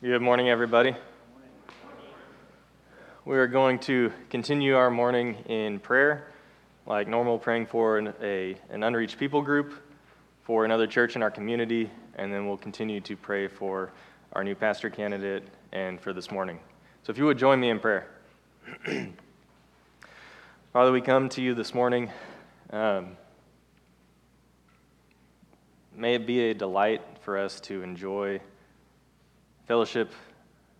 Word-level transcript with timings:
Good 0.00 0.22
morning, 0.22 0.48
everybody. 0.48 0.94
We 3.24 3.36
are 3.36 3.48
going 3.48 3.80
to 3.80 4.12
continue 4.30 4.76
our 4.76 4.92
morning 4.92 5.34
in 5.46 5.80
prayer, 5.80 6.28
like 6.86 7.08
normal, 7.08 7.36
praying 7.36 7.66
for 7.66 7.98
an, 7.98 8.14
a, 8.22 8.54
an 8.70 8.84
unreached 8.84 9.18
people 9.18 9.42
group, 9.42 9.74
for 10.44 10.64
another 10.64 10.86
church 10.86 11.16
in 11.16 11.22
our 11.24 11.32
community, 11.32 11.90
and 12.14 12.32
then 12.32 12.46
we'll 12.46 12.56
continue 12.56 13.00
to 13.00 13.16
pray 13.16 13.48
for 13.48 13.90
our 14.34 14.44
new 14.44 14.54
pastor 14.54 14.88
candidate 14.88 15.42
and 15.72 16.00
for 16.00 16.12
this 16.12 16.30
morning. 16.30 16.60
So 17.02 17.10
if 17.10 17.18
you 17.18 17.24
would 17.24 17.36
join 17.36 17.58
me 17.58 17.70
in 17.70 17.80
prayer. 17.80 18.06
Father, 20.72 20.92
we 20.92 21.00
come 21.00 21.28
to 21.30 21.42
you 21.42 21.54
this 21.54 21.74
morning. 21.74 22.08
Um, 22.70 23.16
may 25.92 26.14
it 26.14 26.24
be 26.24 26.50
a 26.50 26.54
delight 26.54 27.02
for 27.22 27.36
us 27.36 27.58
to 27.62 27.82
enjoy 27.82 28.40
fellowship 29.68 30.14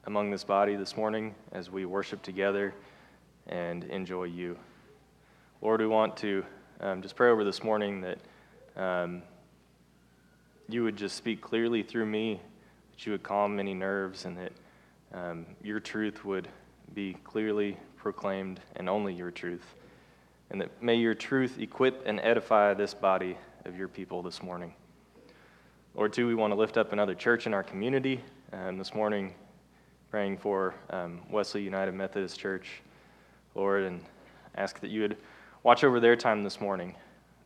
among 0.06 0.30
this 0.30 0.44
body 0.44 0.74
this 0.74 0.96
morning 0.96 1.34
as 1.52 1.70
we 1.70 1.84
worship 1.84 2.22
together 2.22 2.72
and 3.46 3.84
enjoy 3.84 4.24
you. 4.24 4.56
Lord, 5.60 5.82
we 5.82 5.86
want 5.86 6.16
to 6.16 6.42
um, 6.80 7.02
just 7.02 7.14
pray 7.14 7.28
over 7.28 7.44
this 7.44 7.62
morning 7.62 8.00
that 8.00 8.18
um, 8.82 9.20
you 10.70 10.84
would 10.84 10.96
just 10.96 11.16
speak 11.16 11.42
clearly 11.42 11.82
through 11.82 12.06
me, 12.06 12.40
that 12.92 13.04
you 13.04 13.12
would 13.12 13.22
calm 13.22 13.60
any 13.60 13.74
nerves, 13.74 14.24
and 14.24 14.38
that 14.38 14.52
um, 15.12 15.44
your 15.62 15.80
truth 15.80 16.24
would 16.24 16.48
be 16.94 17.12
clearly 17.24 17.76
proclaimed 17.98 18.58
and 18.76 18.88
only 18.88 19.12
your 19.12 19.30
truth. 19.30 19.74
And 20.48 20.62
that 20.62 20.82
may 20.82 20.94
your 20.94 21.12
truth 21.12 21.58
equip 21.58 22.06
and 22.06 22.18
edify 22.20 22.72
this 22.72 22.94
body 22.94 23.36
of 23.66 23.76
your 23.76 23.88
people 23.88 24.22
this 24.22 24.42
morning. 24.42 24.72
Lord, 25.94 26.14
too, 26.14 26.26
we 26.26 26.34
want 26.34 26.52
to 26.52 26.58
lift 26.58 26.78
up 26.78 26.94
another 26.94 27.14
church 27.14 27.46
in 27.46 27.52
our 27.52 27.62
community. 27.62 28.22
Um, 28.50 28.78
this 28.78 28.94
morning, 28.94 29.34
praying 30.10 30.38
for 30.38 30.74
um, 30.88 31.20
Wesley 31.30 31.60
United 31.60 31.92
Methodist 31.92 32.40
Church, 32.40 32.80
Lord, 33.54 33.82
and 33.82 34.00
ask 34.54 34.80
that 34.80 34.88
you 34.88 35.02
would 35.02 35.18
watch 35.64 35.84
over 35.84 36.00
their 36.00 36.16
time 36.16 36.42
this 36.42 36.58
morning, 36.58 36.94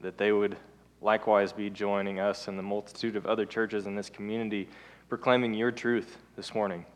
that 0.01 0.17
they 0.17 0.31
would 0.31 0.57
likewise 1.01 1.53
be 1.53 1.69
joining 1.71 2.21
us 2.21 2.47
and 2.47 2.57
the 2.57 2.63
multitude 2.63 3.17
of 3.17 3.27
other 3.27 3.45
churches 3.45 3.87
in 3.87 3.97
this 3.97 4.09
community, 4.09 4.69
proclaiming 5.09 5.53
your 5.55 5.73
truth 5.73 6.19
this 6.37 6.55
morning 6.55 6.87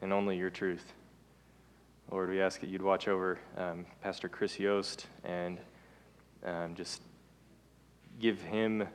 and 0.00 0.12
only 0.12 0.36
your 0.36 0.50
truth. 0.50 0.92
Lord, 2.10 2.30
we 2.30 2.42
ask 2.42 2.60
that 2.62 2.68
you'd 2.68 2.82
watch 2.82 3.06
over 3.06 3.38
um, 3.56 3.86
Pastor 4.02 4.28
Chris 4.28 4.58
Yost 4.58 5.06
and 5.22 5.60
um, 6.44 6.74
just 6.74 7.00
give 8.18 8.42
him 8.42 8.88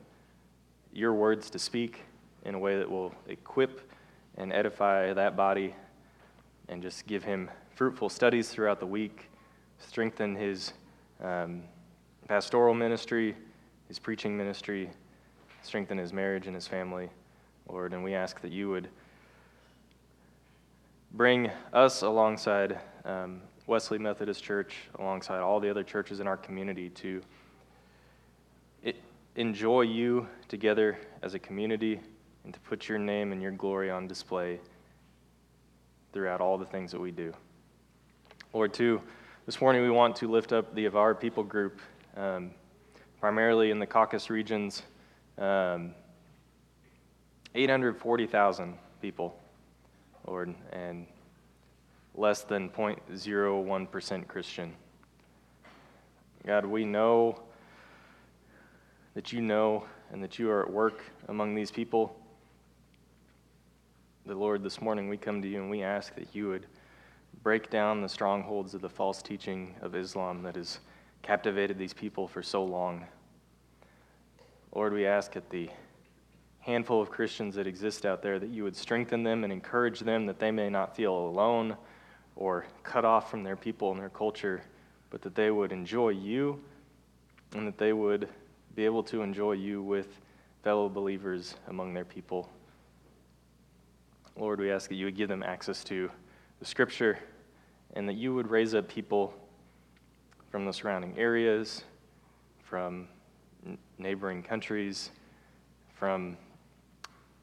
your 0.92 1.14
words 1.14 1.50
to 1.52 1.58
speak 1.58 2.02
in 2.44 2.54
a 2.54 2.60
way 2.60 2.78
that 2.78 2.92
will 2.92 3.16
equip 3.30 3.87
and 4.38 4.54
edify 4.54 5.14
that 5.14 5.36
body 5.36 5.76
and 6.70 6.82
just 6.82 7.08
give 7.08 7.24
him 7.24 7.50
fruitful 7.76 8.10
studies 8.10 8.50
throughout 8.50 8.80
the 8.80 8.86
week, 8.86 9.30
strengthen 9.80 10.36
his 10.36 10.74
um, 11.24 11.64
pastoral 12.28 12.74
ministry, 12.74 13.36
his 13.88 14.00
preaching 14.00 14.38
ministry, 14.38 14.90
strengthen 15.64 15.98
his 15.98 16.14
marriage 16.14 16.48
and 16.48 16.56
his 16.56 16.68
family, 16.68 17.10
Lord. 17.70 17.94
And 17.94 18.04
we 18.04 18.14
ask 18.14 18.42
that 18.42 18.52
you 18.52 18.70
would 18.70 18.90
bring 21.14 21.50
us 21.74 22.02
alongside 22.02 22.80
um, 23.06 23.42
Wesley 23.66 23.98
Methodist 23.98 24.44
Church, 24.44 24.76
alongside 25.00 25.40
all 25.40 25.60
the 25.60 25.70
other 25.70 25.84
churches 25.84 26.20
in 26.20 26.28
our 26.28 26.38
community, 26.38 26.90
to 26.90 27.22
enjoy 29.38 29.82
you 29.82 30.28
together 30.48 30.98
as 31.22 31.36
a 31.36 31.40
community 31.40 32.00
and 32.48 32.54
to 32.54 32.62
put 32.62 32.88
your 32.88 32.98
name 32.98 33.34
and 33.34 33.42
your 33.42 33.52
glory 33.52 33.92
on 33.92 34.08
display 34.08 34.58
throughout 36.14 36.40
all 36.40 36.58
the 36.58 36.66
things 36.66 36.94
that 36.94 37.02
we 37.02 37.12
do. 37.12 37.34
Lord, 38.54 38.74
too, 38.74 39.02
this 39.46 39.60
morning 39.60 39.82
we 39.82 39.90
want 39.90 40.16
to 40.16 40.32
lift 40.32 40.54
up 40.54 40.74
the 40.74 40.86
Avar 40.86 41.14
people 41.14 41.44
group, 41.44 41.82
um, 42.16 42.52
primarily 43.20 43.70
in 43.70 43.80
the 43.80 43.86
Caucasus 43.86 44.30
regions. 44.30 44.82
Um, 45.38 45.94
840,000 47.54 48.76
people, 49.02 49.38
Lord, 50.26 50.56
and 50.72 51.06
less 52.16 52.44
than 52.44 52.70
0.01% 52.70 54.28
Christian. 54.30 54.74
God, 56.46 56.66
we 56.66 56.86
know 56.86 57.42
that 59.16 59.34
you 59.34 59.42
know 59.42 59.84
and 60.14 60.24
that 60.24 60.40
you 60.40 60.50
are 60.50 60.64
at 60.64 60.72
work 60.72 61.02
among 61.28 61.54
these 61.54 61.72
people. 61.72 62.16
The 64.28 64.36
Lord, 64.36 64.62
this 64.62 64.82
morning 64.82 65.08
we 65.08 65.16
come 65.16 65.42
to 65.42 65.48
you 65.48 65.62
and 65.62 65.70
we 65.70 65.84
ask 65.84 66.14
that 66.16 66.36
you 66.36 66.50
would 66.50 66.66
break 67.44 67.70
down 67.70 68.02
the 68.02 68.10
strongholds 68.10 68.74
of 68.74 68.82
the 68.82 68.90
false 68.90 69.22
teaching 69.22 69.74
of 69.82 69.96
Islam 69.96 70.44
that 70.44 70.58
has 70.58 70.80
captivated 71.22 71.78
these 71.78 71.94
people 71.94 72.28
for 72.28 72.44
so 72.44 72.62
long. 72.62 73.06
Lord, 74.76 74.92
we 74.92 75.06
ask 75.06 75.38
at 75.38 75.50
the 75.50 75.70
handful 76.60 77.02
of 77.02 77.10
Christians 77.10 77.56
that 77.56 77.68
exist 77.68 78.06
out 78.06 78.22
there 78.22 78.38
that 78.38 78.50
you 78.50 78.66
would 78.66 78.76
strengthen 78.76 79.24
them 79.24 79.46
and 79.46 79.54
encourage 79.54 80.02
them 80.02 80.26
that 80.26 80.40
they 80.40 80.52
may 80.52 80.70
not 80.70 80.94
feel 80.94 81.16
alone 81.16 81.78
or 82.36 82.66
cut 82.84 83.06
off 83.06 83.32
from 83.32 83.44
their 83.44 83.56
people 83.56 83.92
and 83.92 84.00
their 84.00 84.10
culture, 84.10 84.62
but 85.10 85.22
that 85.22 85.36
they 85.36 85.52
would 85.52 85.72
enjoy 85.72 86.10
you 86.10 86.62
and 87.54 87.66
that 87.66 87.78
they 87.78 87.94
would 87.94 88.28
be 88.76 88.84
able 88.84 89.04
to 89.04 89.22
enjoy 89.22 89.54
you 89.54 89.82
with 89.82 90.20
fellow 90.64 90.90
believers 90.90 91.56
among 91.70 91.94
their 91.94 92.04
people. 92.04 92.50
Lord, 94.38 94.60
we 94.60 94.72
ask 94.72 94.88
that 94.90 94.96
you 94.96 95.06
would 95.06 95.16
give 95.16 95.30
them 95.30 95.42
access 95.42 95.84
to 95.86 96.12
the 96.60 96.66
scripture 96.66 97.18
and 97.96 98.08
that 98.08 98.14
you 98.14 98.36
would 98.36 98.52
raise 98.52 98.76
up 98.76 98.88
people 98.88 99.34
from 100.52 100.66
the 100.66 100.72
surrounding 100.72 101.18
areas, 101.18 101.84
from 102.64 103.08
neighboring 103.98 104.44
countries, 104.44 105.10
from 105.96 106.38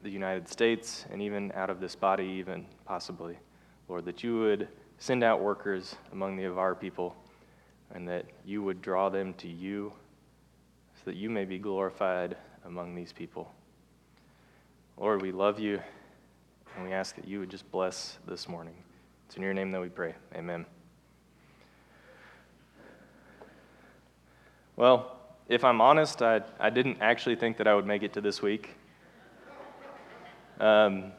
the 0.03 0.09
United 0.09 0.47
States, 0.47 1.05
and 1.11 1.21
even 1.21 1.51
out 1.53 1.69
of 1.69 1.81
this 1.81 1.95
body, 1.95 2.23
even 2.25 2.65
possibly. 2.85 3.37
Lord, 3.89 4.05
that 4.05 4.23
you 4.23 4.39
would 4.39 4.69
send 4.97 5.21
out 5.21 5.41
workers 5.41 5.95
among 6.13 6.37
the 6.37 6.45
Avar 6.45 6.75
people 6.75 7.13
and 7.93 8.07
that 8.07 8.25
you 8.45 8.63
would 8.63 8.81
draw 8.81 9.09
them 9.09 9.33
to 9.33 9.49
you 9.49 9.91
so 10.95 11.01
that 11.05 11.15
you 11.15 11.29
may 11.29 11.43
be 11.43 11.59
glorified 11.59 12.37
among 12.63 12.95
these 12.95 13.11
people. 13.11 13.53
Lord, 14.97 15.21
we 15.21 15.33
love 15.33 15.59
you, 15.59 15.81
and 16.75 16.85
we 16.85 16.93
ask 16.93 17.15
that 17.15 17.27
you 17.27 17.39
would 17.39 17.49
just 17.49 17.69
bless 17.71 18.17
this 18.27 18.49
morning. 18.49 18.75
It's 19.27 19.37
in 19.37 19.43
your 19.43 19.53
name 19.53 19.71
that 19.71 19.81
we 19.81 19.89
pray. 19.89 20.13
Amen. 20.35 20.65
Well, 24.75 25.17
if 25.47 25.63
I'm 25.63 25.79
honest, 25.79 26.21
I, 26.21 26.41
I 26.59 26.69
didn't 26.69 26.97
actually 26.99 27.35
think 27.35 27.57
that 27.57 27.67
I 27.67 27.75
would 27.75 27.85
make 27.85 28.03
it 28.03 28.13
to 28.13 28.21
this 28.21 28.41
week. 28.41 28.71
Um, 30.59 31.11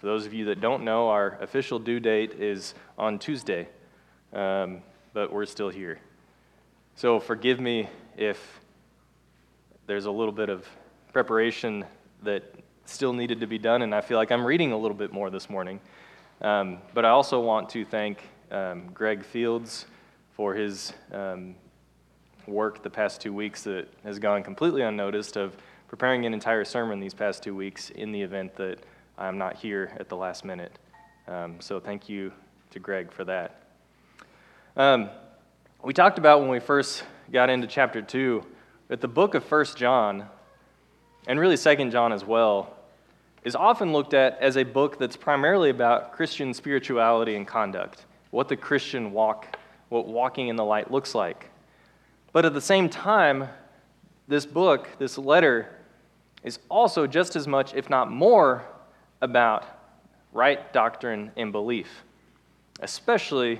for 0.00 0.06
those 0.06 0.26
of 0.26 0.34
you 0.34 0.46
that 0.46 0.60
don't 0.60 0.84
know, 0.84 1.08
our 1.08 1.38
official 1.40 1.78
due 1.78 2.00
date 2.00 2.34
is 2.34 2.74
on 2.96 3.18
Tuesday, 3.18 3.68
um, 4.32 4.82
but 5.12 5.32
we're 5.32 5.46
still 5.46 5.68
here. 5.68 6.00
So 6.96 7.20
forgive 7.20 7.60
me 7.60 7.88
if 8.16 8.60
there's 9.86 10.06
a 10.06 10.10
little 10.10 10.32
bit 10.32 10.48
of 10.48 10.66
preparation 11.12 11.84
that 12.22 12.42
still 12.88 13.12
needed 13.12 13.40
to 13.40 13.46
be 13.46 13.58
done, 13.58 13.82
and 13.82 13.94
I 13.94 14.00
feel 14.00 14.16
like 14.16 14.32
I'm 14.32 14.44
reading 14.44 14.72
a 14.72 14.78
little 14.78 14.96
bit 14.96 15.12
more 15.12 15.30
this 15.30 15.50
morning. 15.50 15.80
Um, 16.40 16.78
but 16.94 17.04
I 17.04 17.10
also 17.10 17.40
want 17.40 17.68
to 17.70 17.84
thank 17.84 18.22
um, 18.50 18.88
Greg 18.94 19.24
Fields 19.24 19.86
for 20.32 20.54
his 20.54 20.92
um, 21.12 21.54
work 22.46 22.82
the 22.82 22.90
past 22.90 23.20
two 23.20 23.32
weeks 23.32 23.64
that 23.64 23.88
has 24.04 24.18
gone 24.18 24.42
completely 24.42 24.82
unnoticed 24.82 25.36
of 25.36 25.56
preparing 25.88 26.26
an 26.26 26.32
entire 26.32 26.64
sermon 26.64 27.00
these 27.00 27.14
past 27.14 27.42
two 27.42 27.54
weeks 27.54 27.90
in 27.90 28.12
the 28.12 28.22
event 28.22 28.54
that 28.56 28.78
I'm 29.18 29.36
not 29.36 29.56
here 29.56 29.96
at 29.98 30.08
the 30.08 30.16
last 30.16 30.44
minute. 30.44 30.78
Um, 31.26 31.56
so 31.60 31.80
thank 31.80 32.08
you 32.08 32.32
to 32.70 32.78
Greg 32.78 33.12
for 33.12 33.24
that. 33.24 33.62
Um, 34.76 35.10
we 35.82 35.92
talked 35.92 36.18
about 36.18 36.40
when 36.40 36.48
we 36.48 36.60
first 36.60 37.02
got 37.32 37.50
into 37.50 37.66
chapter 37.66 38.00
2 38.00 38.44
that 38.88 39.00
the 39.00 39.08
book 39.08 39.34
of 39.34 39.44
First 39.44 39.76
John, 39.76 40.26
and 41.26 41.38
really 41.38 41.56
Second 41.56 41.90
John 41.90 42.12
as 42.12 42.24
well, 42.24 42.77
is 43.48 43.56
often 43.56 43.94
looked 43.94 44.12
at 44.12 44.38
as 44.42 44.58
a 44.58 44.62
book 44.62 44.98
that's 44.98 45.16
primarily 45.16 45.70
about 45.70 46.12
Christian 46.12 46.52
spirituality 46.52 47.34
and 47.34 47.46
conduct, 47.46 48.04
what 48.30 48.46
the 48.46 48.56
Christian 48.58 49.10
walk, 49.10 49.58
what 49.88 50.06
walking 50.06 50.48
in 50.48 50.56
the 50.56 50.64
light 50.66 50.90
looks 50.90 51.14
like. 51.14 51.48
But 52.32 52.44
at 52.44 52.52
the 52.52 52.60
same 52.60 52.90
time, 52.90 53.48
this 54.28 54.44
book, 54.44 54.90
this 54.98 55.16
letter, 55.16 55.74
is 56.42 56.58
also 56.68 57.06
just 57.06 57.36
as 57.36 57.48
much, 57.48 57.72
if 57.72 57.88
not 57.88 58.10
more, 58.10 58.66
about 59.22 59.64
right 60.34 60.70
doctrine 60.74 61.32
and 61.34 61.50
belief, 61.50 61.88
especially 62.80 63.58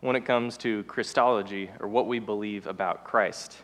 when 0.00 0.16
it 0.16 0.24
comes 0.24 0.56
to 0.56 0.84
Christology 0.84 1.68
or 1.80 1.88
what 1.88 2.06
we 2.06 2.18
believe 2.18 2.66
about 2.66 3.04
Christ. 3.04 3.58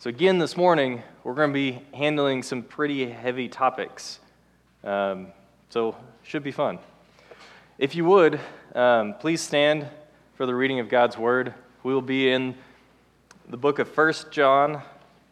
So, 0.00 0.10
again, 0.10 0.40
this 0.40 0.56
morning, 0.56 1.00
we're 1.22 1.34
going 1.34 1.50
to 1.50 1.54
be 1.54 1.80
handling 1.96 2.42
some 2.42 2.64
pretty 2.64 3.08
heavy 3.08 3.48
topics. 3.48 4.18
Um, 4.84 5.28
so, 5.70 5.96
should 6.22 6.42
be 6.42 6.50
fun. 6.50 6.78
If 7.78 7.94
you 7.94 8.04
would, 8.04 8.38
um, 8.74 9.14
please 9.14 9.40
stand 9.40 9.88
for 10.34 10.44
the 10.44 10.54
reading 10.54 10.78
of 10.78 10.90
God's 10.90 11.16
word. 11.16 11.54
We 11.82 11.94
will 11.94 12.02
be 12.02 12.30
in 12.30 12.54
the 13.48 13.56
book 13.56 13.78
of 13.78 13.96
1 13.96 14.12
John 14.30 14.82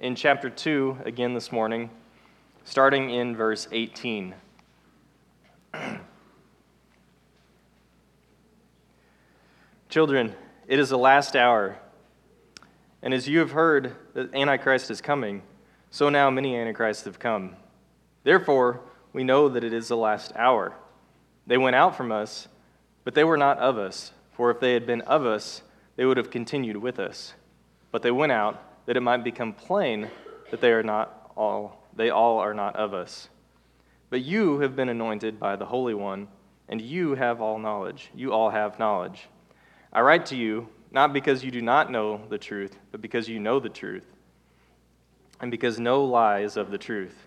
in 0.00 0.14
chapter 0.14 0.48
2 0.48 1.00
again 1.04 1.34
this 1.34 1.52
morning, 1.52 1.90
starting 2.64 3.10
in 3.10 3.36
verse 3.36 3.68
18. 3.70 4.34
Children, 9.90 10.34
it 10.66 10.78
is 10.78 10.88
the 10.88 10.96
last 10.96 11.36
hour. 11.36 11.76
And 13.02 13.12
as 13.12 13.28
you 13.28 13.40
have 13.40 13.50
heard 13.50 13.96
that 14.14 14.34
Antichrist 14.34 14.90
is 14.90 15.02
coming, 15.02 15.42
so 15.90 16.08
now 16.08 16.30
many 16.30 16.56
Antichrists 16.56 17.04
have 17.04 17.18
come. 17.18 17.56
Therefore, 18.24 18.80
we 19.12 19.24
know 19.24 19.48
that 19.48 19.64
it 19.64 19.72
is 19.72 19.88
the 19.88 19.96
last 19.96 20.32
hour. 20.36 20.74
They 21.46 21.58
went 21.58 21.76
out 21.76 21.96
from 21.96 22.12
us, 22.12 22.48
but 23.04 23.14
they 23.14 23.24
were 23.24 23.36
not 23.36 23.58
of 23.58 23.78
us, 23.78 24.12
for 24.32 24.50
if 24.50 24.60
they 24.60 24.74
had 24.74 24.86
been 24.86 25.02
of 25.02 25.26
us, 25.26 25.62
they 25.96 26.04
would 26.04 26.16
have 26.16 26.30
continued 26.30 26.76
with 26.76 26.98
us. 26.98 27.34
But 27.90 28.02
they 28.02 28.10
went 28.10 28.32
out 28.32 28.86
that 28.86 28.96
it 28.96 29.02
might 29.02 29.24
become 29.24 29.52
plain 29.52 30.10
that 30.50 30.60
they 30.60 30.72
are 30.72 30.82
not 30.82 31.32
all 31.36 31.82
they 31.94 32.10
all 32.10 32.38
are 32.38 32.54
not 32.54 32.76
of 32.76 32.94
us. 32.94 33.28
But 34.10 34.22
you 34.22 34.60
have 34.60 34.76
been 34.76 34.88
anointed 34.88 35.38
by 35.38 35.56
the 35.56 35.66
Holy 35.66 35.94
One, 35.94 36.28
and 36.68 36.80
you 36.80 37.14
have 37.14 37.40
all 37.40 37.58
knowledge. 37.58 38.10
You 38.14 38.32
all 38.32 38.50
have 38.50 38.78
knowledge. 38.78 39.28
I 39.92 40.00
write 40.00 40.26
to 40.26 40.36
you 40.36 40.68
not 40.90 41.12
because 41.12 41.44
you 41.44 41.50
do 41.50 41.62
not 41.62 41.90
know 41.90 42.20
the 42.28 42.38
truth, 42.38 42.78
but 42.90 43.00
because 43.00 43.28
you 43.28 43.40
know 43.40 43.60
the 43.60 43.68
truth, 43.68 44.06
and 45.40 45.50
because 45.50 45.78
no 45.78 46.04
lie 46.04 46.40
is 46.40 46.56
of 46.56 46.70
the 46.70 46.78
truth. 46.78 47.26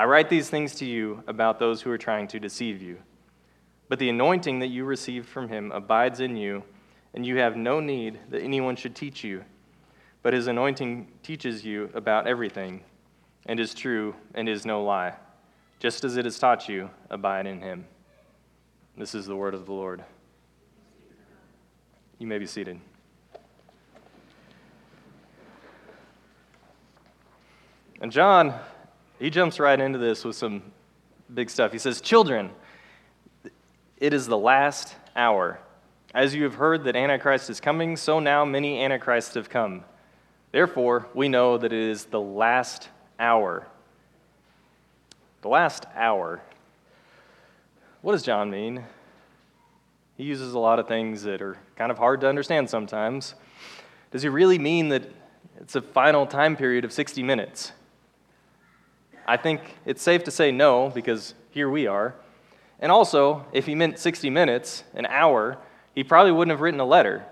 I 0.00 0.04
write 0.04 0.30
these 0.30 0.48
things 0.48 0.76
to 0.76 0.86
you 0.86 1.22
about 1.26 1.58
those 1.58 1.82
who 1.82 1.90
are 1.90 1.98
trying 1.98 2.26
to 2.28 2.40
deceive 2.40 2.80
you. 2.80 2.96
But 3.90 3.98
the 3.98 4.08
anointing 4.08 4.60
that 4.60 4.68
you 4.68 4.86
received 4.86 5.28
from 5.28 5.50
him 5.50 5.70
abides 5.72 6.20
in 6.20 6.38
you, 6.38 6.64
and 7.12 7.26
you 7.26 7.36
have 7.36 7.54
no 7.54 7.80
need 7.80 8.18
that 8.30 8.40
anyone 8.40 8.76
should 8.76 8.96
teach 8.96 9.22
you. 9.22 9.44
But 10.22 10.32
his 10.32 10.46
anointing 10.46 11.06
teaches 11.22 11.66
you 11.66 11.90
about 11.92 12.26
everything, 12.26 12.80
and 13.44 13.60
is 13.60 13.74
true, 13.74 14.14
and 14.32 14.48
is 14.48 14.64
no 14.64 14.82
lie. 14.82 15.16
Just 15.80 16.02
as 16.02 16.16
it 16.16 16.24
has 16.24 16.38
taught 16.38 16.66
you, 16.66 16.88
abide 17.10 17.46
in 17.46 17.60
him. 17.60 17.84
This 18.96 19.14
is 19.14 19.26
the 19.26 19.36
word 19.36 19.52
of 19.52 19.66
the 19.66 19.72
Lord. 19.72 20.02
You 22.18 22.26
may 22.26 22.38
be 22.38 22.46
seated. 22.46 22.80
And 28.00 28.10
John, 28.10 28.58
he 29.20 29.28
jumps 29.28 29.60
right 29.60 29.78
into 29.78 29.98
this 29.98 30.24
with 30.24 30.34
some 30.34 30.62
big 31.32 31.50
stuff. 31.50 31.72
He 31.72 31.78
says, 31.78 32.00
Children, 32.00 32.50
it 33.98 34.14
is 34.14 34.26
the 34.26 34.38
last 34.38 34.96
hour. 35.14 35.60
As 36.14 36.34
you 36.34 36.42
have 36.44 36.54
heard 36.54 36.84
that 36.84 36.96
Antichrist 36.96 37.50
is 37.50 37.60
coming, 37.60 37.96
so 37.96 38.18
now 38.18 38.44
many 38.44 38.82
Antichrists 38.82 39.34
have 39.34 39.50
come. 39.50 39.84
Therefore, 40.52 41.06
we 41.14 41.28
know 41.28 41.58
that 41.58 41.72
it 41.72 41.78
is 41.78 42.06
the 42.06 42.20
last 42.20 42.88
hour. 43.18 43.66
The 45.42 45.48
last 45.48 45.84
hour. 45.94 46.40
What 48.00 48.12
does 48.12 48.22
John 48.22 48.50
mean? 48.50 48.84
He 50.16 50.24
uses 50.24 50.54
a 50.54 50.58
lot 50.58 50.78
of 50.78 50.88
things 50.88 51.22
that 51.22 51.42
are 51.42 51.58
kind 51.76 51.92
of 51.92 51.98
hard 51.98 52.22
to 52.22 52.28
understand 52.28 52.68
sometimes. 52.68 53.34
Does 54.10 54.22
he 54.22 54.28
really 54.28 54.58
mean 54.58 54.88
that 54.88 55.04
it's 55.60 55.76
a 55.76 55.82
final 55.82 56.26
time 56.26 56.56
period 56.56 56.84
of 56.84 56.92
60 56.92 57.22
minutes? 57.22 57.72
I 59.30 59.36
think 59.36 59.60
it's 59.86 60.02
safe 60.02 60.24
to 60.24 60.32
say 60.32 60.50
no, 60.50 60.90
because 60.90 61.34
here 61.50 61.70
we 61.70 61.86
are. 61.86 62.16
And 62.80 62.90
also, 62.90 63.46
if 63.52 63.64
he 63.64 63.76
meant 63.76 64.00
60 64.00 64.28
minutes, 64.28 64.82
an 64.92 65.06
hour, 65.06 65.56
he 65.94 66.02
probably 66.02 66.32
wouldn't 66.32 66.50
have 66.50 66.60
written 66.60 66.80
a 66.80 66.84
letter, 66.84 67.24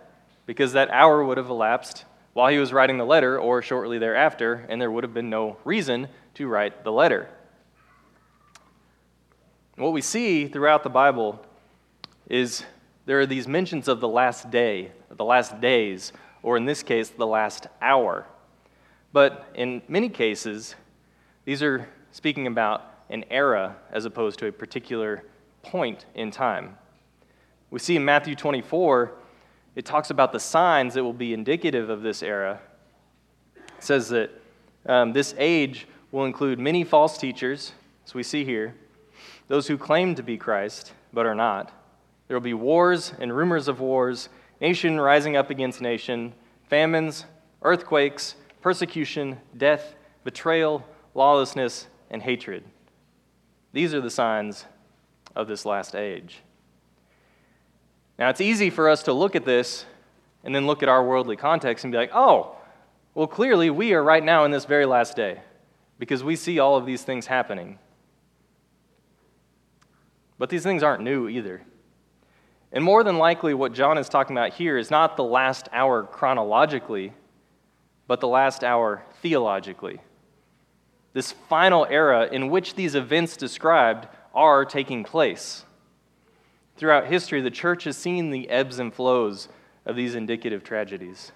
because 0.47 0.75
that 0.75 0.91
hour 0.91 1.25
would 1.25 1.39
have 1.39 1.51
elapsed 1.51 2.05
while 2.35 2.53
he 2.53 2.59
was 2.59 2.73
writing 2.73 2.99
the 2.99 3.05
letter 3.05 3.37
or 3.37 3.63
shortly 3.63 3.99
thereafter, 3.99 4.65
and 4.69 4.81
there 4.81 4.93
would 4.93 5.03
have 5.03 5.13
been 5.13 5.29
no 5.29 5.57
reason 5.65 6.07
to 6.35 6.47
write 6.47 6.85
the 6.85 6.93
letter. 6.93 7.29
What 9.75 9.93
we 9.93 10.01
see 10.01 10.47
throughout 10.47 10.85
the 10.85 10.91
Bible 10.91 11.45
is 12.29 12.63
there 13.07 13.19
are 13.19 13.27
these 13.27 13.49
mentions 13.49 13.89
of 13.89 13.99
the 13.99 14.07
last 14.07 14.53
day, 14.53 14.93
the 15.11 15.25
last 15.25 15.61
days, 15.61 16.13
or 16.45 16.57
in 16.57 16.65
this 16.65 16.85
case, 16.85 17.09
the 17.09 17.27
last 17.27 17.67
hour. 17.83 18.25
But 19.13 19.51
in 19.57 19.83
many 19.89 20.09
cases, 20.09 20.77
these 21.49 21.63
are 21.63 21.89
speaking 22.13 22.47
about 22.47 22.85
an 23.09 23.25
era 23.31 23.75
as 23.91 24.05
opposed 24.05 24.39
to 24.39 24.49
a 24.49 24.53
particular 24.53 25.25
point 25.63 26.05
in 26.15 26.31
time. 26.31 26.77
We 27.71 27.79
see 27.79 27.97
in 27.97 28.05
Matthew 28.05 28.35
24, 28.35 29.13
it 29.75 29.87
talks 29.87 30.11
about 30.11 30.33
the 30.33 30.41
signs 30.41 30.93
that 30.93 31.03
will 31.03 31.15
be 31.15 31.33
indicative 31.33 31.89
of 31.89 32.03
this 32.03 32.23
era. 32.23 32.61
It 33.57 33.63
says 33.79 34.11
that 34.11 34.31
um, 34.85 35.15
this 35.15 35.35
age 35.39 35.89
will 36.13 36.27
include 36.27 36.59
many 36.59 36.85
false 36.85 37.17
teachers, 37.17 37.73
as 38.05 38.13
we 38.13 38.23
see 38.23 38.45
here, 38.45 38.75
those 39.47 39.67
who 39.67 39.79
claim 39.79 40.15
to 40.17 40.23
be 40.23 40.37
Christ 40.37 40.93
but 41.15 41.25
are 41.25 41.35
not. 41.35 41.73
There 42.27 42.37
will 42.37 42.45
be 42.45 42.53
wars 42.53 43.15
and 43.19 43.35
rumors 43.35 43.69
of 43.69 43.81
wars, 43.81 44.29
nation 44.61 45.01
rising 45.01 45.35
up 45.35 45.49
against 45.49 45.81
nation, 45.81 46.35
famines, 46.69 47.25
earthquakes, 47.63 48.35
persecution, 48.61 49.41
death, 49.57 49.95
betrayal, 50.25 50.85
lawlessness, 51.19 51.89
and 52.11 52.23
hatred. 52.23 52.65
These 53.73 53.93
are 53.93 54.01
the 54.01 54.11
signs 54.11 54.65
of 55.37 55.49
this 55.49 55.67
last 55.67 55.95
age. 55.95 56.39
Now, 58.19 58.31
it's 58.31 58.41
easy 58.41 58.71
for 58.71 58.89
us 58.89 59.03
to 59.03 59.13
look 59.13 59.37
at 59.37 59.45
this 59.45 59.85
and 60.43 60.55
then 60.55 60.67
look 60.67 60.83
at 60.83 60.89
our 60.89 61.05
worldly 61.05 61.37
context 61.37 61.85
and 61.85 61.93
be 61.93 61.99
like, 61.99 62.13
oh, 62.15 62.57
well, 63.15 63.27
clearly 63.27 63.69
we 63.69 63.93
are 63.93 64.03
right 64.03 64.25
now 64.25 64.45
in 64.45 64.51
this 64.51 64.65
very 64.65 64.87
last 64.87 65.17
day 65.17 65.41
because 65.99 66.25
we 66.25 66.37
see 66.37 66.59
all 66.59 66.77
of 66.77 66.87
these 66.87 67.03
things 67.03 67.27
happening. 67.27 67.79
But 70.39 70.51
these 70.51 70.63
things 70.63 70.83
aren't 70.83 71.03
new 71.03 71.29
either. 71.29 71.63
And 72.71 72.85
more 72.85 73.03
than 73.03 73.19
likely, 73.19 73.55
what 73.55 73.73
John 73.73 73.99
is 73.99 74.09
talking 74.09 74.37
about 74.37 74.53
here 74.53 74.79
is 74.79 74.91
not 74.91 75.17
the 75.17 75.25
last 75.25 75.69
hour 75.73 76.05
chronologically, 76.05 77.13
but 78.07 78.21
the 78.21 78.29
last 78.29 78.63
hour 78.63 79.03
theologically 79.21 80.01
this 81.13 81.33
final 81.33 81.87
era 81.89 82.29
in 82.31 82.51
which 82.51 82.75
these 82.75 82.95
events 82.95 83.37
described 83.37 84.09
are 84.35 84.65
taking 84.65 85.05
place. 85.05 85.65
Throughout 86.77 87.07
history, 87.07 87.41
the 87.41 87.51
church 87.51 87.85
has 87.85 87.97
seen 87.97 88.31
the 88.31 88.49
ebbs 88.49 88.79
and 88.79 88.95
flows 88.95 89.49
of 89.85 89.97
these 89.97 90.15
indicative 90.15 90.63
tragedies. 90.63 91.33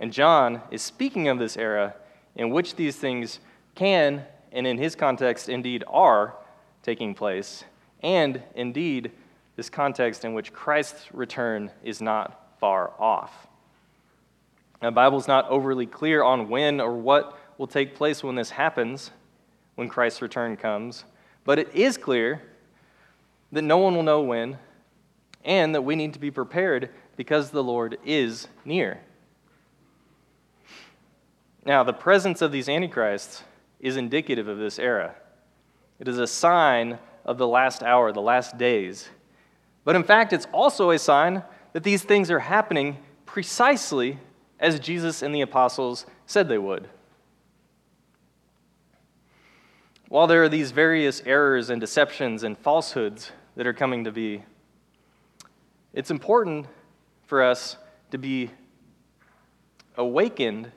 And 0.00 0.12
John 0.12 0.62
is 0.70 0.82
speaking 0.82 1.28
of 1.28 1.38
this 1.38 1.56
era 1.56 1.94
in 2.34 2.50
which 2.50 2.74
these 2.74 2.96
things 2.96 3.38
can, 3.74 4.24
and 4.50 4.66
in 4.66 4.78
his 4.78 4.96
context, 4.96 5.48
indeed 5.48 5.84
are 5.86 6.34
taking 6.82 7.14
place, 7.14 7.64
and 8.02 8.42
indeed, 8.54 9.12
this 9.54 9.70
context 9.70 10.24
in 10.24 10.34
which 10.34 10.52
Christ's 10.52 11.12
return 11.12 11.70
is 11.84 12.00
not 12.00 12.56
far 12.58 12.92
off. 12.98 13.46
The 14.80 14.90
Bible's 14.90 15.28
not 15.28 15.48
overly 15.48 15.86
clear 15.86 16.24
on 16.24 16.48
when 16.48 16.80
or 16.80 16.94
what 16.94 17.38
will 17.58 17.66
take 17.66 17.94
place 17.94 18.22
when 18.22 18.34
this 18.34 18.50
happens, 18.50 19.10
when 19.74 19.88
Christ's 19.88 20.22
return 20.22 20.56
comes. 20.56 21.04
But 21.44 21.58
it 21.58 21.74
is 21.74 21.96
clear 21.96 22.42
that 23.52 23.62
no 23.62 23.78
one 23.78 23.94
will 23.94 24.02
know 24.02 24.22
when, 24.22 24.58
and 25.44 25.74
that 25.74 25.82
we 25.82 25.96
need 25.96 26.12
to 26.14 26.18
be 26.18 26.30
prepared 26.30 26.90
because 27.16 27.50
the 27.50 27.62
Lord 27.62 27.98
is 28.04 28.48
near. 28.64 29.00
Now, 31.64 31.84
the 31.84 31.92
presence 31.92 32.42
of 32.42 32.50
these 32.50 32.68
antichrists 32.68 33.44
is 33.78 33.96
indicative 33.96 34.48
of 34.48 34.58
this 34.58 34.78
era. 34.78 35.14
It 36.00 36.08
is 36.08 36.18
a 36.18 36.26
sign 36.26 36.98
of 37.24 37.38
the 37.38 37.46
last 37.46 37.82
hour, 37.82 38.12
the 38.12 38.20
last 38.20 38.58
days. 38.58 39.08
But 39.84 39.96
in 39.96 40.02
fact, 40.02 40.32
it's 40.32 40.46
also 40.52 40.90
a 40.90 40.98
sign 40.98 41.42
that 41.72 41.84
these 41.84 42.02
things 42.02 42.30
are 42.30 42.40
happening 42.40 42.98
precisely 43.26 44.18
as 44.58 44.80
Jesus 44.80 45.22
and 45.22 45.34
the 45.34 45.40
apostles 45.40 46.06
said 46.26 46.48
they 46.48 46.58
would. 46.58 46.88
While 50.12 50.26
there 50.26 50.42
are 50.42 50.48
these 50.50 50.72
various 50.72 51.22
errors 51.24 51.70
and 51.70 51.80
deceptions 51.80 52.42
and 52.42 52.58
falsehoods 52.58 53.32
that 53.56 53.66
are 53.66 53.72
coming 53.72 54.04
to 54.04 54.12
be, 54.12 54.44
it's 55.94 56.10
important 56.10 56.66
for 57.24 57.42
us 57.42 57.78
to 58.10 58.18
be 58.18 58.50
awakened 59.96 60.70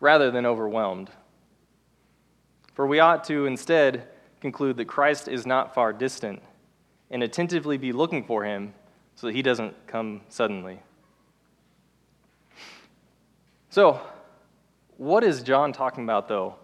rather 0.00 0.32
than 0.32 0.44
overwhelmed. 0.44 1.10
For 2.74 2.84
we 2.84 2.98
ought 2.98 3.22
to 3.26 3.46
instead 3.46 4.08
conclude 4.40 4.76
that 4.78 4.86
Christ 4.86 5.28
is 5.28 5.46
not 5.46 5.74
far 5.74 5.92
distant 5.92 6.42
and 7.08 7.22
attentively 7.22 7.76
be 7.76 7.92
looking 7.92 8.24
for 8.24 8.42
him 8.44 8.74
so 9.14 9.28
that 9.28 9.36
he 9.36 9.42
doesn't 9.42 9.76
come 9.86 10.22
suddenly. 10.28 10.80
So, 13.70 14.00
what 14.96 15.22
is 15.22 15.40
John 15.44 15.72
talking 15.72 16.02
about, 16.02 16.26
though, 16.26 16.56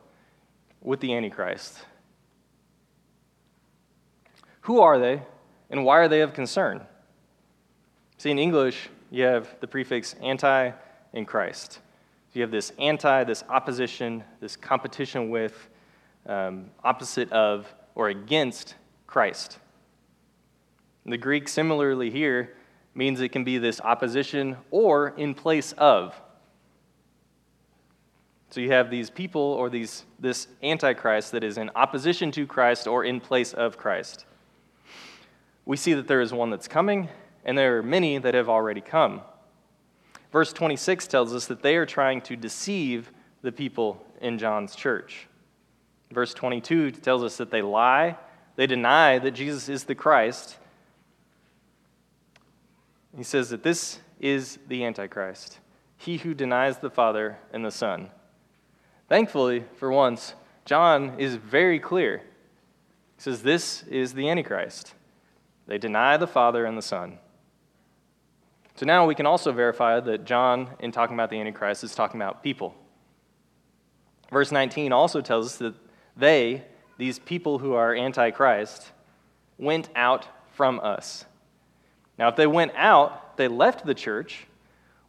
with 0.83 0.99
the 0.99 1.15
Antichrist? 1.15 1.85
Who 4.69 4.83
are 4.83 4.99
they, 4.99 5.23
and 5.71 5.83
why 5.83 5.97
are 5.97 6.09
they 6.09 6.21
of 6.21 6.35
concern? 6.35 6.83
See, 8.19 8.31
in 8.31 8.39
English, 8.39 8.91
you 9.11 9.25
have 9.25 9.49
the 9.61 9.67
prefix 9.67 10.15
anti 10.21 10.73
and 11.15 11.27
Christ. 11.27 11.73
So 11.73 12.33
you 12.35 12.43
have 12.43 12.51
this 12.51 12.75
anti, 12.79 13.25
this 13.25 13.45
opposition, 13.49 14.23
this 14.41 14.57
competition 14.57 15.31
with, 15.31 15.71
um, 16.27 16.67
opposite 16.85 17.33
of, 17.33 17.67
or 17.95 18.11
against 18.11 18.75
Christ. 19.07 19.59
The 21.07 21.17
Greek, 21.17 21.49
similarly 21.49 22.11
here, 22.11 22.55
means 22.95 23.23
it 23.23 23.31
can 23.31 23.45
be 23.45 23.57
this 23.57 23.81
opposition 23.81 24.55
or 24.71 25.15
in 25.17 25.33
place 25.33 25.73
of. 25.79 26.15
So 28.51 28.61
you 28.61 28.71
have 28.73 28.91
these 28.91 29.09
people 29.09 29.41
or 29.41 29.71
these, 29.71 30.05
this 30.21 30.47
antichrist 30.63 31.33
that 31.33 31.43
is 31.43 31.57
in 31.57 31.71
opposition 31.75 32.31
to 32.33 32.47
Christ 32.47 32.87
or 32.87 33.07
in 33.07 33.19
place 33.19 33.55
of 33.55 33.79
Christ. 33.79 34.27
We 35.69 35.77
see 35.77 35.93
that 35.93 36.09
there 36.09 36.23
is 36.23 36.33
one 36.33 36.49
that's 36.49 36.67
coming, 36.67 37.11
and 37.45 37.59
there 37.59 37.77
are 37.77 37.83
many 37.83 38.17
that 38.17 38.33
have 38.33 38.49
already 38.49 38.81
come. 38.81 39.21
Verse 40.33 40.51
26 40.51 41.07
tells 41.07 41.35
us 41.35 41.45
that 41.45 41.61
they 41.61 41.77
are 41.77 41.85
trying 41.85 42.23
to 42.23 42.37
deceive 42.37 43.13
the 43.43 43.53
people 43.53 44.03
in 44.23 44.39
John's 44.39 44.75
church. 44.75 45.27
Verse 46.11 46.33
22 46.33 46.93
tells 46.93 47.23
us 47.23 47.37
that 47.37 47.51
they 47.51 47.61
lie, 47.61 48.17
they 48.57 48.67
deny 48.67 49.19
that 49.19 49.33
Jesus 49.33 49.69
is 49.69 49.85
the 49.85 49.95
Christ, 49.95 50.57
he 53.15 53.23
says 53.23 53.51
that 53.51 53.63
this 53.63 53.99
is 54.21 54.59
the 54.69 54.87
Antichrist, 54.87 55.59
he 55.99 56.17
who 56.17 56.33
denies 56.33 56.79
the 56.79 56.89
Father 56.89 57.37
and 57.53 57.63
the 57.63 57.71
Son. 57.71 58.09
Thankfully, 59.07 59.65
for 59.77 59.93
once, 59.93 60.33
John 60.65 61.17
is 61.19 61.37
very 61.37 61.79
clear. 61.79 62.23
He 63.17 63.23
says, 63.23 63.43
This 63.43 63.83
is 63.83 64.15
the 64.15 64.31
Antichrist. 64.31 64.95
They 65.69 65.79
deny 65.79 66.17
the 66.17 66.27
Father 66.27 66.65
and 66.65 66.77
the 66.77 66.83
Son. 66.83 67.19
So 68.75 68.87
now 68.87 69.07
we 69.07 69.15
can 69.15 69.27
also 69.27 69.53
verify 69.53 70.01
that 70.01 70.25
John, 70.25 70.71
in 70.81 70.93
talking 70.93 71.15
about 71.15 71.31
the 71.31 71.39
Antichrist, 71.39 71.85
is 71.85 71.95
talking 71.95 72.21
about 72.21 72.43
people. 72.43 72.75
Verse 74.33 74.51
19 74.51 74.93
also 74.93 75.21
tells 75.21 75.47
us 75.47 75.57
that 75.57 75.75
they, 76.17 76.65
these 76.97 77.19
people 77.19 77.59
who 77.59 77.75
are 77.75 77.95
Antichrist, 77.95 78.93
went 79.59 79.91
out 79.95 80.27
from 80.53 80.81
us. 80.81 81.27
Now, 82.19 82.29
if 82.29 82.37
they 82.37 82.47
went 82.47 82.73
out, 82.75 83.37
they 83.37 83.47
left 83.47 83.85
the 83.85 83.95
church, 83.95 84.47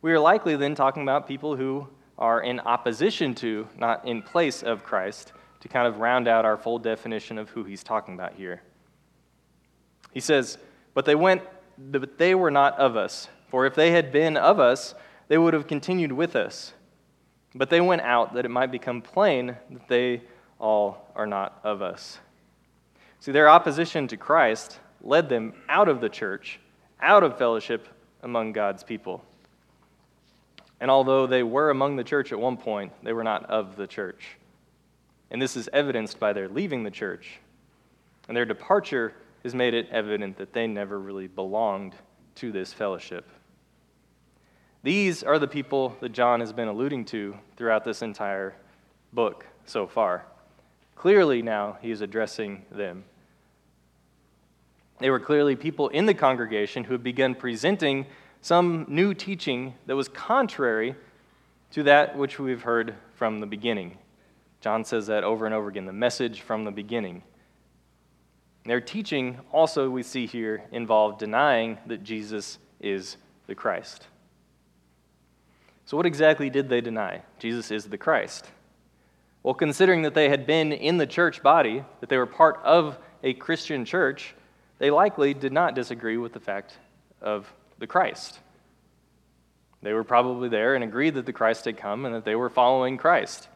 we 0.01 0.12
are 0.12 0.20
likely 0.20 0.56
then 0.58 0.75
talking 0.75 1.04
about 1.04 1.28
people 1.28 1.56
who 1.56 1.88
are 2.18 2.42
in 2.42 2.60
opposition 2.60 3.34
to, 3.36 3.68
not 3.78 4.06
in 4.06 4.22
place 4.22 4.62
of 4.62 4.84
Christ, 4.84 5.32
to 5.62 5.70
kind 5.70 5.88
of 5.88 6.00
round 6.00 6.28
out 6.28 6.44
our 6.44 6.58
full 6.58 6.80
definition 6.80 7.38
of 7.38 7.50
who 7.50 7.63
he's 7.63 7.84
talking 7.84 8.13
about 8.13 8.34
here. 8.34 8.62
He 10.13 10.20
says, 10.20 10.58
But 10.94 11.06
they 11.06 11.16
went, 11.16 11.42
but 11.78 12.18
they 12.18 12.36
were 12.36 12.51
not 12.51 12.78
of 12.78 12.96
us. 12.96 13.28
For 13.50 13.66
if 13.66 13.75
they 13.75 13.92
had 13.92 14.12
been 14.12 14.38
of 14.38 14.60
us, 14.60 14.96
they 15.28 15.38
would 15.38 15.54
have 15.54 15.68
continued 15.68 16.12
with 16.12 16.36
us. 16.36 16.74
But 17.56 17.70
they 17.70 17.82
went 17.82 18.01
out 18.01 18.34
that 18.34 18.46
it 18.46 18.50
might 18.50 18.72
become 18.72 19.01
plain 19.01 19.56
that 19.72 19.88
they 19.88 20.22
all 20.60 21.12
are 21.16 21.25
not 21.25 21.60
of 21.63 21.82
us. 21.82 22.20
See, 23.20 23.32
their 23.32 23.50
opposition 23.50 24.08
to 24.08 24.18
Christ 24.18 24.80
led 25.01 25.30
them 25.30 25.54
out 25.68 25.88
of 25.88 26.01
the 26.01 26.10
church 26.10 26.60
out 27.01 27.24
of 27.24 27.38
fellowship 27.38 27.88
among 28.24 28.51
God's 28.51 28.84
people. 28.84 29.24
And 30.82 30.89
although 30.89 31.28
they 31.28 31.44
were 31.44 31.70
among 31.70 31.96
the 31.96 32.04
church 32.04 32.32
at 32.32 32.39
one 32.39 32.58
point, 32.58 32.92
they 33.04 33.13
were 33.13 33.24
not 33.24 33.46
of 33.46 33.75
the 33.75 33.88
church. 33.88 34.38
And 35.32 35.42
this 35.42 35.56
is 35.56 35.70
evidenced 35.74 36.20
by 36.20 36.34
their 36.34 36.48
leaving 36.48 36.84
the 36.84 36.92
church. 36.92 37.39
And 38.28 38.36
their 38.36 38.46
departure 38.46 39.13
has 39.43 39.55
made 39.55 39.74
it 39.74 39.88
evident 39.91 40.38
that 40.38 40.53
they 40.53 40.67
never 40.67 41.00
really 41.00 41.27
belonged 41.27 41.93
to 42.36 42.51
this 42.51 42.74
fellowship. 42.74 43.27
These 44.84 45.24
are 45.24 45.39
the 45.39 45.48
people 45.48 45.96
that 46.00 46.13
John 46.13 46.39
has 46.39 46.53
been 46.53 46.67
alluding 46.67 47.05
to 47.05 47.38
throughout 47.58 47.84
this 47.84 48.01
entire 48.01 48.55
book 49.12 49.46
so 49.65 49.88
far. 49.88 50.25
Clearly, 50.96 51.41
now 51.41 51.77
he 51.81 51.91
is 51.91 52.01
addressing 52.01 52.65
them. 52.72 53.03
They 55.00 55.10
were 55.10 55.19
clearly 55.19 55.55
people 55.55 55.89
in 55.89 56.05
the 56.05 56.13
congregation 56.13 56.84
who 56.84 56.93
had 56.93 57.03
begun 57.03 57.36
presenting 57.36 58.05
some 58.41 58.86
new 58.88 59.13
teaching 59.13 59.74
that 59.86 59.96
was 59.96 60.08
contrary 60.10 60.96
to 61.72 61.84
that 61.84 62.17
which 62.17 62.39
we've 62.39 62.62
heard 62.62 62.96
from 63.15 63.39
the 63.39 63.46
beginning. 63.46 63.98
John 64.62 64.84
says 64.84 65.08
that 65.08 65.24
over 65.24 65.46
and 65.46 65.55
over 65.55 65.69
again 65.69 65.86
the 65.86 65.93
message 65.93 66.41
from 66.41 66.65
the 66.65 66.72
beginning. 66.72 67.24
Their 68.70 68.80
teaching, 68.80 69.40
also, 69.52 69.90
we 69.90 70.04
see 70.04 70.28
here, 70.28 70.62
involved 70.72 71.18
denying 71.18 71.80
that 71.88 72.04
Jesus 72.04 72.60
is 72.80 73.18
the 73.48 73.56
Christ. 73.56 74.06
So, 75.86 75.98
what 75.98 76.06
exactly 76.06 76.52
did 76.52 76.70
they 76.70 76.80
deny? 76.80 77.24
Jesus 77.40 77.72
is 77.72 77.86
the 77.86 77.98
Christ. 77.98 78.46
Well, 79.42 79.56
considering 79.56 80.04
that 80.04 80.14
they 80.14 80.30
had 80.30 80.46
been 80.46 80.72
in 80.72 80.98
the 80.98 81.08
church 81.08 81.42
body, 81.42 81.84
that 82.00 82.10
they 82.10 82.18
were 82.18 82.28
part 82.28 82.60
of 82.64 83.00
a 83.24 83.34
Christian 83.34 83.86
church, 83.86 84.36
they 84.78 84.92
likely 84.92 85.34
did 85.34 85.52
not 85.52 85.74
disagree 85.74 86.18
with 86.18 86.34
the 86.34 86.40
fact 86.40 86.78
of 87.24 87.52
the 87.80 87.88
Christ. 87.88 88.38
They 89.82 89.94
were 89.94 90.04
probably 90.04 90.48
there 90.48 90.76
and 90.76 90.84
agreed 90.84 91.16
that 91.16 91.26
the 91.26 91.34
Christ 91.34 91.66
had 91.66 91.78
come 91.78 92.06
and 92.06 92.14
that 92.14 92.24
they 92.24 92.36
were 92.36 92.52
following 92.52 92.98
Christ. 92.98 93.48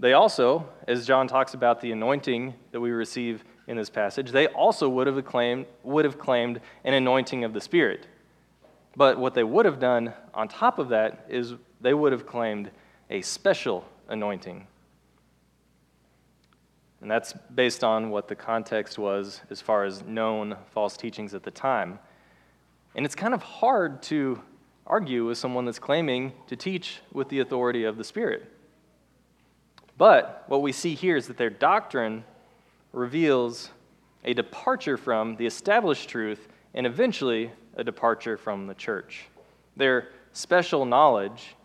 They 0.00 0.12
also, 0.12 0.68
as 0.86 1.06
John 1.06 1.26
talks 1.26 1.54
about 1.54 1.80
the 1.80 1.90
anointing 1.90 2.54
that 2.70 2.80
we 2.80 2.90
receive 2.90 3.44
in 3.66 3.76
this 3.76 3.90
passage, 3.90 4.30
they 4.30 4.46
also 4.46 4.88
would 4.88 5.08
have 5.08 5.24
claimed, 5.24 5.66
would 5.82 6.04
have 6.04 6.18
claimed 6.18 6.60
an 6.84 6.94
anointing 6.94 7.42
of 7.42 7.52
the 7.52 7.60
Spirit. 7.60 8.06
But 8.96 9.18
what 9.18 9.34
they 9.34 9.42
would 9.42 9.66
have 9.66 9.80
done 9.80 10.14
on 10.34 10.48
top 10.48 10.78
of 10.78 10.90
that 10.90 11.26
is 11.28 11.54
they 11.80 11.94
would 11.94 12.12
have 12.12 12.26
claimed 12.26 12.70
a 13.10 13.22
special 13.22 13.84
anointing. 14.08 14.66
And 17.00 17.10
that's 17.10 17.32
based 17.54 17.82
on 17.82 18.10
what 18.10 18.28
the 18.28 18.34
context 18.34 18.98
was 18.98 19.40
as 19.50 19.60
far 19.60 19.84
as 19.84 20.02
known 20.02 20.56
false 20.70 20.96
teachings 20.96 21.34
at 21.34 21.42
the 21.42 21.50
time. 21.50 21.98
And 22.94 23.04
it's 23.04 23.14
kind 23.14 23.34
of 23.34 23.42
hard 23.42 24.02
to 24.04 24.40
argue 24.86 25.26
with 25.26 25.38
someone 25.38 25.64
that's 25.64 25.78
claiming 25.78 26.32
to 26.46 26.56
teach 26.56 27.00
with 27.12 27.28
the 27.28 27.40
authority 27.40 27.84
of 27.84 27.96
the 27.96 28.04
Spirit. 28.04 28.52
But 29.98 30.44
what 30.46 30.62
we 30.62 30.70
see 30.70 30.94
here 30.94 31.16
is 31.16 31.26
that 31.26 31.36
their 31.36 31.50
doctrine 31.50 32.24
reveals 32.92 33.70
a 34.24 34.32
departure 34.32 34.96
from 34.96 35.36
the 35.36 35.46
established 35.46 36.08
truth 36.08 36.46
and 36.72 36.86
eventually 36.86 37.50
a 37.74 37.82
departure 37.82 38.36
from 38.36 38.68
the 38.68 38.74
church. 38.74 39.26
Their 39.76 40.08
special 40.32 40.84
knowledge 40.84 41.56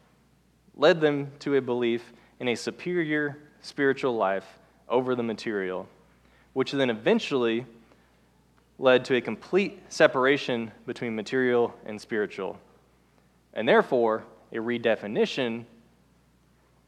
led 0.75 1.00
them 1.00 1.32
to 1.40 1.56
a 1.56 1.62
belief 1.62 2.12
in 2.40 2.48
a 2.48 2.56
superior 2.56 3.38
spiritual 3.62 4.16
life 4.16 4.58
over 4.90 5.13
the 5.13 5.24
material, 5.24 5.88
which 6.54 6.72
then 6.72 6.90
eventually 6.90 7.68
led 8.80 9.06
to 9.06 9.16
a 9.16 9.22
complete 9.22 9.80
separation 9.90 10.72
between 10.88 11.16
material 11.16 11.74
and 11.86 12.02
spiritual, 12.02 12.60
and 13.54 13.68
therefore 13.68 14.24
a 14.52 14.56
redefinition 14.56 15.66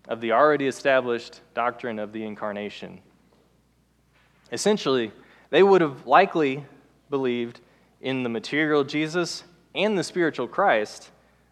of 0.07 0.21
the 0.21 0.31
already 0.31 0.67
established 0.67 1.41
doctrine 1.53 1.99
of 1.99 2.11
the 2.11 2.23
incarnation. 2.23 2.99
Essentially, 4.51 5.11
they 5.49 5.63
would 5.63 5.81
have 5.81 6.05
likely 6.05 6.65
believed 7.09 7.61
in 8.01 8.23
the 8.23 8.29
material 8.29 8.83
Jesus 8.83 9.43
and 9.73 9.97
the 9.97 10.03
spiritual 10.03 10.47
Christ, 10.47 11.09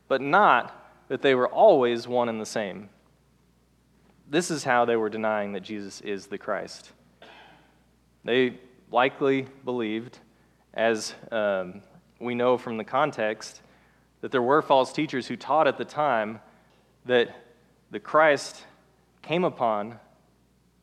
but 0.07 0.21
not 0.21 0.79
that 1.07 1.21
they 1.21 1.35
were 1.35 1.47
always 1.47 2.07
one 2.07 2.29
and 2.29 2.39
the 2.39 2.45
same. 2.45 2.89
This 4.29 4.49
is 4.49 4.63
how 4.63 4.85
they 4.85 4.95
were 4.95 5.09
denying 5.09 5.53
that 5.53 5.61
Jesus 5.61 6.01
is 6.01 6.27
the 6.27 6.37
Christ. 6.37 6.91
They 8.23 8.59
likely 8.91 9.47
believed, 9.65 10.19
as 10.73 11.13
um, 11.31 11.81
we 12.19 12.35
know 12.35 12.57
from 12.57 12.77
the 12.77 12.83
context, 12.83 13.61
that 14.21 14.31
there 14.31 14.41
were 14.41 14.61
false 14.61 14.93
teachers 14.93 15.27
who 15.27 15.35
taught 15.35 15.67
at 15.67 15.77
the 15.77 15.85
time 15.85 16.39
that 17.05 17.35
the 17.93 17.99
Christ 17.99 18.65
came 19.21 19.43
upon 19.43 19.99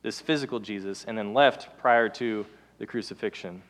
this 0.02 0.20
physical 0.20 0.60
Jesus 0.60 1.04
and 1.04 1.18
then 1.18 1.34
left 1.34 1.76
prior 1.76 2.08
to 2.08 2.46
the 2.78 2.86
crucifixion. 2.86 3.62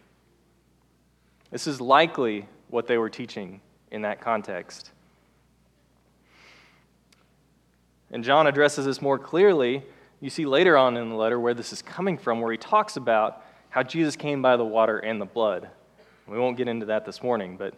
This 1.51 1.67
is 1.67 1.81
likely 1.81 2.47
what 2.69 2.87
they 2.87 2.99
were 2.99 3.09
teaching 3.09 3.63
in 3.91 4.03
that 4.03 4.21
context. 4.21 4.91
And 8.11 8.23
John 8.23 8.47
addresses 8.47 8.85
this 8.85 9.01
more 9.01 9.19
clearly. 9.19 9.85
You 10.21 10.29
see 10.29 10.45
later 10.45 10.77
on 10.77 10.99
in 10.99 11.09
the 11.09 11.17
letter 11.17 11.41
where 11.41 11.55
this 11.55 11.73
is 11.73 11.81
coming 11.81 12.19
from, 12.19 12.43
where 12.43 12.53
he 12.53 12.59
talks 12.59 12.99
about 12.99 13.43
how 13.71 13.83
Jesus 13.83 14.17
came 14.17 14.43
by 14.43 14.59
the 14.59 14.67
water 14.67 14.99
and 14.99 15.19
the 15.19 15.25
blood. 15.25 15.71
We 16.29 16.39
won't 16.39 16.59
get 16.59 16.69
into 16.69 16.85
that 16.87 17.07
this 17.07 17.23
morning, 17.23 17.57
but 17.57 17.73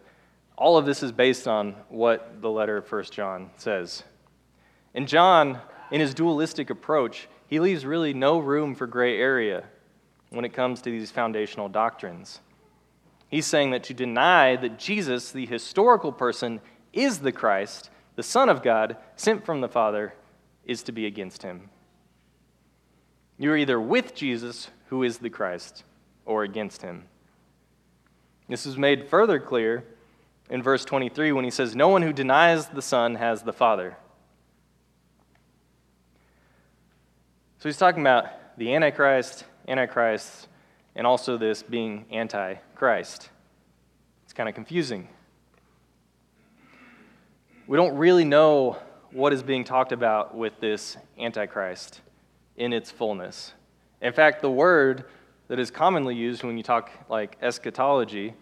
all 0.57 0.75
of 0.75 0.85
this 0.85 1.03
is 1.03 1.13
based 1.13 1.47
on 1.47 1.71
what 1.87 2.41
the 2.41 2.49
letter 2.49 2.75
of 2.75 2.91
1 2.91 3.05
John 3.05 3.49
says. 3.55 4.03
And 4.93 5.07
John, 5.07 5.59
in 5.91 6.01
his 6.01 6.13
dualistic 6.13 6.69
approach, 6.69 7.27
he 7.47 7.59
leaves 7.59 7.85
really 7.85 8.13
no 8.13 8.39
room 8.39 8.75
for 8.75 8.87
gray 8.87 9.19
area 9.19 9.63
when 10.29 10.45
it 10.45 10.53
comes 10.53 10.81
to 10.81 10.89
these 10.89 11.11
foundational 11.11 11.69
doctrines. 11.69 12.39
He's 13.27 13.45
saying 13.45 13.71
that 13.71 13.83
to 13.85 13.93
deny 13.93 14.55
that 14.55 14.77
Jesus, 14.77 15.31
the 15.31 15.45
historical 15.45 16.11
person, 16.11 16.61
is 16.91 17.19
the 17.19 17.31
Christ, 17.31 17.89
the 18.15 18.23
Son 18.23 18.49
of 18.49 18.61
God, 18.61 18.97
sent 19.15 19.45
from 19.45 19.61
the 19.61 19.67
Father, 19.67 20.13
is 20.65 20.83
to 20.83 20.91
be 20.91 21.05
against 21.05 21.41
him. 21.41 21.69
You're 23.37 23.57
either 23.57 23.79
with 23.79 24.13
Jesus, 24.13 24.69
who 24.87 25.03
is 25.03 25.17
the 25.17 25.29
Christ, 25.29 25.83
or 26.25 26.43
against 26.43 26.83
him. 26.83 27.05
This 28.47 28.65
is 28.65 28.77
made 28.77 29.09
further 29.09 29.39
clear 29.39 29.83
in 30.49 30.61
verse 30.61 30.85
23 30.85 31.31
when 31.31 31.43
he 31.43 31.51
says, 31.51 31.75
No 31.75 31.87
one 31.87 32.03
who 32.03 32.13
denies 32.13 32.67
the 32.67 32.81
Son 32.81 33.15
has 33.15 33.41
the 33.41 33.53
Father. 33.53 33.97
So 37.63 37.69
he's 37.69 37.77
talking 37.77 38.01
about 38.01 38.57
the 38.57 38.75
Antichrist, 38.75 39.45
Antichrist, 39.69 40.49
and 40.97 41.07
also 41.07 41.37
this 41.37 41.63
being 41.63 42.05
anti 42.11 42.55
Christ. 42.75 43.29
It's 44.25 44.33
kind 44.33 44.49
of 44.49 44.53
confusing. 44.53 45.07
We 47.65 47.77
don't 47.77 47.95
really 47.95 48.25
know 48.25 48.79
what 49.13 49.31
is 49.31 49.43
being 49.43 49.63
talked 49.63 49.93
about 49.93 50.35
with 50.35 50.59
this 50.59 50.97
Antichrist 51.17 52.01
in 52.57 52.73
its 52.73 52.91
fullness. 52.91 53.53
In 54.01 54.11
fact, 54.11 54.41
the 54.41 54.51
word 54.51 55.05
that 55.47 55.57
is 55.57 55.71
commonly 55.71 56.15
used 56.15 56.43
when 56.43 56.57
you 56.57 56.63
talk 56.63 56.91
like 57.07 57.37
eschatology, 57.41 58.33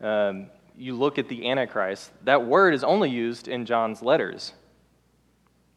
um, 0.00 0.50
you 0.76 0.94
look 0.94 1.18
at 1.18 1.28
the 1.28 1.50
Antichrist, 1.50 2.12
that 2.22 2.46
word 2.46 2.72
is 2.74 2.84
only 2.84 3.10
used 3.10 3.48
in 3.48 3.66
John's 3.66 4.02
letters. 4.02 4.52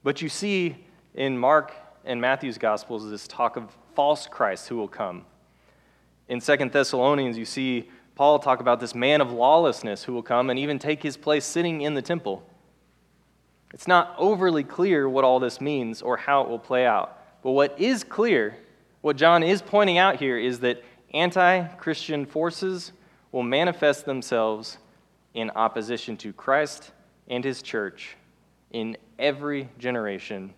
But 0.03 0.21
you 0.21 0.29
see 0.29 0.85
in 1.15 1.35
Mark 1.35 1.73
in 2.05 2.19
Matthew's 2.19 2.57
Gospels 2.57 3.09
this 3.09 3.27
talk 3.27 3.57
of 3.57 3.75
false 3.95 4.27
Christ 4.27 4.67
who 4.69 4.77
will 4.77 4.87
come. 4.87 5.25
In 6.27 6.41
Second 6.41 6.71
Thessalonians, 6.71 7.37
you 7.37 7.45
see 7.45 7.89
Paul 8.15 8.39
talk 8.39 8.59
about 8.59 8.79
this 8.79 8.95
man 8.95 9.21
of 9.21 9.31
lawlessness 9.31 10.03
who 10.03 10.13
will 10.13 10.23
come 10.23 10.49
and 10.49 10.57
even 10.59 10.79
take 10.79 11.03
his 11.03 11.17
place 11.17 11.45
sitting 11.45 11.81
in 11.81 11.93
the 11.93 12.01
temple. 12.01 12.43
It's 13.73 13.87
not 13.87 14.15
overly 14.17 14.63
clear 14.63 15.07
what 15.07 15.23
all 15.23 15.39
this 15.39 15.61
means 15.61 16.01
or 16.01 16.17
how 16.17 16.41
it 16.41 16.49
will 16.49 16.59
play 16.59 16.85
out. 16.85 17.17
But 17.41 17.51
what 17.51 17.79
is 17.79 18.03
clear, 18.03 18.57
what 19.01 19.15
John 19.15 19.43
is 19.43 19.61
pointing 19.61 19.97
out 19.97 20.17
here, 20.17 20.37
is 20.37 20.59
that 20.59 20.83
anti 21.13 21.63
Christian 21.75 22.25
forces 22.25 22.91
will 23.31 23.43
manifest 23.43 24.05
themselves 24.05 24.77
in 25.33 25.49
opposition 25.51 26.17
to 26.17 26.33
Christ 26.33 26.91
and 27.27 27.43
his 27.43 27.61
church 27.61 28.17
in 28.71 28.97
every 29.17 29.69
generation 29.79 30.53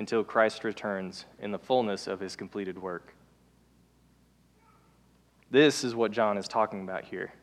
until 0.00 0.24
Christ 0.24 0.64
returns 0.64 1.26
in 1.42 1.50
the 1.50 1.58
fullness 1.58 2.06
of 2.06 2.20
his 2.20 2.34
completed 2.34 2.80
work. 2.80 3.12
This 5.50 5.84
is 5.84 5.94
what 5.94 6.10
John 6.10 6.38
is 6.38 6.48
talking 6.48 6.80
about 6.80 7.04
here. 7.04 7.34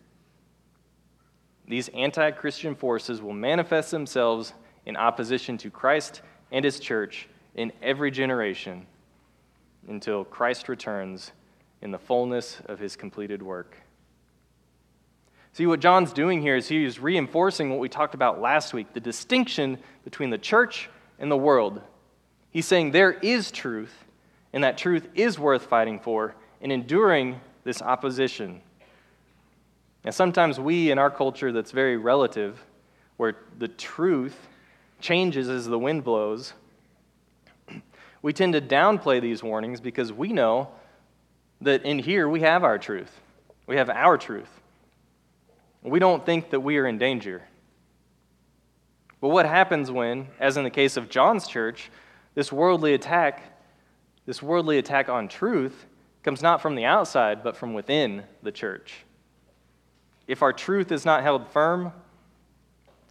These 1.68 1.90
anti 1.90 2.32
Christian 2.32 2.74
forces 2.74 3.22
will 3.22 3.34
manifest 3.34 3.92
themselves 3.92 4.54
in 4.88 4.96
opposition 4.98 5.60
to 5.60 5.70
Christ 5.70 6.24
and 6.52 6.66
his 6.66 6.80
church 6.80 7.30
in 7.54 7.72
every 7.84 8.10
generation 8.10 8.88
until 9.88 10.26
Christ 10.26 10.68
returns 10.68 11.34
in 11.84 11.92
the 11.92 12.00
fullness 12.00 12.60
of 12.66 12.80
his 12.80 12.96
completed 12.96 13.44
work. 13.44 13.78
See, 15.54 15.68
what 15.68 15.80
John's 15.80 16.12
doing 16.12 16.42
here 16.42 16.56
is 16.56 16.68
he's 16.68 17.00
reinforcing 17.00 17.70
what 17.70 17.78
we 17.78 17.88
talked 17.88 18.16
about 18.16 18.42
last 18.42 18.74
week 18.74 18.94
the 18.94 19.00
distinction 19.00 19.78
between 20.04 20.32
the 20.32 20.40
church 20.40 20.90
and 21.20 21.30
the 21.30 21.38
world. 21.38 21.84
He's 22.52 22.66
saying 22.66 22.92
there 22.92 23.12
is 23.12 23.52
truth, 23.52 23.94
and 24.54 24.64
that 24.64 24.78
truth 24.78 25.08
is 25.16 25.38
worth 25.38 25.64
fighting 25.64 26.00
for 26.00 26.36
and 26.62 26.72
enduring 26.72 27.40
this 27.64 27.82
opposition. 27.82 28.62
And 30.04 30.14
sometimes 30.14 30.60
we, 30.60 30.90
in 30.90 30.98
our 30.98 31.12
culture 31.12 31.52
that's 31.52 31.72
very 31.72 31.98
relative, 31.98 32.64
where 33.18 33.36
the 33.60 33.68
truth 33.68 34.48
changes 35.00 35.50
as 35.50 35.68
the 35.68 35.78
wind 35.78 36.04
blows, 36.04 36.54
we 38.22 38.34
tend 38.34 38.54
to 38.54 38.62
downplay 38.62 39.22
these 39.22 39.44
warnings 39.44 39.82
because 39.82 40.14
we 40.14 40.30
know 40.30 40.70
that 41.62 41.84
in 41.84 42.00
here 42.00 42.30
we 42.30 42.42
have 42.42 42.64
our 42.64 42.78
truth. 42.78 43.12
We 43.66 43.76
have 43.76 43.90
our 43.90 44.18
truth. 44.18 44.50
We 45.82 46.00
don't 46.00 46.26
think 46.26 46.52
that 46.52 46.60
we 46.60 46.78
are 46.78 46.88
in 46.88 46.98
danger. 46.98 47.44
But 49.20 49.30
what 49.30 49.46
happens 49.46 49.92
when, 49.92 50.28
as 50.40 50.58
in 50.58 50.64
the 50.64 50.70
case 50.70 50.96
of 50.96 51.10
John's 51.10 51.48
church, 51.48 51.90
this 52.38 52.52
worldly 52.52 52.94
attack, 52.94 53.42
this 54.28 54.44
worldly 54.44 54.78
attack 54.78 55.10
on 55.10 55.28
truth, 55.28 55.88
comes 56.22 56.44
not 56.44 56.62
from 56.62 56.76
the 56.76 56.86
outside, 56.86 57.44
but 57.44 57.58
from 57.58 57.74
within 57.74 58.22
the 58.44 58.52
church? 58.52 58.94
If 60.28 60.44
our 60.44 60.54
truth 60.54 60.92
is 60.92 61.04
not 61.04 61.24
held 61.24 61.48
firm 61.48 61.92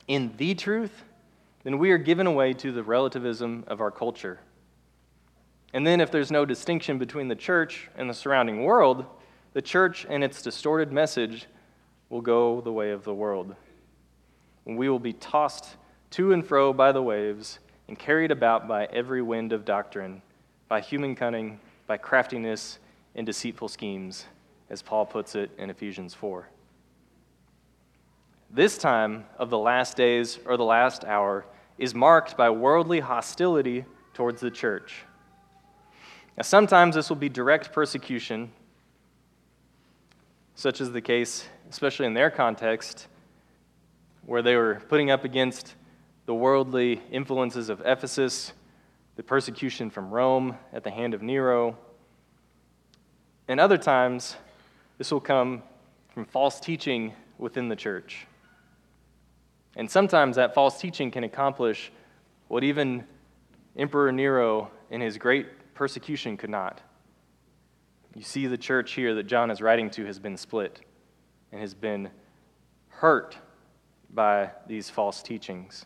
in 0.07 0.33
the 0.37 0.55
truth, 0.55 1.03
then 1.65 1.79
we 1.79 1.91
are 1.91 1.99
given 1.99 2.29
away 2.29 2.53
to 2.53 2.71
the 2.71 2.85
relativism 2.85 3.65
of 3.67 3.81
our 3.81 3.91
culture. 3.91 4.39
And 5.73 5.85
then, 5.85 6.01
if 6.01 6.13
there's 6.13 6.31
no 6.31 6.45
distinction 6.45 6.97
between 6.97 7.27
the 7.27 7.35
church 7.35 7.89
and 7.97 8.09
the 8.09 8.15
surrounding 8.15 8.63
world, 8.63 9.07
the 9.55 9.63
church 9.63 10.07
and 10.09 10.23
its 10.23 10.41
distorted 10.41 10.93
message 10.93 11.47
will 12.11 12.21
go 12.21 12.61
the 12.61 12.73
way 12.73 12.93
of 12.93 13.03
the 13.03 13.13
world. 13.13 13.57
We 14.65 14.89
will 14.89 15.01
be 15.01 15.15
tossed 15.15 15.75
to 16.11 16.33
and 16.33 16.47
fro 16.47 16.73
by 16.73 16.93
the 16.93 17.03
waves 17.03 17.59
and 17.89 17.99
carried 17.99 18.31
about 18.31 18.67
by 18.67 18.87
every 18.87 19.23
wind 19.23 19.53
of 19.53 19.65
doctrine, 19.65 20.23
by 20.69 20.81
human 20.81 21.15
cunning, 21.15 21.61
by 21.87 21.97
craftiness, 21.97 22.79
and 23.15 23.27
deceitful 23.27 23.69
schemes, 23.69 24.27
as 24.71 24.83
Paul 24.83 25.07
puts 25.07 25.35
it 25.35 25.51
in 25.59 25.71
Ephesians 25.71 26.15
4. 26.15 26.49
This 28.51 28.79
time 28.79 29.25
of 29.39 29.51
the 29.51 29.59
last 29.59 29.97
days 29.97 30.39
or 30.47 30.57
the 30.57 30.65
last 30.65 31.05
hour 31.05 31.45
is 31.79 31.95
marked 31.95 32.37
by 32.37 32.51
worldly 32.51 33.01
hostility 33.01 33.85
towards 34.15 34.41
the 34.41 34.51
church. 34.51 35.05
Now, 36.37 36.43
sometimes 36.43 36.95
this 36.95 37.09
will 37.09 37.17
be 37.17 37.29
direct 37.29 37.73
persecution, 37.73 38.53
such 40.55 40.81
as 40.81 40.93
the 40.93 41.01
case, 41.01 41.49
especially 41.71 42.07
in 42.07 42.15
their 42.15 42.31
context, 42.31 43.09
where 44.25 44.43
they 44.43 44.57
were 44.57 44.83
putting 44.89 45.11
up 45.11 45.25
against 45.25 45.75
the 46.27 46.35
worldly 46.35 47.01
influences 47.11 47.69
of 47.69 47.81
Ephesus, 47.85 48.53
the 49.15 49.23
persecution 49.23 49.91
from 49.91 50.11
Rome 50.11 50.57
at 50.73 50.85
the 50.85 50.91
hand 50.91 51.15
of 51.15 51.23
Nero. 51.23 51.79
And 53.49 53.61
other 53.61 53.79
times, 53.79 54.37
this 54.99 55.11
will 55.11 55.21
come 55.21 55.63
from 56.13 56.25
false 56.25 56.59
teaching 56.61 57.15
within 57.39 57.69
the 57.69 57.77
church. 57.77 58.27
And 59.77 59.91
sometimes 59.91 60.37
that 60.37 60.55
false 60.55 60.81
teaching 60.81 61.11
can 61.11 61.25
accomplish 61.25 61.93
what 62.49 62.65
even 62.65 63.05
Emperor 63.77 64.11
Nero 64.11 64.71
in 64.91 65.01
his 65.01 65.19
great 65.19 65.75
persecution 65.75 66.37
could 66.37 66.51
not. 66.51 66.81
You 68.15 68.23
see, 68.23 68.47
the 68.47 68.57
church 68.57 68.95
here 68.95 69.15
that 69.15 69.25
John 69.25 69.51
is 69.51 69.61
writing 69.61 69.91
to 69.91 70.07
has 70.07 70.19
been 70.19 70.39
split 70.39 70.81
and 71.53 71.61
has 71.61 71.75
been 71.75 72.09
hurt 72.89 73.37
by 74.13 74.51
these 74.67 74.89
false 74.89 75.23
teachings. 75.23 75.85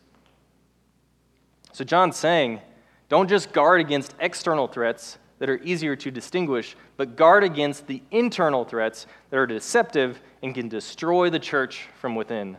So, 1.72 1.84
John's 1.84 2.16
saying, 2.16 2.60
don't 3.08 3.28
just 3.28 3.52
guard 3.52 3.80
against 3.80 4.14
external 4.20 4.68
threats 4.68 5.18
that 5.38 5.48
are 5.48 5.58
easier 5.62 5.96
to 5.96 6.10
distinguish, 6.10 6.76
but 6.96 7.16
guard 7.16 7.42
against 7.42 7.86
the 7.86 8.02
internal 8.10 8.64
threats 8.64 9.06
that 9.30 9.38
are 9.38 9.46
deceptive 9.46 10.20
and 10.42 10.54
can 10.54 10.68
destroy 10.68 11.30
the 11.30 11.38
church 11.38 11.88
from 11.98 12.14
within. 12.14 12.56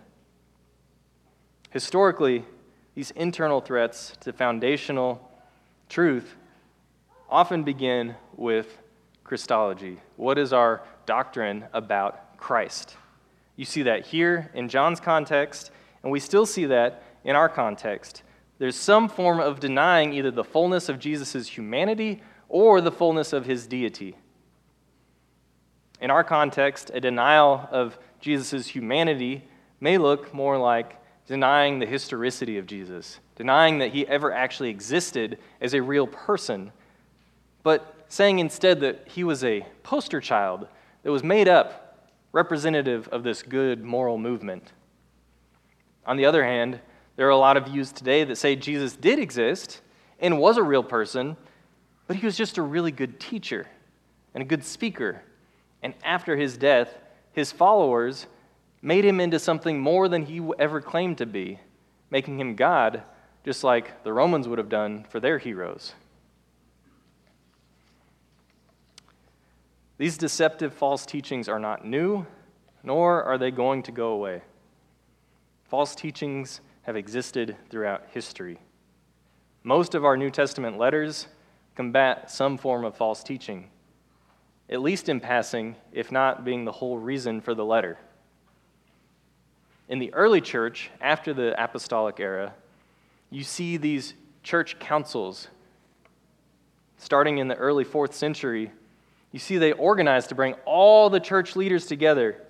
Historically, 1.70 2.44
these 2.96 3.12
internal 3.12 3.62
threats 3.62 4.14
to 4.22 4.34
foundational 4.34 5.30
truth 5.88 6.36
often 7.30 7.64
begin 7.64 8.16
with 8.36 8.78
Christology. 9.24 10.00
What 10.18 10.38
is 10.38 10.52
our 10.52 10.82
doctrine 11.06 11.66
about 11.72 12.38
Christ? 12.38 12.98
You 13.56 13.64
see 13.66 13.84
that 13.84 14.08
here 14.08 14.52
in 14.54 14.68
John's 14.68 15.00
context, 15.00 15.72
and 16.04 16.12
we 16.12 16.20
still 16.20 16.46
see 16.46 16.66
that 16.66 17.04
in 17.24 17.36
our 17.36 17.48
context. 17.48 18.24
There's 18.62 18.76
some 18.76 19.10
form 19.10 19.40
of 19.40 19.60
denying 19.60 20.14
either 20.14 20.30
the 20.30 20.44
fullness 20.44 20.88
of 20.88 21.00
Jesus' 21.00 21.48
humanity 21.48 22.22
or 22.48 22.80
the 22.80 22.92
fullness 22.92 23.34
of 23.34 23.48
his 23.48 23.66
deity. 23.66 24.16
In 26.00 26.12
our 26.12 26.24
context, 26.24 26.92
a 26.94 27.00
denial 27.00 27.68
of 27.72 27.98
Jesus' 28.20 28.68
humanity 28.68 29.46
may 29.80 29.98
look 29.98 30.32
more 30.32 30.60
like 30.60 31.02
denying 31.26 31.80
the 31.80 31.88
historicity 31.88 32.60
of 32.60 32.68
Jesus, 32.68 33.20
denying 33.36 33.80
that 33.80 33.94
he 33.94 34.06
ever 34.06 34.32
actually 34.32 34.70
existed 34.70 35.40
as 35.60 35.74
a 35.74 35.82
real 35.82 36.06
person, 36.06 36.72
but 37.64 38.06
saying 38.10 38.38
instead 38.38 38.80
that 38.82 39.08
he 39.08 39.24
was 39.24 39.44
a 39.44 39.66
poster 39.82 40.22
child 40.22 40.68
that 41.02 41.12
was 41.12 41.24
made 41.24 41.48
up, 41.48 42.08
representative 42.32 43.08
of 43.08 43.24
this 43.24 43.42
good 43.42 43.84
moral 43.84 44.20
movement. 44.20 44.72
On 46.06 46.16
the 46.16 46.26
other 46.28 46.44
hand, 46.44 46.80
there 47.22 47.28
are 47.28 47.30
a 47.30 47.38
lot 47.38 47.56
of 47.56 47.68
views 47.68 47.92
today 47.92 48.24
that 48.24 48.36
say 48.36 48.56
Jesus 48.56 48.96
did 48.96 49.20
exist 49.20 49.82
and 50.20 50.40
was 50.40 50.58
a 50.58 50.64
real 50.64 50.82
person, 50.82 51.38
but 52.08 52.16
he 52.16 52.26
was 52.26 52.36
just 52.36 52.58
a 52.58 52.64
really 52.64 52.92
good 52.92 53.20
teacher 53.20 53.68
and 54.34 54.42
a 54.42 54.44
good 54.44 54.64
speaker. 54.64 55.22
And 55.84 55.94
after 56.04 56.36
his 56.36 56.58
death, 56.58 56.98
his 57.32 57.52
followers 57.52 58.26
made 58.82 59.06
him 59.06 59.20
into 59.20 59.38
something 59.38 59.80
more 59.80 60.10
than 60.10 60.26
he 60.26 60.42
ever 60.58 60.82
claimed 60.82 61.20
to 61.20 61.28
be, 61.28 61.60
making 62.10 62.40
him 62.40 62.56
God, 62.56 63.04
just 63.46 63.64
like 63.64 64.04
the 64.04 64.12
Romans 64.12 64.48
would 64.48 64.58
have 64.58 64.70
done 64.70 65.06
for 65.08 65.20
their 65.20 65.38
heroes. 65.38 65.94
These 70.00 70.18
deceptive 70.18 70.74
false 70.74 71.06
teachings 71.06 71.48
are 71.48 71.60
not 71.60 71.86
new, 71.86 72.26
nor 72.82 73.22
are 73.22 73.38
they 73.38 73.52
going 73.52 73.84
to 73.84 73.92
go 73.92 74.08
away. 74.08 74.42
False 75.66 75.94
teachings 75.94 76.62
have 76.84 76.96
existed 76.96 77.56
throughout 77.70 78.08
history. 78.12 78.60
Most 79.64 79.94
of 79.94 80.04
our 80.04 80.18
New 80.18 80.32
Testament 80.32 80.78
letters 80.78 81.28
combat 81.76 82.32
some 82.32 82.58
form 82.58 82.84
of 82.84 82.96
false 82.96 83.24
teaching, 83.24 83.70
at 84.70 84.82
least 84.82 85.10
in 85.10 85.20
passing, 85.20 85.76
if 85.92 86.12
not 86.12 86.44
being 86.44 86.66
the 86.66 86.72
whole 86.72 86.98
reason 86.98 87.42
for 87.42 87.54
the 87.54 87.66
letter. 87.66 87.98
In 89.88 90.00
the 90.00 90.14
early 90.14 90.42
church, 90.42 90.90
after 91.00 91.34
the 91.34 91.62
apostolic 91.62 92.20
era, 92.20 92.54
you 93.30 93.44
see 93.44 93.78
these 93.78 94.14
church 94.42 94.80
councils. 94.80 95.48
Starting 96.98 97.38
in 97.38 97.48
the 97.48 97.56
early 97.56 97.84
fourth 97.84 98.14
century, 98.14 98.72
you 99.32 99.40
see 99.40 99.58
they 99.58 99.74
organized 99.74 100.30
to 100.30 100.36
bring 100.36 100.54
all 100.66 101.10
the 101.10 101.20
church 101.20 101.56
leaders 101.56 101.86
together 101.86 102.42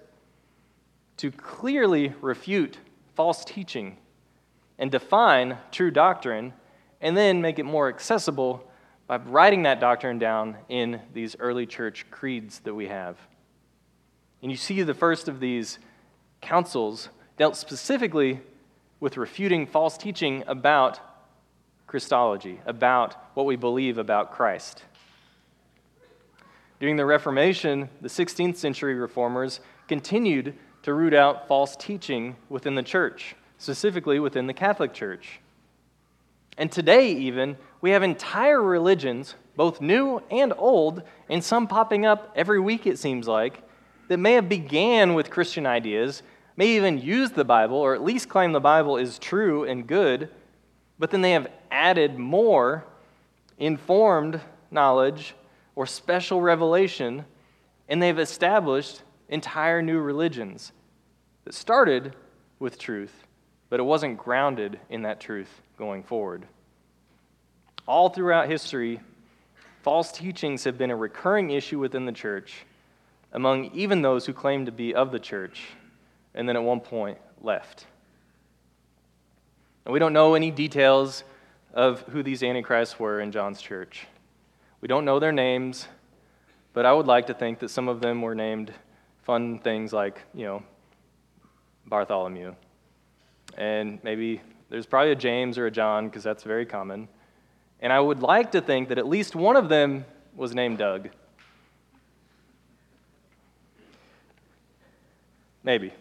to 1.18 1.32
clearly 1.32 2.14
refute 2.22 2.78
false 3.16 3.44
teaching 3.44 3.98
and 4.82 4.90
define 4.92 5.60
true 5.72 5.92
doctrine, 5.92 6.52
and 7.02 7.16
then 7.16 7.40
make 7.40 7.60
it 7.60 7.64
more 7.64 7.88
accessible 7.88 8.68
by 9.06 9.18
writing 9.18 9.62
that 9.64 9.80
doctrine 9.80 10.18
down 10.18 10.58
in 10.70 11.00
these 11.14 11.36
early 11.40 11.68
church 11.68 12.08
creeds 12.10 12.60
that 12.62 12.74
we 12.74 12.88
have. 12.88 13.16
And 14.42 14.50
you 14.50 14.58
see 14.58 14.82
the 14.82 14.96
first 14.96 15.28
of 15.28 15.40
these 15.40 15.78
councils 16.42 17.10
dealt 17.38 17.56
specifically 17.56 18.40
with 19.00 19.18
refuting 19.18 19.68
false 19.68 20.00
teaching 20.00 20.44
about 20.48 21.00
Christology, 21.86 22.60
about 22.66 23.16
what 23.36 23.46
we 23.46 23.56
believe 23.56 24.00
about 24.00 24.32
Christ. 24.32 24.84
During 26.80 26.96
the 26.96 27.06
Reformation, 27.06 27.88
the 28.02 28.10
16th 28.10 28.56
century 28.56 28.96
reformers 28.96 29.60
continued 29.88 30.56
to 30.82 30.94
root 30.96 31.14
out 31.14 31.48
false 31.48 31.76
teaching 31.76 32.36
within 32.50 32.74
the 32.74 32.82
church, 32.82 33.36
specifically 33.62 34.18
within 34.18 34.48
the 34.48 34.54
Catholic 34.54 34.92
Church. 34.92 35.40
And 36.58 36.72
today, 36.72 37.14
even, 37.14 37.58
we 37.80 37.92
have 37.92 38.02
entire 38.02 38.60
religions, 38.60 39.36
both 39.56 39.80
new 39.80 40.24
and 40.32 40.52
old, 40.58 41.04
and 41.30 41.44
some 41.44 41.68
popping 41.68 42.04
up 42.04 42.32
every 42.36 42.60
week, 42.60 42.88
it 42.88 42.98
seems 42.98 43.28
like, 43.28 43.62
that 44.08 44.18
may 44.18 44.34
have 44.34 44.50
began 44.50 45.14
with 45.14 45.30
Christian 45.30 45.68
ideas, 45.68 46.24
may 46.58 46.76
even 46.76 46.98
use 46.98 47.30
the 47.30 47.46
Bible, 47.46 47.78
or 47.78 47.94
at 47.94 48.04
least 48.04 48.30
claim 48.30 48.52
the 48.52 48.60
Bible 48.60 48.98
is 48.98 49.20
true 49.20 49.64
and 49.66 49.86
good, 49.86 50.30
but 50.98 51.12
then 51.12 51.22
they 51.22 51.34
have 51.34 51.48
added 51.70 52.18
more 52.18 52.84
informed 53.60 54.42
knowledge 54.72 55.36
or 55.76 55.86
special 55.86 56.42
revelation, 56.42 57.26
and 57.88 58.02
they've 58.02 58.18
established 58.18 59.04
entire 59.30 59.84
new 59.84 60.00
religions 60.00 60.72
that 61.46 61.54
started 61.54 62.16
with 62.58 62.80
truth, 62.80 63.24
but 63.72 63.80
it 63.80 63.84
wasn't 63.84 64.18
grounded 64.18 64.78
in 64.90 65.04
that 65.04 65.22
truth 65.22 65.62
going 65.78 66.04
forward. 66.04 66.46
All 67.88 68.10
throughout 68.10 68.50
history, 68.50 69.00
false 69.82 70.12
teachings 70.12 70.66
have 70.66 70.78
been 70.78 70.92
a 70.92 70.96
recurring 70.96 71.52
issue 71.52 71.80
within 71.80 72.06
the 72.06 72.12
church 72.12 72.66
among 73.32 73.72
even 73.74 74.02
those 74.02 74.26
who 74.26 74.34
claim 74.34 74.66
to 74.66 74.74
be 74.74 74.94
of 74.94 75.14
the 75.14 75.20
church 75.20 75.64
and 76.36 76.50
then 76.50 76.58
at 76.58 76.64
one 76.64 76.82
point 76.82 77.18
left. 77.42 77.86
And 79.86 79.94
we 79.94 80.00
don't 80.00 80.12
know 80.12 80.36
any 80.36 80.52
details 80.52 81.24
of 81.74 82.02
who 82.10 82.24
these 82.24 82.44
antichrists 82.44 83.00
were 83.00 83.22
in 83.22 83.32
John's 83.32 83.62
church. 83.62 84.06
We 84.82 84.90
don't 84.90 85.06
know 85.06 85.18
their 85.18 85.32
names, 85.32 85.88
but 86.74 86.86
I 86.86 86.92
would 86.92 87.08
like 87.08 87.28
to 87.28 87.34
think 87.34 87.60
that 87.60 87.70
some 87.70 87.88
of 87.88 88.02
them 88.02 88.22
were 88.22 88.36
named 88.36 88.74
fun 89.24 89.60
things 89.60 89.94
like, 89.94 90.20
you 90.34 90.44
know, 90.44 90.64
Bartholomew. 91.88 92.54
And 93.58 94.00
maybe 94.04 94.42
there's 94.70 94.86
probably 94.86 95.12
a 95.12 95.16
James 95.16 95.58
or 95.58 95.66
a 95.66 95.72
John 95.72 96.08
because 96.08 96.24
that's 96.24 96.44
very 96.44 96.66
common. 96.66 97.08
And 97.82 97.92
I 97.92 98.00
would 98.00 98.22
like 98.22 98.52
to 98.52 98.62
think 98.62 98.90
that 98.90 98.98
at 98.98 99.08
least 99.08 99.36
one 99.36 99.56
of 99.56 99.70
them 99.70 100.06
was 100.36 100.54
named 100.54 100.78
Doug. 100.78 101.10
Maybe. 105.64 105.94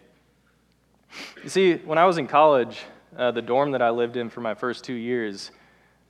You 1.42 1.48
see, 1.48 1.74
when 1.74 1.98
I 1.98 2.04
was 2.04 2.18
in 2.18 2.26
college, 2.26 2.80
uh, 3.16 3.30
the 3.30 3.42
dorm 3.42 3.72
that 3.72 3.82
I 3.82 3.90
lived 3.90 4.16
in 4.16 4.30
for 4.30 4.40
my 4.40 4.54
first 4.54 4.84
two 4.84 4.94
years 4.94 5.50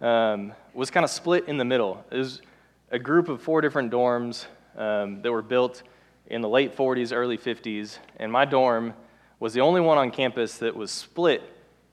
um, 0.01 0.53
was 0.75 0.91
kind 0.91 1.05
of 1.05 1.11
split 1.11 1.49
in 1.49 1.57
the 1.57 1.65
middle. 1.65 2.05
It 2.11 2.19
was 2.19 2.43
a 2.91 2.99
group 2.99 3.29
of 3.29 3.41
four 3.41 3.61
different 3.61 3.91
dorms 3.91 4.47
um, 4.77 5.23
that 5.23 5.33
were 5.33 5.43
built 5.43 5.83
in 6.27 6.43
the 6.43 6.49
late 6.49 6.77
40s, 6.77 7.13
early 7.15 7.39
50s, 7.39 7.99
and 8.19 8.31
my 8.31 8.45
dorm 8.45 8.95
was 9.41 9.55
the 9.55 9.61
only 9.63 9.81
one 9.81 9.99
on 9.99 10.11
campus 10.11 10.59
that 10.59 10.77
was 10.77 10.91
split 10.91 11.43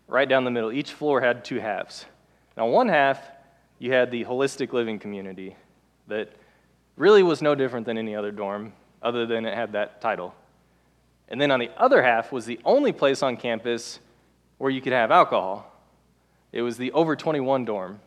right 0.07 0.27
down 0.27 0.43
the 0.43 0.51
middle. 0.51 0.71
Each 0.71 0.91
floor 0.91 1.21
had 1.21 1.43
two 1.43 1.59
halves. 1.59 2.05
Now, 2.55 2.67
one 2.67 2.89
half, 2.89 3.21
you 3.79 3.93
had 3.93 4.11
the 4.11 4.25
holistic 4.25 4.73
living 4.73 4.99
community 4.99 5.55
that 6.07 6.33
really 6.97 7.23
was 7.23 7.41
no 7.41 7.55
different 7.55 7.85
than 7.85 7.97
any 7.97 8.15
other 8.15 8.31
dorm, 8.31 8.73
other 9.01 9.25
than 9.25 9.45
it 9.45 9.55
had 9.55 9.71
that 9.71 10.01
title. 10.01 10.35
And 11.29 11.39
then 11.39 11.51
on 11.51 11.59
the 11.59 11.71
other 11.77 12.01
half 12.01 12.31
was 12.31 12.45
the 12.45 12.59
only 12.65 12.91
place 12.91 13.23
on 13.23 13.37
campus 13.37 13.99
where 14.57 14.71
you 14.71 14.81
could 14.81 14.93
have 14.93 15.11
alcohol. 15.11 15.71
It 16.51 16.61
was 16.61 16.77
the 16.77 16.91
over 16.91 17.15
21 17.15 17.65
dorm. 17.65 17.99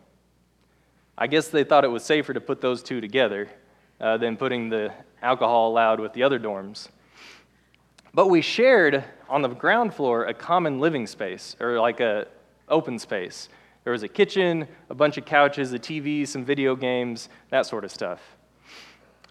I 1.16 1.26
guess 1.26 1.48
they 1.48 1.64
thought 1.64 1.84
it 1.84 1.88
was 1.88 2.02
safer 2.02 2.32
to 2.32 2.40
put 2.40 2.60
those 2.60 2.82
two 2.82 3.00
together 3.00 3.48
uh, 4.00 4.16
than 4.16 4.36
putting 4.36 4.70
the 4.70 4.92
alcohol 5.22 5.68
allowed 5.68 6.00
with 6.00 6.12
the 6.14 6.22
other 6.22 6.38
dorms. 6.38 6.88
But 8.12 8.28
we 8.28 8.40
shared 8.40 9.04
on 9.30 9.42
the 9.42 9.48
ground 9.48 9.94
floor 9.94 10.26
a 10.26 10.34
common 10.34 10.80
living 10.80 11.06
space, 11.06 11.56
or 11.60 11.80
like 11.80 12.00
a 12.00 12.26
open 12.68 12.98
space. 12.98 13.48
There 13.84 13.92
was 13.92 14.02
a 14.02 14.08
kitchen, 14.08 14.68
a 14.90 14.94
bunch 14.94 15.16
of 15.16 15.24
couches, 15.24 15.72
a 15.72 15.78
TV, 15.78 16.28
some 16.28 16.44
video 16.44 16.76
games, 16.76 17.28
that 17.48 17.64
sort 17.64 17.84
of 17.84 17.90
stuff. 17.90 18.20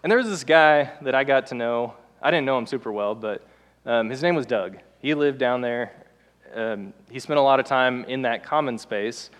And 0.02 0.10
there 0.10 0.18
was 0.18 0.28
this 0.28 0.42
guy 0.42 0.90
that 1.02 1.14
I 1.14 1.24
got 1.24 1.46
to 1.48 1.54
know. 1.54 1.94
I 2.20 2.30
didn't 2.30 2.46
know 2.46 2.58
him 2.58 2.66
super 2.66 2.90
well, 2.90 3.14
but 3.14 3.46
um, 3.86 4.10
his 4.10 4.22
name 4.22 4.34
was 4.34 4.46
Doug. 4.46 4.78
He 5.00 5.14
lived 5.14 5.38
down 5.38 5.60
there. 5.60 5.92
Um, 6.54 6.92
he 7.10 7.20
spent 7.20 7.38
a 7.38 7.42
lot 7.42 7.60
of 7.60 7.66
time 7.66 8.04
in 8.06 8.22
that 8.22 8.42
common 8.42 8.76
space, 8.78 9.30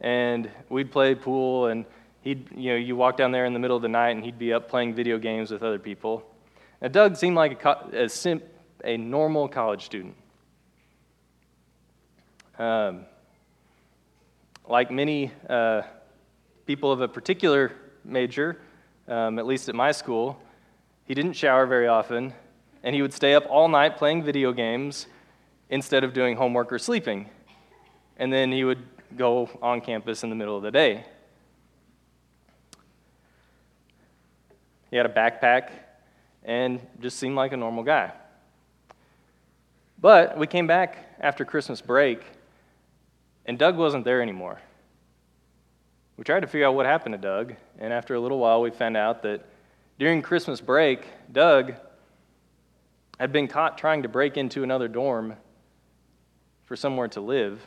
and 0.00 0.50
we'd 0.68 0.90
play 0.90 1.14
pool 1.14 1.66
and 1.66 1.84
he'd, 2.22 2.48
you 2.56 2.70
know, 2.70 2.76
you 2.76 2.96
walk 2.96 3.16
down 3.16 3.30
there 3.30 3.44
in 3.44 3.52
the 3.52 3.58
middle 3.58 3.76
of 3.76 3.82
the 3.82 3.88
night 3.88 4.10
and 4.10 4.24
he'd 4.24 4.38
be 4.38 4.52
up 4.52 4.68
playing 4.68 4.94
video 4.94 5.16
games 5.16 5.50
with 5.50 5.62
other 5.62 5.78
people. 5.78 6.24
Now, 6.82 6.88
Doug 6.88 7.16
seemed 7.16 7.36
like 7.36 7.64
a, 7.64 7.78
a, 7.92 8.08
sim, 8.08 8.42
a 8.86 8.96
normal 8.96 9.48
college 9.48 9.84
student. 9.84 10.14
Um, 12.58 13.04
like 14.66 14.90
many 14.90 15.32
uh, 15.50 15.82
people 16.66 16.92
of 16.92 17.00
a 17.00 17.08
particular 17.08 17.72
major, 18.04 18.58
um, 19.08 19.38
at 19.38 19.46
least 19.46 19.68
at 19.68 19.74
my 19.74 19.92
school, 19.92 20.40
he 21.04 21.14
didn't 21.14 21.34
shower 21.34 21.66
very 21.66 21.88
often, 21.88 22.32
and 22.82 22.94
he 22.94 23.02
would 23.02 23.12
stay 23.12 23.34
up 23.34 23.44
all 23.50 23.68
night 23.68 23.96
playing 23.96 24.22
video 24.22 24.52
games 24.52 25.06
instead 25.68 26.04
of 26.04 26.14
doing 26.14 26.36
homework 26.36 26.72
or 26.72 26.78
sleeping. 26.78 27.28
And 28.18 28.32
then 28.32 28.52
he 28.52 28.64
would 28.64 28.82
go 29.16 29.50
on 29.60 29.80
campus 29.80 30.22
in 30.22 30.30
the 30.30 30.36
middle 30.36 30.56
of 30.56 30.62
the 30.62 30.70
day. 30.70 31.04
He 34.90 34.96
had 34.96 35.06
a 35.06 35.12
backpack 35.12 35.70
and 36.44 36.80
just 37.00 37.18
seemed 37.18 37.34
like 37.34 37.52
a 37.52 37.56
normal 37.56 37.82
guy. 37.82 38.12
But 40.06 40.38
we 40.38 40.46
came 40.46 40.68
back 40.68 40.98
after 41.18 41.44
Christmas 41.44 41.80
break, 41.80 42.22
and 43.44 43.58
Doug 43.58 43.76
wasn't 43.76 44.04
there 44.04 44.22
anymore. 44.22 44.60
We 46.16 46.22
tried 46.22 46.42
to 46.42 46.46
figure 46.46 46.68
out 46.68 46.76
what 46.76 46.86
happened 46.86 47.14
to 47.14 47.18
Doug, 47.20 47.56
and 47.80 47.92
after 47.92 48.14
a 48.14 48.20
little 48.20 48.38
while, 48.38 48.60
we 48.60 48.70
found 48.70 48.96
out 48.96 49.24
that 49.24 49.44
during 49.98 50.22
Christmas 50.22 50.60
break, 50.60 51.08
Doug 51.32 51.74
had 53.18 53.32
been 53.32 53.48
caught 53.48 53.78
trying 53.78 54.04
to 54.04 54.08
break 54.08 54.36
into 54.36 54.62
another 54.62 54.86
dorm 54.86 55.34
for 56.66 56.76
somewhere 56.76 57.08
to 57.08 57.20
live 57.20 57.60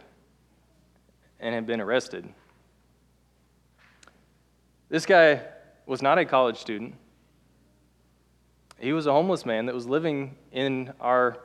and 1.41 1.53
had 1.53 1.67
been 1.67 1.81
arrested. 1.81 2.25
This 4.87 5.05
guy 5.05 5.41
was 5.85 6.01
not 6.01 6.17
a 6.17 6.23
college 6.23 6.55
student. 6.55 6.95
He 8.79 8.93
was 8.93 9.07
a 9.07 9.11
homeless 9.11 9.45
man 9.45 9.65
that 9.65 9.75
was 9.75 9.85
living 9.87 10.37
in 10.53 10.93
our 11.01 11.37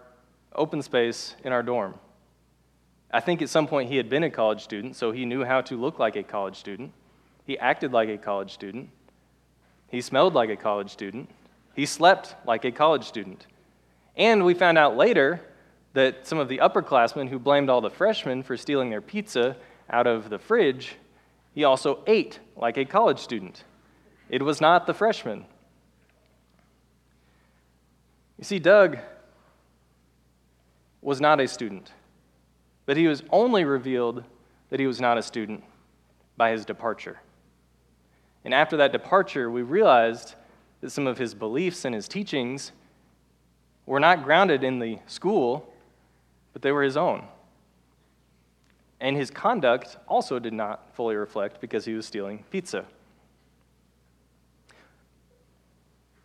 open 0.55 0.83
space 0.83 1.35
in 1.45 1.53
our 1.53 1.62
dorm. 1.62 1.95
I 3.11 3.21
think 3.21 3.43
at 3.43 3.49
some 3.49 3.67
point 3.67 3.90
he 3.90 3.97
had 3.97 4.09
been 4.09 4.25
a 4.25 4.31
college 4.31 4.62
student, 4.62 4.97
so 4.97 5.12
he 5.12 5.25
knew 5.25 5.45
how 5.45 5.61
to 5.62 5.77
look 5.77 5.99
like 5.99 6.17
a 6.17 6.23
college 6.23 6.57
student. 6.57 6.93
He 7.47 7.59
acted 7.59 7.93
like 7.93 8.09
a 8.09 8.19
college 8.19 8.53
student. 8.53 8.90
He 9.88 10.01
smelled 10.01 10.35
like 10.35 10.51
a 10.51 10.57
college 10.57 10.90
student. 10.90 11.31
He 11.75 11.87
slept 11.87 12.35
like 12.47 12.64
a 12.64 12.73
college 12.73 13.05
student. 13.05 13.47
And 14.17 14.45
we 14.45 14.55
found 14.55 14.79
out 14.79 14.97
later 14.97 15.40
that 15.93 16.27
some 16.27 16.38
of 16.38 16.49
the 16.49 16.59
upperclassmen 16.59 17.29
who 17.29 17.38
blamed 17.38 17.71
all 17.71 17.81
the 17.81 17.90
freshmen 17.90 18.43
for 18.43 18.57
stealing 18.57 18.90
their 18.90 19.01
pizza 19.01 19.57
out 19.90 20.07
of 20.07 20.29
the 20.29 20.38
fridge, 20.38 20.97
he 21.55 21.64
also 21.64 22.01
ate 22.07 22.40
like 22.57 22.77
a 22.77 22.85
college 22.85 23.21
student. 23.21 23.64
It 24.29 24.43
was 24.43 24.61
not 24.61 24.87
the 24.87 24.95
freshmen. 24.95 25.45
You 28.38 28.45
see, 28.45 28.59
Doug 28.59 28.99
was 31.05 31.21
not 31.21 31.38
a 31.38 31.47
student, 31.47 31.93
but 32.87 32.97
he 32.97 33.07
was 33.07 33.23
only 33.31 33.64
revealed 33.64 34.25
that 34.71 34.81
he 34.81 34.87
was 34.87 35.01
not 35.01 35.19
a 35.19 35.23
student 35.23 35.62
by 36.38 36.51
his 36.51 36.64
departure. 36.64 37.21
And 38.43 38.55
after 38.55 38.79
that 38.79 38.90
departure, 38.90 39.51
we 39.51 39.61
realized 39.61 40.35
that 40.81 40.90
some 40.90 41.07
of 41.07 41.19
his 41.19 41.35
beliefs 41.35 41.85
and 41.85 41.95
his 41.95 42.09
teachings 42.09 42.73
were 43.85 44.01
not 44.01 44.25
grounded 44.25 44.64
in 44.64 44.79
the 44.79 44.99
school, 45.07 45.71
but 46.55 46.62
they 46.62 46.73
were 46.73 46.83
his 46.83 46.97
own. 46.97 47.29
And 48.99 49.14
his 49.14 49.31
conduct 49.31 49.99
also 50.09 50.38
did 50.38 50.55
not 50.55 50.95
fully 50.95 51.17
reflect 51.17 51.61
because 51.61 51.85
he 51.85 51.93
was 51.93 52.07
stealing 52.07 52.45
pizza. 52.51 52.87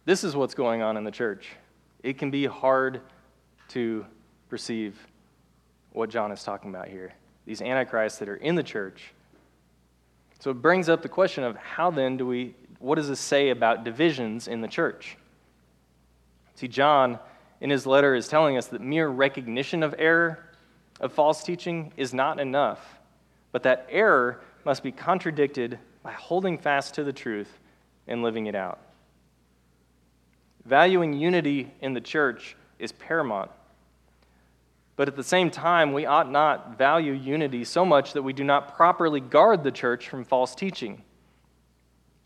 This 0.06 0.24
is 0.24 0.38
what's 0.38 0.54
going 0.54 0.82
on 0.82 0.96
in 0.96 1.04
the 1.04 1.12
church. 1.12 1.50
It 2.02 2.18
can 2.18 2.32
be 2.32 2.46
hard 2.46 3.02
to 3.70 4.06
perceive 4.50 4.98
what 5.94 6.10
John 6.10 6.32
is 6.32 6.44
talking 6.44 6.70
about 6.70 6.88
here. 6.88 7.14
These 7.46 7.62
antichrists 7.62 8.20
that 8.20 8.30
are 8.30 8.36
in 8.36 8.56
the 8.56 8.64
church. 8.64 9.14
So 10.40 10.52
it 10.52 10.62
brings 10.62 10.90
up 10.90 11.02
the 11.02 11.10
question 11.10 11.44
of 11.44 11.56
how 11.58 11.92
then 11.92 12.18
do 12.18 12.26
we, 12.26 12.56
what 12.80 12.96
does 12.96 13.10
this 13.10 13.20
say 13.20 13.50
about 13.50 13.84
divisions 13.84 14.48
in 14.48 14.62
the 14.62 14.68
church? 14.68 15.18
See, 16.56 16.68
John 16.68 17.20
in 17.62 17.70
his 17.70 17.86
letter 17.86 18.16
is 18.16 18.28
telling 18.28 18.58
us 18.58 18.68
that 18.68 18.82
mere 18.82 19.10
recognition 19.10 19.84
of 19.84 19.96
error, 19.98 20.40
of 21.00 21.12
false 21.12 21.44
teaching, 21.44 21.92
is 21.98 22.14
not 22.14 22.40
enough, 22.40 23.00
but 23.52 23.64
that 23.64 23.88
error 23.90 24.42
must 24.66 24.84
be 24.84 24.92
contradicted 24.92 25.80
by 26.04 26.12
holding 26.12 26.58
fast 26.58 26.96
to 26.96 27.04
the 27.04 27.14
truth 27.14 27.60
and 28.08 28.24
living 28.24 28.48
it 28.48 28.56
out. 28.56 28.80
Valuing 30.66 31.14
unity 31.14 31.72
in 31.82 31.94
the 31.94 32.02
church 32.02 32.56
is 32.78 32.92
paramount. 32.92 33.52
But 35.00 35.08
at 35.08 35.16
the 35.16 35.24
same 35.24 35.50
time, 35.50 35.94
we 35.94 36.06
ought 36.06 36.30
not 36.30 36.78
value 36.78 37.14
unity 37.14 37.64
so 37.64 37.86
much 37.86 38.12
that 38.12 38.22
we 38.22 38.34
do 38.34 38.44
not 38.44 38.76
properly 38.76 39.22
guard 39.22 39.64
the 39.64 39.72
church 39.72 40.10
from 40.10 40.26
false 40.26 40.54
teaching. 40.54 41.04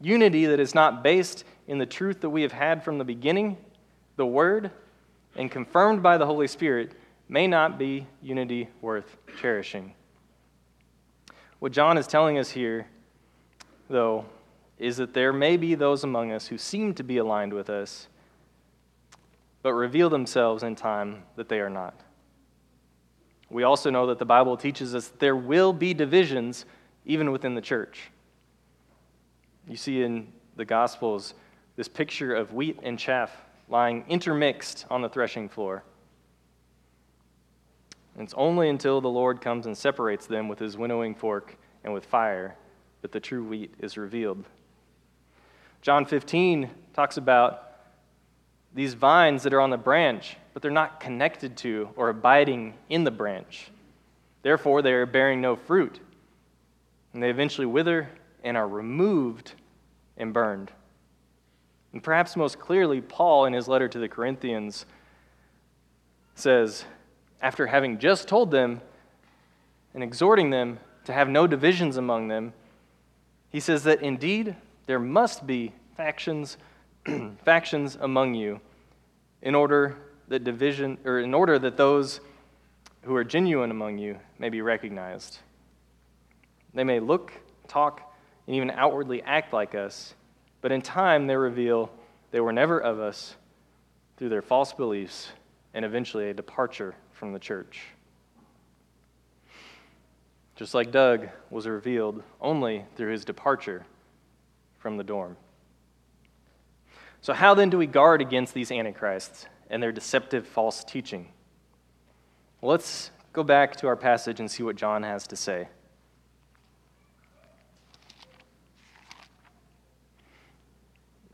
Unity 0.02 0.48
that 0.48 0.60
is 0.60 0.74
not 0.74 1.04
based 1.04 1.44
in 1.68 1.78
the 1.78 1.86
truth 1.86 2.22
that 2.22 2.32
we 2.32 2.42
have 2.42 2.52
had 2.52 2.84
from 2.84 2.98
the 2.98 3.04
beginning, 3.04 3.58
the 4.16 4.26
Word, 4.26 4.72
and 5.36 5.52
confirmed 5.52 6.02
by 6.02 6.18
the 6.18 6.26
Holy 6.26 6.48
Spirit 6.48 6.94
may 7.30 7.46
not 7.46 7.78
be 7.78 8.08
unity 8.24 8.68
worth 8.82 9.18
cherishing. 9.40 9.94
What 11.60 11.74
John 11.74 12.00
is 12.00 12.08
telling 12.08 12.40
us 12.40 12.50
here, 12.50 12.88
though, 13.88 14.26
is 14.80 14.98
that 14.98 15.14
there 15.14 15.32
may 15.32 15.58
be 15.58 15.76
those 15.76 16.04
among 16.04 16.32
us 16.32 16.48
who 16.48 16.58
seem 16.58 16.96
to 16.96 17.04
be 17.04 17.18
aligned 17.18 17.54
with 17.54 17.70
us, 17.70 18.08
but 19.62 19.74
reveal 19.74 20.10
themselves 20.10 20.64
in 20.64 20.76
time 20.76 21.22
that 21.36 21.50
they 21.50 21.60
are 21.60 21.70
not. 21.70 21.94
We 23.54 23.62
also 23.62 23.92
know 23.92 24.08
that 24.08 24.18
the 24.18 24.26
Bible 24.26 24.58
teaches 24.58 24.96
us 24.96 25.12
there 25.20 25.36
will 25.36 25.74
be 25.74 25.94
divisions 25.94 26.66
even 27.06 27.32
within 27.32 27.54
the 27.54 27.62
church. 27.62 28.10
You 29.70 29.78
see 29.78 30.02
in 30.02 30.34
the 30.56 30.66
Gospels 30.66 31.36
this 31.76 31.88
picture 31.88 32.34
of 32.34 32.54
wheat 32.54 32.80
and 32.82 32.98
chaff 32.98 33.32
lying 33.70 34.06
intermixed 34.10 34.88
on 34.90 35.04
the 35.04 35.10
threshing 35.10 35.50
floor. 35.50 35.84
And 38.16 38.24
it's 38.24 38.34
only 38.36 38.70
until 38.70 39.02
the 39.02 39.08
Lord 39.08 39.40
comes 39.40 39.68
and 39.68 39.78
separates 39.78 40.26
them 40.26 40.48
with 40.48 40.58
his 40.58 40.76
winnowing 40.76 41.14
fork 41.14 41.56
and 41.84 41.94
with 41.94 42.06
fire 42.06 42.56
that 43.04 43.12
the 43.12 43.20
true 43.20 43.44
wheat 43.44 43.74
is 43.80 43.98
revealed. 43.98 44.44
John 45.84 46.06
15 46.06 46.72
talks 46.96 47.18
about 47.18 47.63
these 48.74 48.94
vines 48.94 49.44
that 49.44 49.54
are 49.54 49.62
on 49.62 49.70
the 49.70 49.78
branch, 49.78 50.38
but 50.54 50.62
they're 50.62 50.72
not 50.72 51.00
connected 51.00 51.58
to 51.58 51.90
or 51.96 52.10
abiding 52.10 52.74
in 52.90 53.04
the 53.04 53.12
branch. 53.12 53.70
Therefore, 54.42 54.82
they 54.82 54.94
are 54.94 55.06
bearing 55.06 55.42
no 55.42 55.56
fruit. 55.56 56.00
And 57.14 57.22
they 57.22 57.30
eventually 57.30 57.68
wither 57.68 58.10
and 58.44 58.58
are 58.58 58.68
removed 58.68 59.54
and 60.18 60.34
burned. 60.34 60.72
And 61.94 62.02
perhaps 62.02 62.36
most 62.36 62.60
clearly, 62.60 63.02
Paul, 63.02 63.46
in 63.46 63.54
his 63.54 63.68
letter 63.68 63.88
to 63.88 64.00
the 64.00 64.10
Corinthians, 64.10 64.86
says, 66.36 66.86
after 67.42 67.68
having 67.68 68.00
just 68.00 68.28
told 68.28 68.50
them 68.50 68.82
and 69.94 70.04
exhorting 70.04 70.50
them 70.50 70.80
to 71.06 71.14
have 71.14 71.30
no 71.30 71.46
divisions 71.46 71.98
among 71.98 72.30
them, 72.30 72.54
he 73.50 73.60
says 73.60 73.84
that 73.84 74.02
indeed 74.02 74.56
there 74.88 75.00
must 75.00 75.46
be 75.46 75.74
factions, 75.96 76.58
factions 77.44 77.98
among 78.00 78.34
you, 78.34 78.60
in 79.42 79.56
order 79.56 79.98
that 80.28 80.44
division, 80.44 80.98
or 81.06 81.20
in 81.20 81.34
order 81.34 81.60
that 81.60 81.78
those 81.78 82.20
who 83.04 83.16
are 83.16 83.24
genuine 83.24 83.72
among 83.72 83.98
you 83.98 84.18
may 84.40 84.50
be 84.50 84.62
recognized. 84.62 85.40
They 86.74 86.84
may 86.84 87.00
look, 87.00 87.34
talk, 87.68 88.16
and 88.48 88.56
even 88.56 88.72
outwardly 88.72 89.22
act 89.22 89.54
like 89.54 89.76
us 89.76 90.16
but 90.64 90.72
in 90.72 90.82
time, 90.82 91.28
they 91.28 91.36
reveal 91.36 91.92
they 92.32 92.40
were 92.40 92.54
never 92.54 92.80
of 92.80 92.98
us 92.98 93.36
through 94.16 94.30
their 94.30 94.42
false 94.42 94.72
beliefs 94.72 95.28
and 95.74 95.84
eventually 95.84 96.30
a 96.30 96.34
departure 96.34 96.96
from 97.12 97.34
the 97.34 97.40
church. 97.40 97.82
Just 100.56 100.74
like 100.74 100.90
Doug 100.90 101.28
was 101.50 101.68
revealed 101.68 102.24
only 102.40 102.86
through 102.96 103.12
his 103.12 103.26
departure 103.26 103.86
from 104.80 104.96
the 104.96 105.04
dorm. 105.04 105.36
So, 107.24 107.32
how 107.32 107.54
then 107.54 107.70
do 107.70 107.78
we 107.78 107.88
guard 107.88 108.22
against 108.22 108.54
these 108.54 108.70
antichrists 108.70 109.48
and 109.70 109.82
their 109.82 109.94
deceptive 109.94 110.46
false 110.46 110.84
teaching? 110.84 111.30
Well, 112.60 112.72
let's 112.72 113.12
go 113.32 113.44
back 113.44 113.78
to 113.78 113.88
our 113.88 113.96
passage 113.96 114.42
and 114.42 114.52
see 114.52 114.62
what 114.62 114.76
John 114.76 115.04
has 115.04 115.26
to 115.28 115.38
say. 115.38 115.70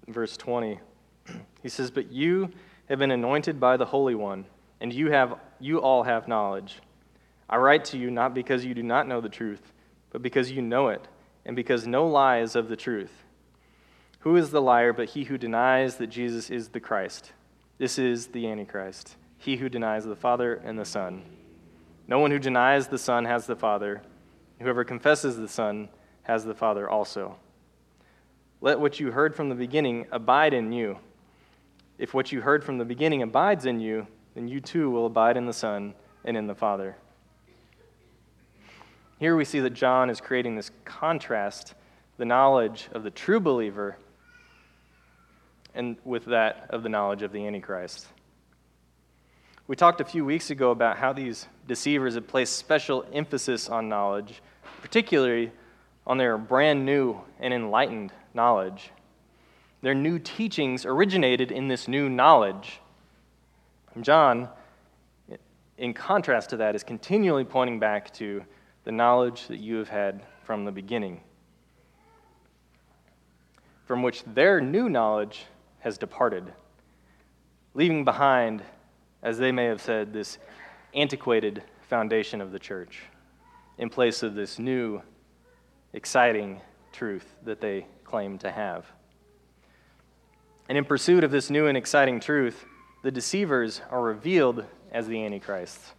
verse 0.08 0.38
20. 0.38 0.80
He 1.64 1.70
says, 1.70 1.92
But 1.92 2.12
you 2.12 2.52
have 2.88 3.00
been 3.00 3.12
anointed 3.12 3.60
by 3.60 3.76
the 3.76 3.86
Holy 3.86 4.16
One, 4.16 4.46
and 4.80 4.94
you, 4.94 5.12
have, 5.12 5.40
you 5.60 5.80
all 5.80 6.04
have 6.04 6.28
knowledge. 6.28 6.80
I 7.50 7.58
write 7.58 7.84
to 7.86 7.98
you 7.98 8.12
not 8.12 8.34
because 8.34 8.64
you 8.64 8.74
do 8.74 8.84
not 8.84 9.08
know 9.08 9.22
the 9.22 9.30
truth, 9.30 9.74
but 10.12 10.22
because 10.22 10.52
you 10.52 10.62
know 10.62 10.90
it, 10.90 11.08
and 11.46 11.56
because 11.56 11.88
no 11.88 12.08
lie 12.08 12.40
is 12.40 12.56
of 12.56 12.70
the 12.70 12.76
truth. 12.76 13.12
Who 14.20 14.36
is 14.36 14.50
the 14.50 14.62
liar 14.62 14.92
but 14.92 15.10
he 15.10 15.24
who 15.24 15.38
denies 15.38 15.96
that 15.96 16.08
Jesus 16.08 16.50
is 16.50 16.70
the 16.70 16.82
Christ? 16.82 17.32
This 17.78 17.98
is 17.98 18.28
the 18.28 18.48
Antichrist, 18.48 19.16
he 19.38 19.56
who 19.56 19.70
denies 19.70 20.04
the 20.04 20.16
Father 20.16 20.56
and 20.56 20.78
the 20.78 20.84
Son. 20.84 21.24
No 22.06 22.20
one 22.20 22.30
who 22.32 22.40
denies 22.40 22.88
the 22.88 22.98
Son 22.98 23.24
has 23.24 23.46
the 23.46 23.56
Father. 23.56 24.02
Whoever 24.60 24.84
confesses 24.84 25.38
the 25.38 25.48
Son 25.48 25.88
has 26.24 26.44
the 26.44 26.54
Father 26.54 26.90
also. 26.90 27.38
Let 28.60 28.82
what 28.82 29.00
you 29.00 29.12
heard 29.12 29.34
from 29.34 29.48
the 29.48 29.56
beginning 29.56 30.06
abide 30.12 30.54
in 30.54 30.74
you. 30.74 30.98
If 31.98 32.14
what 32.14 32.34
you 32.34 32.42
heard 32.42 32.62
from 32.62 32.78
the 32.78 32.84
beginning 32.84 33.22
abides 33.22 33.66
in 33.66 33.80
you, 33.80 34.06
then 34.36 34.50
you 34.50 34.60
too 34.60 34.90
will 34.90 35.06
abide 35.06 35.38
in 35.38 35.46
the 35.46 35.54
Son 35.54 35.94
and 36.26 36.36
in 36.36 36.48
the 36.48 36.56
Father. 36.56 36.98
Here 39.18 39.38
we 39.38 39.46
see 39.46 39.62
that 39.62 39.74
John 39.74 40.10
is 40.10 40.20
creating 40.20 40.58
this 40.58 40.72
contrast 40.84 41.74
the 42.18 42.26
knowledge 42.26 42.90
of 42.92 43.04
the 43.04 43.12
true 43.12 43.40
believer 43.40 43.96
and 45.76 45.98
with 46.04 46.26
that 46.26 46.68
of 46.70 46.84
the 46.84 46.90
knowledge 46.90 47.22
of 47.22 47.32
the 47.32 47.46
Antichrist. 47.46 48.08
We 49.68 49.76
talked 49.76 50.02
a 50.02 50.06
few 50.06 50.26
weeks 50.26 50.50
ago 50.50 50.72
about 50.72 50.98
how 50.98 51.14
these 51.14 51.46
deceivers 51.68 52.16
have 52.16 52.28
placed 52.28 52.58
special 52.58 53.06
emphasis 53.14 53.70
on 53.70 53.88
knowledge, 53.88 54.42
particularly 54.82 55.52
on 56.08 56.18
their 56.18 56.40
brand 56.40 56.86
new 56.86 57.22
and 57.40 57.54
enlightened 57.54 58.12
knowledge. 58.34 58.90
Their 59.82 59.94
new 59.94 60.18
teachings 60.18 60.86
originated 60.86 61.52
in 61.52 61.68
this 61.68 61.88
new 61.88 62.10
knowledge. 62.10 62.80
John, 64.02 64.50
in 65.78 65.94
contrast 65.94 66.50
to 66.50 66.58
that, 66.58 66.74
is 66.74 66.84
continually 66.84 67.46
pointing 67.46 67.80
back 67.80 68.12
to 68.16 68.44
the 68.86 68.92
knowledge 68.92 69.48
that 69.48 69.60
you 69.60 69.76
have 69.76 69.90
had 69.90 70.24
from 70.44 70.66
the 70.66 70.72
beginning, 70.72 71.22
from 73.86 74.02
which 74.02 74.24
their 74.24 74.60
new 74.60 74.90
knowledge 74.90 75.46
has 75.80 75.98
departed, 75.98 76.52
leaving 77.74 78.04
behind, 78.04 78.64
as 79.24 79.38
they 79.38 79.52
may 79.52 79.66
have 79.66 79.82
said, 79.82 80.14
this 80.14 80.38
antiquated 80.94 81.64
foundation 81.82 82.42
of 82.42 82.52
the 82.52 82.60
church 82.60 83.02
in 83.78 83.90
place 83.90 84.24
of 84.24 84.36
this 84.36 84.60
new, 84.60 85.02
exciting 85.94 86.60
truth 86.92 87.36
that 87.44 87.62
they 87.62 87.86
claim 88.04 88.38
to 88.38 88.52
have. 88.52 88.86
And 90.68 90.78
in 90.78 90.86
pursuit 90.86 91.24
of 91.24 91.32
this 91.32 91.50
new 91.50 91.68
and 91.68 91.78
exciting 91.78 92.20
truth, 92.20 92.66
the 93.02 93.12
deceivers 93.12 93.82
are 93.90 94.02
revealed 94.02 94.66
as 94.92 95.08
the 95.08 95.24
Antichrists. 95.24 95.94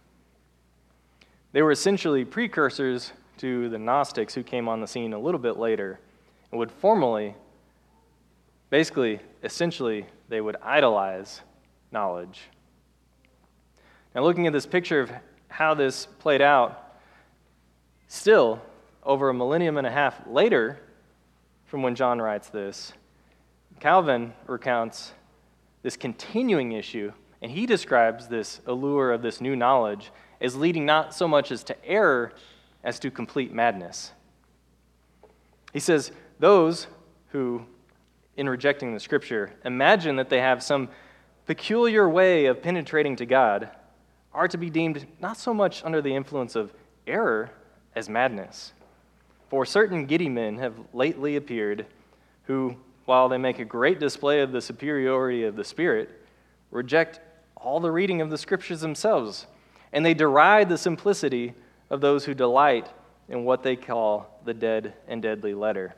They 1.51 1.61
were 1.61 1.71
essentially 1.71 2.23
precursors 2.23 3.11
to 3.37 3.67
the 3.69 3.79
Gnostics 3.79 4.33
who 4.33 4.43
came 4.43 4.69
on 4.69 4.79
the 4.79 4.87
scene 4.87 5.13
a 5.13 5.19
little 5.19 5.39
bit 5.39 5.57
later 5.57 5.99
and 6.51 6.59
would 6.59 6.71
formally, 6.71 7.35
basically, 8.71 9.19
essentially, 9.43 10.07
they 10.29 10.41
would 10.41 10.55
idolize 10.63 11.41
knowledge. 11.91 12.41
Now, 14.15 14.23
looking 14.23 14.47
at 14.47 14.53
this 14.53 14.65
picture 14.65 15.01
of 15.01 15.11
how 15.49 15.75
this 15.75 16.07
played 16.17 16.41
out, 16.41 16.97
still, 18.07 18.59
over 19.03 19.29
a 19.29 19.33
millennium 19.33 19.77
and 19.77 19.85
a 19.85 19.91
half 19.91 20.25
later 20.25 20.79
from 21.65 21.83
when 21.83 21.95
John 21.95 22.19
writes 22.19 22.49
this, 22.49 22.93
Calvin 23.79 24.33
recounts 24.47 25.13
this 25.83 25.97
continuing 25.97 26.71
issue, 26.71 27.11
and 27.41 27.51
he 27.51 27.65
describes 27.65 28.27
this 28.27 28.61
allure 28.67 29.11
of 29.11 29.21
this 29.21 29.41
new 29.41 29.55
knowledge 29.55 30.11
as 30.39 30.55
leading 30.55 30.85
not 30.85 31.13
so 31.13 31.27
much 31.27 31.51
as 31.51 31.63
to 31.65 31.85
error 31.85 32.31
as 32.83 32.99
to 32.99 33.11
complete 33.11 33.53
madness. 33.53 34.11
He 35.73 35.79
says, 35.79 36.11
Those 36.39 36.87
who, 37.29 37.65
in 38.41 38.49
rejecting 38.49 38.91
the 38.91 38.99
scripture, 38.99 39.53
imagine 39.63 40.15
that 40.15 40.27
they 40.27 40.39
have 40.39 40.63
some 40.63 40.89
peculiar 41.45 42.09
way 42.09 42.47
of 42.47 42.59
penetrating 42.59 43.15
to 43.15 43.23
God 43.23 43.69
are 44.33 44.47
to 44.47 44.57
be 44.57 44.71
deemed 44.71 45.05
not 45.19 45.37
so 45.37 45.53
much 45.53 45.83
under 45.85 46.01
the 46.01 46.15
influence 46.15 46.55
of 46.55 46.73
error 47.05 47.51
as 47.95 48.09
madness. 48.09 48.73
For 49.51 49.63
certain 49.63 50.07
giddy 50.07 50.27
men 50.27 50.57
have 50.57 50.73
lately 50.91 51.35
appeared 51.35 51.85
who, 52.45 52.75
while 53.05 53.29
they 53.29 53.37
make 53.37 53.59
a 53.59 53.65
great 53.65 53.99
display 53.99 54.41
of 54.41 54.51
the 54.51 54.61
superiority 54.61 55.43
of 55.43 55.55
the 55.55 55.63
Spirit, 55.63 56.09
reject 56.71 57.19
all 57.55 57.79
the 57.79 57.91
reading 57.91 58.21
of 58.21 58.31
the 58.31 58.39
Scriptures 58.39 58.81
themselves, 58.81 59.45
and 59.93 60.03
they 60.03 60.15
deride 60.15 60.67
the 60.67 60.79
simplicity 60.79 61.53
of 61.91 62.01
those 62.01 62.25
who 62.25 62.33
delight 62.33 62.89
in 63.29 63.45
what 63.45 63.61
they 63.61 63.75
call 63.75 64.41
the 64.45 64.53
dead 64.55 64.95
and 65.07 65.21
deadly 65.21 65.53
letter. 65.53 65.93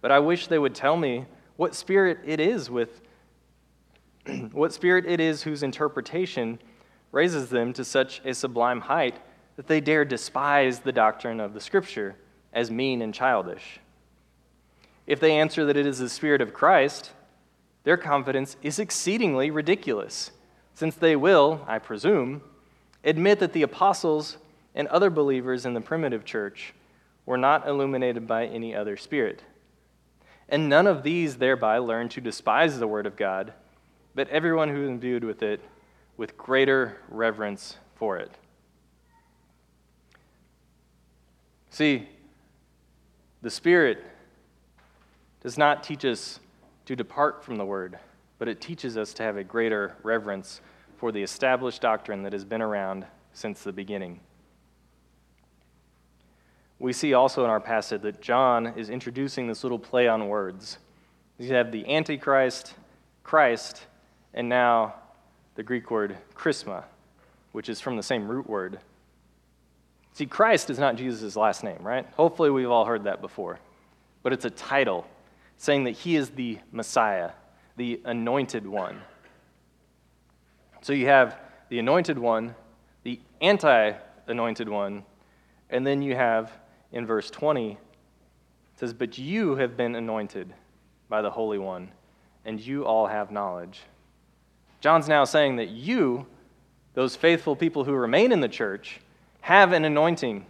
But 0.00 0.10
I 0.10 0.18
wish 0.18 0.46
they 0.46 0.58
would 0.58 0.74
tell 0.74 0.96
me 0.96 1.26
what 1.56 1.74
spirit 1.74 2.18
it 2.24 2.40
is 2.40 2.70
with 2.70 3.00
what 4.52 4.72
spirit 4.72 5.06
it 5.06 5.20
is 5.20 5.42
whose 5.42 5.62
interpretation 5.62 6.58
raises 7.12 7.48
them 7.48 7.72
to 7.72 7.84
such 7.84 8.20
a 8.24 8.34
sublime 8.34 8.82
height 8.82 9.16
that 9.56 9.66
they 9.66 9.80
dare 9.80 10.04
despise 10.04 10.80
the 10.80 10.92
doctrine 10.92 11.40
of 11.40 11.52
the 11.52 11.60
Scripture 11.60 12.14
as 12.52 12.70
mean 12.70 13.02
and 13.02 13.12
childish. 13.12 13.80
If 15.06 15.20
they 15.20 15.32
answer 15.32 15.64
that 15.64 15.76
it 15.76 15.86
is 15.86 15.98
the 15.98 16.08
Spirit 16.08 16.40
of 16.40 16.54
Christ, 16.54 17.12
their 17.82 17.96
confidence 17.96 18.56
is 18.62 18.78
exceedingly 18.78 19.50
ridiculous, 19.50 20.30
since 20.74 20.94
they 20.94 21.16
will, 21.16 21.64
I 21.66 21.78
presume, 21.78 22.42
admit 23.02 23.40
that 23.40 23.52
the 23.52 23.62
apostles 23.62 24.36
and 24.74 24.86
other 24.88 25.10
believers 25.10 25.66
in 25.66 25.74
the 25.74 25.80
primitive 25.80 26.24
church 26.24 26.74
were 27.26 27.38
not 27.38 27.66
illuminated 27.66 28.26
by 28.26 28.46
any 28.46 28.74
other 28.74 28.96
spirit. 28.96 29.42
And 30.48 30.68
none 30.68 30.86
of 30.86 31.02
these 31.02 31.36
thereby 31.36 31.78
learn 31.78 32.08
to 32.10 32.20
despise 32.20 32.78
the 32.78 32.86
Word 32.86 33.06
of 33.06 33.16
God, 33.16 33.52
but 34.14 34.28
everyone 34.28 34.70
who 34.70 34.84
is 34.84 34.88
imbued 34.88 35.24
with 35.24 35.42
it 35.42 35.60
with 36.16 36.36
greater 36.36 36.98
reverence 37.08 37.76
for 37.96 38.16
it. 38.16 38.30
See, 41.70 42.08
the 43.42 43.50
Spirit 43.50 44.04
does 45.42 45.58
not 45.58 45.84
teach 45.84 46.04
us 46.04 46.40
to 46.86 46.96
depart 46.96 47.44
from 47.44 47.56
the 47.56 47.64
Word, 47.64 47.98
but 48.38 48.48
it 48.48 48.60
teaches 48.60 48.96
us 48.96 49.12
to 49.14 49.22
have 49.22 49.36
a 49.36 49.44
greater 49.44 49.96
reverence 50.02 50.60
for 50.96 51.12
the 51.12 51.22
established 51.22 51.82
doctrine 51.82 52.22
that 52.22 52.32
has 52.32 52.44
been 52.44 52.62
around 52.62 53.06
since 53.32 53.62
the 53.62 53.72
beginning. 53.72 54.18
We 56.78 56.92
see 56.92 57.12
also 57.14 57.44
in 57.44 57.50
our 57.50 57.60
passage 57.60 58.02
that 58.02 58.20
John 58.20 58.68
is 58.76 58.88
introducing 58.88 59.48
this 59.48 59.64
little 59.64 59.78
play 59.78 60.06
on 60.06 60.28
words. 60.28 60.78
You 61.38 61.54
have 61.54 61.72
the 61.72 61.88
Antichrist, 61.88 62.74
Christ, 63.24 63.82
and 64.32 64.48
now 64.48 64.94
the 65.56 65.62
Greek 65.62 65.90
word 65.90 66.16
chrisma, 66.34 66.84
which 67.52 67.68
is 67.68 67.80
from 67.80 67.96
the 67.96 68.02
same 68.02 68.28
root 68.28 68.48
word. 68.48 68.78
See, 70.12 70.26
Christ 70.26 70.70
is 70.70 70.78
not 70.78 70.96
Jesus' 70.96 71.36
last 71.36 71.64
name, 71.64 71.78
right? 71.82 72.06
Hopefully, 72.16 72.50
we've 72.50 72.70
all 72.70 72.84
heard 72.84 73.04
that 73.04 73.20
before. 73.20 73.58
But 74.22 74.32
it's 74.32 74.44
a 74.44 74.50
title 74.50 75.06
saying 75.56 75.84
that 75.84 75.92
he 75.92 76.16
is 76.16 76.30
the 76.30 76.58
Messiah, 76.70 77.32
the 77.76 78.00
anointed 78.04 78.66
one. 78.66 79.00
So 80.80 80.92
you 80.92 81.06
have 81.06 81.38
the 81.68 81.78
anointed 81.78 82.18
one, 82.18 82.54
the 83.02 83.20
anti 83.40 83.92
anointed 84.26 84.68
one, 84.68 85.04
and 85.70 85.86
then 85.86 86.02
you 86.02 86.14
have 86.14 86.52
in 86.92 87.06
verse 87.06 87.30
20, 87.30 87.72
it 87.72 87.78
says, 88.76 88.92
But 88.92 89.18
you 89.18 89.56
have 89.56 89.76
been 89.76 89.94
anointed 89.94 90.52
by 91.08 91.22
the 91.22 91.30
Holy 91.30 91.58
One, 91.58 91.90
and 92.44 92.60
you 92.60 92.84
all 92.84 93.06
have 93.06 93.30
knowledge. 93.30 93.80
John's 94.80 95.08
now 95.08 95.24
saying 95.24 95.56
that 95.56 95.68
you, 95.68 96.26
those 96.94 97.16
faithful 97.16 97.56
people 97.56 97.84
who 97.84 97.92
remain 97.92 98.32
in 98.32 98.40
the 98.40 98.48
church, 98.48 99.00
have 99.40 99.72
an 99.72 99.84
anointing. 99.84 100.46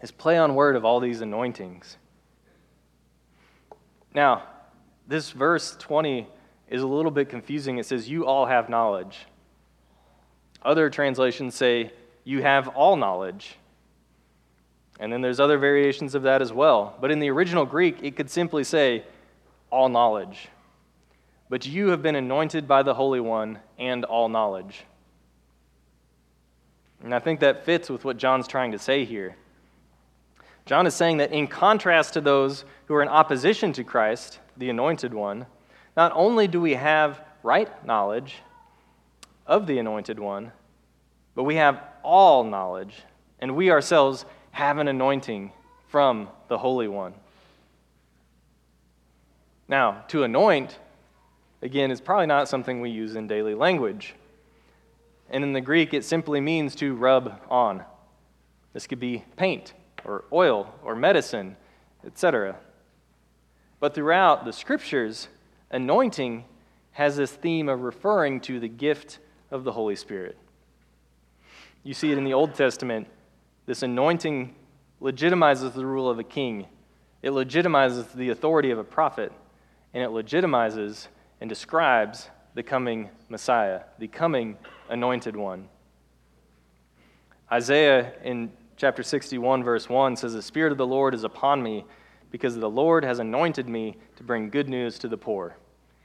His 0.00 0.10
play 0.10 0.38
on 0.38 0.54
word 0.54 0.76
of 0.76 0.84
all 0.84 1.00
these 1.00 1.20
anointings. 1.20 1.96
Now, 4.14 4.44
this 5.06 5.30
verse 5.30 5.76
20 5.78 6.26
is 6.68 6.82
a 6.82 6.86
little 6.86 7.10
bit 7.10 7.28
confusing. 7.28 7.78
It 7.78 7.86
says, 7.86 8.08
You 8.08 8.26
all 8.26 8.46
have 8.46 8.68
knowledge. 8.68 9.26
Other 10.62 10.90
translations 10.90 11.54
say, 11.54 11.92
You 12.24 12.42
have 12.42 12.68
all 12.68 12.96
knowledge. 12.96 13.56
And 14.98 15.12
then 15.12 15.20
there's 15.20 15.40
other 15.40 15.58
variations 15.58 16.14
of 16.14 16.22
that 16.22 16.42
as 16.42 16.52
well. 16.52 16.96
But 17.00 17.10
in 17.10 17.20
the 17.20 17.30
original 17.30 17.64
Greek, 17.64 17.98
it 18.02 18.16
could 18.16 18.30
simply 18.30 18.64
say, 18.64 19.04
All 19.70 19.88
knowledge 19.88 20.48
but 21.48 21.66
you 21.66 21.88
have 21.88 22.02
been 22.02 22.16
anointed 22.16 22.68
by 22.68 22.82
the 22.82 22.94
Holy 22.94 23.20
One 23.20 23.58
and 23.78 24.04
all 24.04 24.28
knowledge. 24.28 24.84
And 27.02 27.14
I 27.14 27.20
think 27.20 27.40
that 27.40 27.64
fits 27.64 27.88
with 27.88 28.04
what 28.04 28.16
John's 28.16 28.48
trying 28.48 28.72
to 28.72 28.78
say 28.78 29.04
here. 29.04 29.36
John 30.66 30.86
is 30.86 30.94
saying 30.94 31.18
that 31.18 31.32
in 31.32 31.46
contrast 31.46 32.14
to 32.14 32.20
those 32.20 32.64
who 32.86 32.94
are 32.94 33.02
in 33.02 33.08
opposition 33.08 33.72
to 33.74 33.84
Christ, 33.84 34.40
the 34.56 34.68
anointed 34.68 35.14
one, 35.14 35.46
not 35.96 36.12
only 36.14 36.46
do 36.48 36.60
we 36.60 36.74
have 36.74 37.22
right 37.42 37.68
knowledge 37.86 38.36
of 39.46 39.66
the 39.66 39.78
anointed 39.78 40.18
one, 40.18 40.52
but 41.34 41.44
we 41.44 41.54
have 41.54 41.82
all 42.02 42.44
knowledge, 42.44 42.94
and 43.40 43.56
we 43.56 43.70
ourselves 43.70 44.26
have 44.58 44.78
an 44.78 44.88
anointing 44.88 45.52
from 45.86 46.28
the 46.48 46.58
Holy 46.58 46.88
One. 46.88 47.14
Now, 49.68 50.04
to 50.08 50.24
anoint 50.24 50.78
again, 51.62 51.90
is 51.90 52.00
probably 52.00 52.26
not 52.26 52.48
something 52.48 52.80
we 52.80 52.90
use 52.90 53.14
in 53.14 53.26
daily 53.26 53.54
language. 53.54 54.14
And 55.30 55.44
in 55.44 55.52
the 55.52 55.60
Greek, 55.60 55.92
it 55.92 56.04
simply 56.04 56.40
means 56.40 56.74
to 56.76 56.94
rub 56.94 57.40
on. 57.50 57.84
This 58.72 58.86
could 58.86 59.00
be 59.00 59.24
paint 59.36 59.74
or 60.04 60.24
oil 60.32 60.72
or 60.82 60.94
medicine, 60.94 61.56
etc. 62.06 62.56
But 63.80 63.94
throughout 63.94 64.44
the 64.44 64.52
scriptures, 64.52 65.28
anointing 65.70 66.44
has 66.92 67.16
this 67.16 67.32
theme 67.32 67.68
of 67.68 67.82
referring 67.82 68.40
to 68.40 68.58
the 68.58 68.68
gift 68.68 69.18
of 69.50 69.64
the 69.64 69.72
Holy 69.72 69.96
Spirit. 69.96 70.36
You 71.82 71.94
see 71.94 72.10
it 72.10 72.18
in 72.18 72.24
the 72.24 72.34
Old 72.34 72.54
Testament. 72.54 73.06
This 73.68 73.82
anointing 73.82 74.54
legitimizes 74.98 75.74
the 75.74 75.84
rule 75.84 76.08
of 76.08 76.18
a 76.18 76.24
king, 76.24 76.68
it 77.20 77.32
legitimizes 77.32 78.10
the 78.14 78.30
authority 78.30 78.70
of 78.70 78.78
a 78.78 78.82
prophet, 78.82 79.30
and 79.92 80.02
it 80.02 80.08
legitimizes 80.08 81.08
and 81.42 81.50
describes 81.50 82.30
the 82.54 82.62
coming 82.62 83.10
Messiah, 83.28 83.82
the 83.98 84.08
coming 84.08 84.56
anointed 84.88 85.36
one. 85.36 85.68
Isaiah 87.52 88.14
in 88.24 88.50
chapter 88.78 89.02
61, 89.02 89.62
verse 89.62 89.86
1 89.86 90.16
says, 90.16 90.32
The 90.32 90.40
Spirit 90.40 90.72
of 90.72 90.78
the 90.78 90.86
Lord 90.86 91.14
is 91.14 91.24
upon 91.24 91.62
me 91.62 91.84
because 92.30 92.56
the 92.56 92.70
Lord 92.70 93.04
has 93.04 93.18
anointed 93.18 93.68
me 93.68 93.98
to 94.16 94.22
bring 94.22 94.48
good 94.48 94.70
news 94.70 94.98
to 95.00 95.08
the 95.08 95.18
poor. 95.18 95.58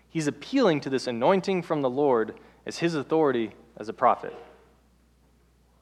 He's 0.10 0.28
appealing 0.28 0.82
to 0.82 0.90
this 0.90 1.08
anointing 1.08 1.62
from 1.62 1.82
the 1.82 1.90
Lord 1.90 2.34
as 2.66 2.80
his 2.80 2.94
authority 2.94 3.52
as 3.78 3.88
a 3.88 3.94
prophet. 3.94 4.36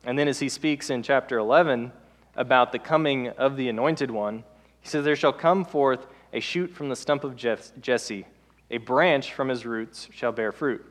And 0.03 0.17
then, 0.17 0.27
as 0.27 0.39
he 0.39 0.49
speaks 0.49 0.89
in 0.89 1.03
chapter 1.03 1.37
11 1.37 1.91
about 2.35 2.71
the 2.71 2.79
coming 2.79 3.29
of 3.29 3.55
the 3.55 3.69
anointed 3.69 4.09
one, 4.09 4.43
he 4.79 4.89
says, 4.89 5.05
There 5.05 5.15
shall 5.15 5.33
come 5.33 5.63
forth 5.63 6.07
a 6.33 6.39
shoot 6.39 6.73
from 6.73 6.89
the 6.89 6.95
stump 6.95 7.23
of 7.23 7.35
Jesse, 7.35 8.25
a 8.69 8.77
branch 8.77 9.33
from 9.33 9.49
his 9.49 9.65
roots 9.65 10.07
shall 10.11 10.31
bear 10.31 10.51
fruit. 10.51 10.83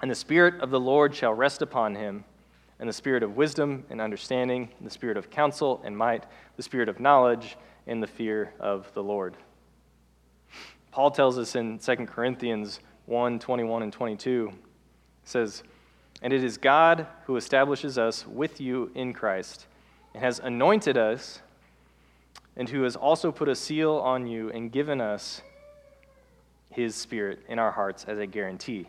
And 0.00 0.10
the 0.10 0.14
Spirit 0.14 0.60
of 0.60 0.70
the 0.70 0.80
Lord 0.80 1.14
shall 1.14 1.32
rest 1.32 1.62
upon 1.62 1.94
him, 1.94 2.24
and 2.78 2.88
the 2.88 2.92
Spirit 2.92 3.22
of 3.22 3.36
wisdom 3.36 3.84
and 3.90 4.00
understanding, 4.00 4.68
the 4.80 4.90
Spirit 4.90 5.16
of 5.16 5.30
counsel 5.30 5.80
and 5.84 5.96
might, 5.96 6.24
the 6.56 6.62
Spirit 6.62 6.88
of 6.88 7.00
knowledge, 7.00 7.56
and 7.86 8.02
the 8.02 8.06
fear 8.06 8.52
of 8.60 8.92
the 8.94 9.02
Lord. 9.02 9.36
Paul 10.90 11.10
tells 11.10 11.38
us 11.38 11.56
in 11.56 11.78
2 11.78 11.96
Corinthians 12.06 12.80
1 13.06 13.38
21 13.38 13.82
and 13.82 13.92
22, 13.92 14.52
says, 15.24 15.62
And 16.22 16.32
it 16.32 16.42
is 16.42 16.56
God 16.56 17.06
who 17.26 17.36
establishes 17.36 17.98
us 17.98 18.26
with 18.26 18.60
you 18.60 18.90
in 18.94 19.12
Christ, 19.12 19.66
and 20.14 20.22
has 20.22 20.38
anointed 20.38 20.96
us, 20.96 21.40
and 22.56 22.68
who 22.68 22.82
has 22.82 22.96
also 22.96 23.32
put 23.32 23.48
a 23.48 23.54
seal 23.54 23.94
on 23.96 24.26
you 24.26 24.50
and 24.50 24.70
given 24.70 25.00
us 25.00 25.42
his 26.70 26.94
Spirit 26.94 27.40
in 27.48 27.58
our 27.58 27.70
hearts 27.70 28.04
as 28.04 28.18
a 28.18 28.26
guarantee. 28.26 28.86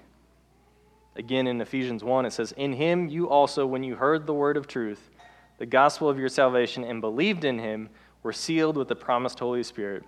Again, 1.15 1.47
in 1.47 1.61
Ephesians 1.61 2.03
1, 2.03 2.25
it 2.25 2.33
says, 2.33 2.51
In 2.53 2.73
him 2.73 3.07
you 3.07 3.29
also, 3.29 3.65
when 3.65 3.83
you 3.83 3.95
heard 3.95 4.25
the 4.25 4.33
word 4.33 4.57
of 4.57 4.67
truth, 4.67 5.09
the 5.57 5.65
gospel 5.65 6.09
of 6.09 6.19
your 6.19 6.29
salvation, 6.29 6.83
and 6.83 6.99
believed 6.99 7.45
in 7.45 7.59
him, 7.59 7.89
were 8.23 8.33
sealed 8.33 8.75
with 8.75 8.87
the 8.87 8.95
promised 8.95 9.39
Holy 9.39 9.63
Spirit, 9.63 10.03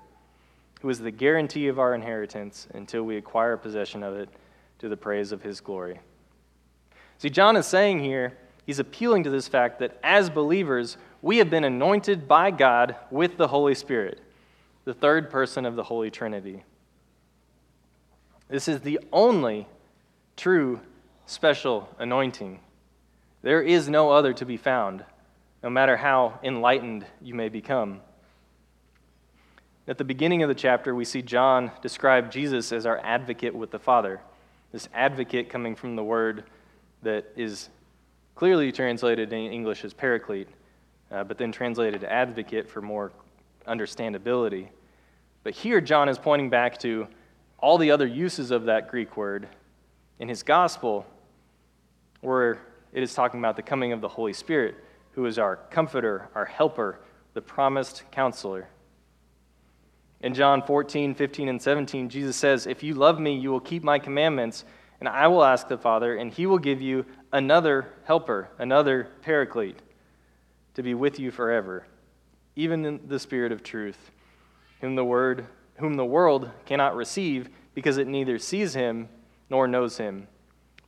who 0.81 0.89
is 0.89 0.99
the 0.99 1.11
guarantee 1.11 1.67
of 1.67 1.79
our 1.79 1.93
inheritance 1.93 2.67
until 2.73 3.03
we 3.03 3.15
acquire 3.15 3.55
possession 3.55 4.03
of 4.03 4.15
it 4.15 4.29
to 4.79 4.89
the 4.89 4.97
praise 4.97 5.31
of 5.31 5.41
his 5.41 5.61
glory. 5.61 5.99
See, 7.17 7.29
John 7.29 7.55
is 7.55 7.65
saying 7.65 8.03
here, 8.03 8.37
he's 8.65 8.79
appealing 8.79 9.23
to 9.23 9.29
this 9.29 9.47
fact 9.47 9.79
that 9.79 9.97
as 10.03 10.29
believers, 10.29 10.97
we 11.21 11.37
have 11.37 11.49
been 11.49 11.63
anointed 11.63 12.27
by 12.27 12.51
God 12.51 12.95
with 13.09 13.37
the 13.37 13.47
Holy 13.47 13.73
Spirit, 13.73 14.21
the 14.85 14.93
third 14.93 15.29
person 15.29 15.65
of 15.65 15.75
the 15.75 15.83
Holy 15.83 16.11
Trinity. 16.11 16.63
This 18.49 18.67
is 18.67 18.81
the 18.81 18.99
only 19.11 19.67
true 20.35 20.79
special 21.25 21.89
anointing. 21.99 22.59
There 23.41 23.61
is 23.61 23.89
no 23.89 24.11
other 24.11 24.33
to 24.33 24.45
be 24.45 24.57
found, 24.57 25.03
no 25.63 25.69
matter 25.69 25.97
how 25.97 26.39
enlightened 26.43 27.05
you 27.21 27.33
may 27.33 27.49
become. 27.49 28.01
At 29.87 29.97
the 29.97 30.03
beginning 30.03 30.43
of 30.43 30.49
the 30.49 30.55
chapter, 30.55 30.93
we 30.93 31.05
see 31.05 31.21
John 31.21 31.71
describe 31.81 32.29
Jesus 32.29 32.71
as 32.71 32.85
our 32.85 32.99
advocate 32.99 33.55
with 33.55 33.71
the 33.71 33.79
Father. 33.79 34.21
This 34.71 34.89
advocate 34.93 35.49
coming 35.49 35.75
from 35.75 35.95
the 35.95 36.03
word 36.03 36.43
that 37.03 37.25
is 37.35 37.69
clearly 38.35 38.71
translated 38.71 39.33
in 39.33 39.51
English 39.51 39.83
as 39.83 39.93
paraclete, 39.93 40.47
uh, 41.11 41.23
but 41.23 41.37
then 41.37 41.51
translated 41.51 42.03
advocate 42.03 42.69
for 42.69 42.81
more 42.81 43.11
understandability. 43.67 44.67
But 45.43 45.53
here, 45.53 45.81
John 45.81 46.09
is 46.09 46.17
pointing 46.17 46.49
back 46.49 46.77
to 46.79 47.07
all 47.59 47.77
the 47.77 47.91
other 47.91 48.05
uses 48.05 48.51
of 48.51 48.65
that 48.65 48.89
Greek 48.89 49.17
word 49.17 49.47
in 50.19 50.29
his 50.29 50.43
gospel, 50.43 51.05
where 52.21 52.59
it 52.93 53.03
is 53.03 53.13
talking 53.13 53.39
about 53.39 53.55
the 53.55 53.61
coming 53.61 53.91
of 53.91 54.01
the 54.01 54.07
Holy 54.07 54.33
Spirit, 54.33 54.75
who 55.11 55.25
is 55.25 55.39
our 55.39 55.55
comforter, 55.55 56.29
our 56.35 56.45
helper, 56.45 56.99
the 57.33 57.41
promised 57.41 58.03
counselor. 58.11 58.67
In 60.21 60.33
John 60.33 60.63
14, 60.63 61.13
15, 61.13 61.49
and 61.49 61.61
17, 61.61 62.09
Jesus 62.09 62.35
says, 62.35 62.65
If 62.65 62.81
you 62.81 62.95
love 62.95 63.19
me, 63.19 63.37
you 63.37 63.51
will 63.51 63.59
keep 63.59 63.83
my 63.83 63.99
commandments, 63.99 64.65
and 64.99 65.07
I 65.07 65.27
will 65.27 65.43
ask 65.43 65.67
the 65.67 65.77
Father, 65.77 66.15
and 66.15 66.31
he 66.31 66.45
will 66.45 66.57
give 66.57 66.81
you 66.81 67.05
another 67.31 67.93
helper, 68.05 68.49
another 68.57 69.09
paraclete, 69.21 69.79
to 70.73 70.83
be 70.83 70.93
with 70.93 71.19
you 71.19 71.31
forever, 71.31 71.85
even 72.55 72.99
the 73.07 73.19
Spirit 73.19 73.51
of 73.51 73.63
truth, 73.63 74.11
whom 74.81 74.95
the 74.95 75.05
word 75.05 75.45
whom 75.77 75.93
the 75.93 76.05
world 76.05 76.49
cannot 76.65 76.95
receive 76.95 77.49
because 77.73 77.97
it 77.97 78.07
neither 78.07 78.39
sees 78.39 78.73
him 78.73 79.07
nor 79.49 79.67
knows 79.67 79.97
him. 79.97 80.27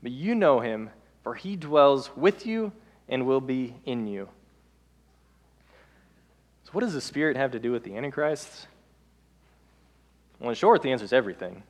But 0.02 0.12
you 0.12 0.36
know 0.36 0.60
him, 0.60 0.90
for 1.24 1.36
he 1.36 1.56
dwells 1.56 2.16
with 2.16 2.46
you 2.46 2.72
and 3.08 3.26
will 3.26 3.42
be 3.42 3.76
in 3.86 4.08
you. 4.08 4.30
So, 6.64 6.72
what 6.72 6.82
does 6.82 6.94
the 6.94 7.02
Spirit 7.02 7.38
have 7.38 7.52
to 7.52 7.60
do 7.60 7.72
with 7.72 7.84
the 7.84 7.96
Antichrist? 7.96 8.68
Well, 10.40 10.50
in 10.50 10.56
short, 10.56 10.82
the 10.82 10.92
answer 10.92 11.06
is 11.06 11.14
everything. 11.14 11.64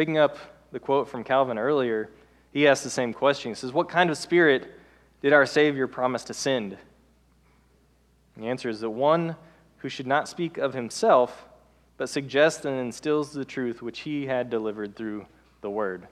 Picking 0.00 0.16
up 0.16 0.38
the 0.72 0.80
quote 0.80 1.10
from 1.10 1.22
Calvin 1.24 1.58
earlier, 1.58 2.08
he 2.54 2.66
asked 2.66 2.84
the 2.84 2.88
same 2.88 3.12
question. 3.12 3.50
He 3.50 3.54
says, 3.54 3.74
What 3.74 3.90
kind 3.90 4.08
of 4.08 4.16
spirit 4.16 4.72
did 5.20 5.34
our 5.34 5.44
Savior 5.44 5.86
promise 5.86 6.24
to 6.24 6.32
send? 6.32 6.78
the 8.34 8.46
answer 8.46 8.70
is 8.70 8.80
the 8.80 8.88
one 8.88 9.36
who 9.76 9.90
should 9.90 10.06
not 10.06 10.26
speak 10.26 10.56
of 10.56 10.72
himself, 10.72 11.44
but 11.98 12.08
suggests 12.08 12.64
and 12.64 12.80
instills 12.80 13.34
the 13.34 13.44
truth 13.44 13.82
which 13.82 14.00
he 14.00 14.24
had 14.24 14.48
delivered 14.48 14.96
through 14.96 15.26
the 15.60 15.68
Word. 15.68 16.06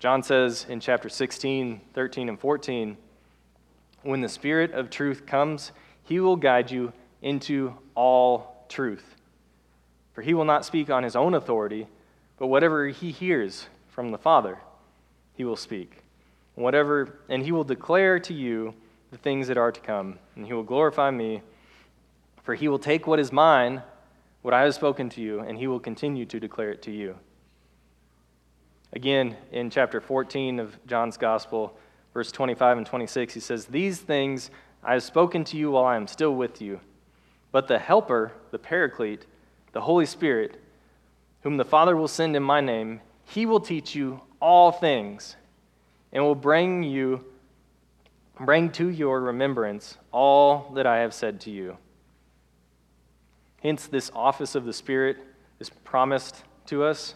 John 0.00 0.24
says 0.24 0.66
in 0.68 0.80
chapter 0.80 1.08
16, 1.08 1.80
13, 1.94 2.28
and 2.28 2.40
14, 2.40 2.96
When 4.02 4.22
the 4.22 4.28
Spirit 4.28 4.72
of 4.72 4.90
truth 4.90 5.24
comes, 5.24 5.70
he 6.02 6.18
will 6.18 6.34
guide 6.34 6.72
you 6.72 6.92
into 7.22 7.74
all 7.94 8.66
truth. 8.68 9.14
For 10.14 10.22
he 10.22 10.34
will 10.34 10.44
not 10.44 10.64
speak 10.64 10.90
on 10.90 11.04
his 11.04 11.14
own 11.14 11.34
authority, 11.34 11.86
but 12.38 12.46
whatever 12.46 12.88
he 12.88 13.10
hears 13.10 13.68
from 13.88 14.10
the 14.10 14.18
Father, 14.18 14.58
he 15.34 15.44
will 15.44 15.56
speak. 15.56 16.02
Whatever, 16.54 17.20
and 17.28 17.42
he 17.42 17.52
will 17.52 17.64
declare 17.64 18.18
to 18.20 18.34
you 18.34 18.74
the 19.10 19.18
things 19.18 19.48
that 19.48 19.56
are 19.56 19.72
to 19.72 19.80
come, 19.80 20.18
and 20.36 20.46
he 20.46 20.52
will 20.52 20.62
glorify 20.62 21.10
me, 21.10 21.42
for 22.42 22.54
he 22.54 22.68
will 22.68 22.78
take 22.78 23.06
what 23.06 23.18
is 23.18 23.32
mine 23.32 23.82
what 24.42 24.54
I 24.54 24.62
have 24.62 24.74
spoken 24.74 25.08
to 25.10 25.20
you, 25.20 25.40
and 25.40 25.58
he 25.58 25.66
will 25.66 25.80
continue 25.80 26.24
to 26.26 26.40
declare 26.40 26.70
it 26.70 26.82
to 26.82 26.90
you. 26.90 27.16
Again, 28.92 29.36
in 29.52 29.68
chapter 29.68 30.00
14 30.00 30.60
of 30.60 30.78
John's 30.86 31.16
Gospel, 31.16 31.76
verse 32.14 32.32
25 32.32 32.78
and 32.78 32.86
26, 32.86 33.34
he 33.34 33.40
says, 33.40 33.66
These 33.66 34.00
things 34.00 34.50
I 34.82 34.94
have 34.94 35.02
spoken 35.02 35.44
to 35.44 35.56
you 35.56 35.72
while 35.72 35.84
I 35.84 35.96
am 35.96 36.06
still 36.06 36.34
with 36.34 36.62
you. 36.62 36.80
But 37.52 37.68
the 37.68 37.78
Helper, 37.78 38.32
the 38.50 38.58
Paraclete, 38.58 39.26
the 39.72 39.82
Holy 39.82 40.06
Spirit, 40.06 40.60
whom 41.48 41.56
the 41.56 41.64
Father 41.64 41.96
will 41.96 42.06
send 42.06 42.36
in 42.36 42.42
my 42.42 42.60
name, 42.60 43.00
he 43.24 43.46
will 43.46 43.58
teach 43.58 43.94
you 43.94 44.20
all 44.38 44.70
things 44.70 45.34
and 46.12 46.22
will 46.22 46.34
bring 46.34 46.82
you 46.82 47.24
bring 48.38 48.70
to 48.70 48.90
your 48.90 49.18
remembrance 49.18 49.96
all 50.12 50.70
that 50.74 50.86
I 50.86 50.98
have 50.98 51.14
said 51.14 51.40
to 51.40 51.50
you. 51.50 51.78
Hence, 53.62 53.86
this 53.86 54.10
office 54.14 54.56
of 54.56 54.66
the 54.66 54.74
Spirit 54.74 55.16
is 55.58 55.70
promised 55.70 56.44
to 56.66 56.84
us. 56.84 57.14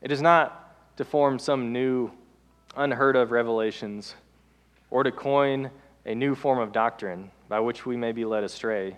It 0.00 0.12
is 0.12 0.22
not 0.22 0.96
to 0.98 1.04
form 1.04 1.40
some 1.40 1.72
new, 1.72 2.12
unheard 2.76 3.16
of 3.16 3.32
revelations 3.32 4.14
or 4.90 5.02
to 5.02 5.10
coin 5.10 5.72
a 6.06 6.14
new 6.14 6.36
form 6.36 6.60
of 6.60 6.70
doctrine 6.70 7.32
by 7.48 7.58
which 7.58 7.84
we 7.84 7.96
may 7.96 8.12
be 8.12 8.24
led 8.24 8.44
astray 8.44 8.96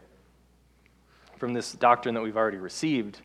from 1.39 1.55
this 1.55 1.72
doctrine 1.72 2.14
that 2.14 2.20
we've 2.20 2.37
already 2.37 2.59
received. 2.59 3.22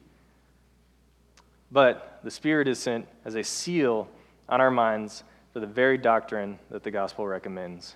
But 1.72 2.20
the 2.24 2.32
Spirit 2.32 2.68
is 2.68 2.80
sent 2.80 3.08
as 3.24 3.36
a 3.36 3.44
seal 3.44 4.10
on 4.50 4.60
our 4.60 4.72
minds 4.72 5.24
for 5.54 5.60
the 5.60 5.68
very 5.68 5.98
doctrine 5.98 6.60
that 6.70 6.84
the 6.84 6.92
gospel 6.92 7.28
recommends. 7.28 7.96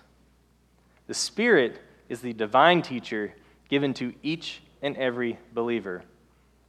The 1.08 1.14
Spirit 1.14 1.82
is 2.10 2.22
the 2.22 2.34
divine 2.34 2.82
teacher 2.82 3.34
given 3.70 3.94
to 3.96 4.14
each 4.24 4.62
and 4.82 4.96
every 4.98 5.38
believer. 5.54 6.04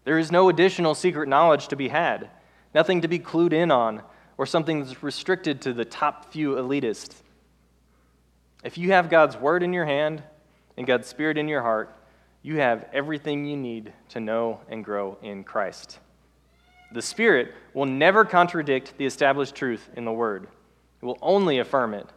There 0.04 0.18
is 0.18 0.32
no 0.32 0.48
additional 0.48 0.94
secret 0.94 1.28
knowledge 1.28 1.68
to 1.68 1.76
be 1.76 1.88
had, 1.88 2.30
nothing 2.74 3.00
to 3.02 3.08
be 3.08 3.18
clued 3.18 3.52
in 3.52 3.70
on, 3.70 4.02
or 4.38 4.46
something 4.46 4.80
that's 4.80 5.02
restricted 5.02 5.60
to 5.62 5.72
the 5.72 5.84
top 5.84 6.32
few 6.32 6.54
elitists. 6.54 7.22
If 8.64 8.78
you 8.78 8.92
have 8.92 9.08
God's 9.08 9.36
word 9.36 9.62
in 9.62 9.72
your 9.72 9.86
hand 9.86 10.22
and 10.76 10.86
God's 10.86 11.06
spirit 11.06 11.38
in 11.38 11.48
your 11.48 11.62
heart, 11.62 11.94
you 12.42 12.56
have 12.58 12.88
everything 12.92 13.46
you 13.46 13.56
need 13.56 13.92
to 14.10 14.20
know 14.20 14.60
and 14.68 14.84
grow 14.84 15.18
in 15.22 15.42
Christ. 15.44 15.98
The 16.92 17.02
Spirit 17.02 17.52
will 17.74 17.86
never 17.86 18.24
contradict 18.24 18.96
the 18.96 19.06
established 19.06 19.54
truth 19.54 19.88
in 19.96 20.04
the 20.04 20.12
Word, 20.12 20.48
it 21.02 21.04
will 21.04 21.18
only 21.20 21.58
affirm 21.58 21.94
it. 21.94 22.08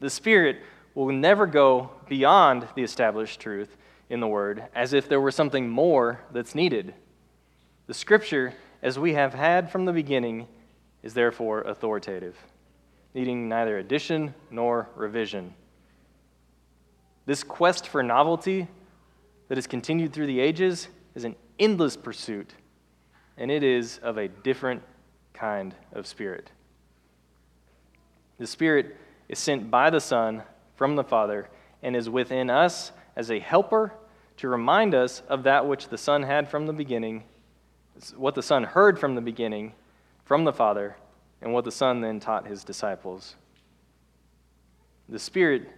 The 0.00 0.10
Spirit 0.10 0.58
will 0.94 1.12
never 1.12 1.46
go 1.46 1.90
beyond 2.08 2.68
the 2.74 2.82
established 2.82 3.40
truth 3.40 3.76
in 4.08 4.20
the 4.20 4.26
Word 4.26 4.64
as 4.74 4.92
if 4.92 5.08
there 5.08 5.20
were 5.20 5.30
something 5.30 5.68
more 5.68 6.20
that's 6.32 6.54
needed. 6.54 6.94
The 7.86 7.94
Scripture, 7.94 8.54
as 8.82 8.98
we 8.98 9.14
have 9.14 9.34
had 9.34 9.70
from 9.70 9.84
the 9.84 9.92
beginning, 9.92 10.46
is 11.02 11.14
therefore 11.14 11.62
authoritative, 11.62 12.36
needing 13.14 13.48
neither 13.48 13.78
addition 13.78 14.34
nor 14.50 14.88
revision. 14.96 15.54
This 17.26 17.42
quest 17.42 17.88
for 17.88 18.02
novelty 18.02 18.68
that 19.48 19.58
has 19.58 19.66
continued 19.66 20.12
through 20.12 20.26
the 20.26 20.40
ages 20.40 20.88
is 21.14 21.24
an 21.24 21.36
endless 21.58 21.96
pursuit 21.96 22.52
and 23.36 23.50
it 23.50 23.62
is 23.62 23.98
of 23.98 24.18
a 24.18 24.28
different 24.28 24.82
kind 25.32 25.74
of 25.92 26.06
Spirit. 26.06 26.50
The 28.38 28.46
Spirit 28.46 28.96
is 29.28 29.38
sent 29.38 29.70
by 29.70 29.90
the 29.90 30.00
Son 30.00 30.42
from 30.76 30.96
the 30.96 31.04
Father 31.04 31.48
and 31.82 31.96
is 31.96 32.08
within 32.08 32.50
us 32.50 32.92
as 33.14 33.30
a 33.30 33.38
helper 33.38 33.92
to 34.38 34.48
remind 34.48 34.94
us 34.94 35.22
of 35.28 35.42
that 35.44 35.66
which 35.66 35.88
the 35.88 35.98
Son 35.98 36.22
had 36.22 36.48
from 36.48 36.66
the 36.66 36.72
beginning, 36.72 37.24
what 38.16 38.34
the 38.34 38.42
Son 38.42 38.64
heard 38.64 38.98
from 38.98 39.14
the 39.14 39.20
beginning 39.20 39.72
from 40.24 40.44
the 40.44 40.52
Father, 40.52 40.96
and 41.40 41.52
what 41.52 41.64
the 41.64 41.70
Son 41.70 42.00
then 42.00 42.20
taught 42.20 42.46
his 42.46 42.64
disciples. 42.64 43.36
The 45.08 45.18
Spirit 45.18 45.68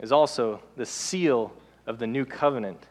is 0.00 0.12
also 0.12 0.62
the 0.76 0.86
seal 0.86 1.52
of 1.86 1.98
the 1.98 2.06
new 2.06 2.24
covenant, 2.24 2.86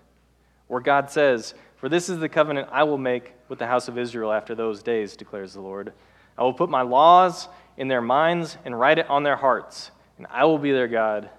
where 0.68 0.82
God 0.82 1.10
says, 1.10 1.54
For 1.82 1.90
this 1.90 2.10
is 2.10 2.20
the 2.20 2.30
covenant 2.30 2.70
I 2.72 2.84
will 2.84 3.00
make 3.00 3.34
with 3.50 3.58
the 3.58 3.66
house 3.66 3.88
of 3.88 3.98
Israel 3.98 4.32
after 4.32 4.54
those 4.54 4.84
days, 4.84 5.16
declares 5.18 5.56
the 5.56 5.62
Lord. 5.62 5.94
I 6.38 6.44
will 6.44 6.54
put 6.54 6.70
my 6.70 6.84
laws 6.84 7.50
in 7.76 7.88
their 7.88 8.02
minds 8.02 8.56
and 8.66 8.80
write 8.80 9.00
it 9.00 9.10
on 9.10 9.24
their 9.24 9.36
hearts, 9.36 9.90
and 10.20 10.28
I 10.30 10.46
will 10.46 10.60
be 10.60 10.72
their 10.72 10.88
God, 10.88 11.32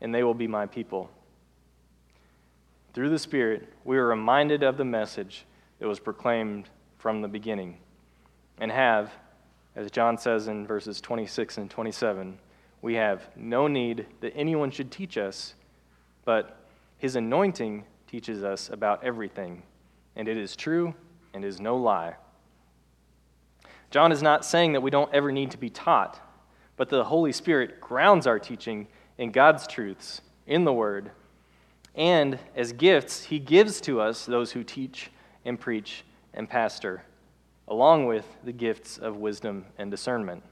and 0.00 0.12
they 0.12 0.24
will 0.24 0.34
be 0.34 0.48
my 0.48 0.66
people. 0.66 1.08
Through 2.94 3.10
the 3.10 3.18
Spirit, 3.20 3.72
we 3.84 3.96
are 3.96 4.08
reminded 4.08 4.64
of 4.64 4.76
the 4.76 4.84
message 4.84 5.46
that 5.78 5.86
was 5.86 6.00
proclaimed 6.00 6.68
from 6.98 7.22
the 7.22 7.28
beginning, 7.28 7.78
and 8.58 8.72
have, 8.72 9.12
as 9.76 9.92
John 9.92 10.18
says 10.18 10.48
in 10.48 10.66
verses 10.66 11.00
26 11.00 11.58
and 11.58 11.70
27, 11.70 12.40
we 12.82 12.94
have 12.94 13.28
no 13.36 13.68
need 13.68 14.06
that 14.20 14.34
anyone 14.34 14.72
should 14.72 14.90
teach 14.90 15.16
us, 15.16 15.54
but 16.24 16.58
his 16.98 17.14
anointing 17.14 17.84
teaches 18.08 18.42
us 18.42 18.68
about 18.68 19.04
everything, 19.04 19.62
and 20.16 20.28
it 20.28 20.36
is 20.36 20.56
true 20.56 20.94
and 21.34 21.44
is 21.44 21.60
no 21.60 21.76
lie. 21.76 22.16
John 23.90 24.10
is 24.10 24.22
not 24.22 24.44
saying 24.44 24.72
that 24.72 24.80
we 24.80 24.90
don't 24.90 25.12
ever 25.14 25.30
need 25.30 25.52
to 25.52 25.58
be 25.58 25.70
taught, 25.70 26.20
but 26.76 26.88
the 26.88 27.04
Holy 27.04 27.32
Spirit 27.32 27.80
grounds 27.80 28.26
our 28.26 28.38
teaching 28.38 28.88
in 29.18 29.30
God's 29.30 29.66
truths, 29.66 30.22
in 30.46 30.64
the 30.64 30.72
Word, 30.72 31.10
and 31.94 32.38
as 32.54 32.72
gifts, 32.72 33.24
He 33.24 33.38
gives 33.38 33.80
to 33.82 34.00
us 34.00 34.26
those 34.26 34.52
who 34.52 34.64
teach 34.64 35.10
and 35.44 35.58
preach 35.58 36.04
and 36.34 36.48
pastor, 36.48 37.02
along 37.68 38.06
with 38.06 38.26
the 38.44 38.52
gifts 38.52 38.98
of 38.98 39.16
wisdom 39.16 39.66
and 39.78 39.90
discernment. 39.90 40.42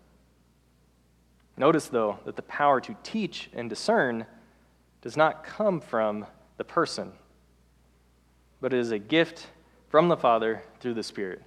Notice, 1.56 1.88
though, 1.88 2.18
that 2.24 2.36
the 2.36 2.42
power 2.42 2.80
to 2.80 2.96
teach 3.02 3.50
and 3.52 3.68
discern 3.68 4.26
does 5.02 5.16
not 5.16 5.44
come 5.44 5.80
from 5.80 6.26
the 6.56 6.64
person, 6.64 7.12
but 8.60 8.72
it 8.72 8.78
is 8.78 8.90
a 8.90 8.98
gift 8.98 9.48
from 9.94 10.08
the 10.08 10.16
Father 10.16 10.60
through 10.80 10.92
the 10.92 11.04
Spirit. 11.04 11.40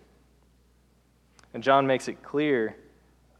And 1.54 1.62
John 1.62 1.86
makes 1.86 2.08
it 2.08 2.24
clear 2.24 2.78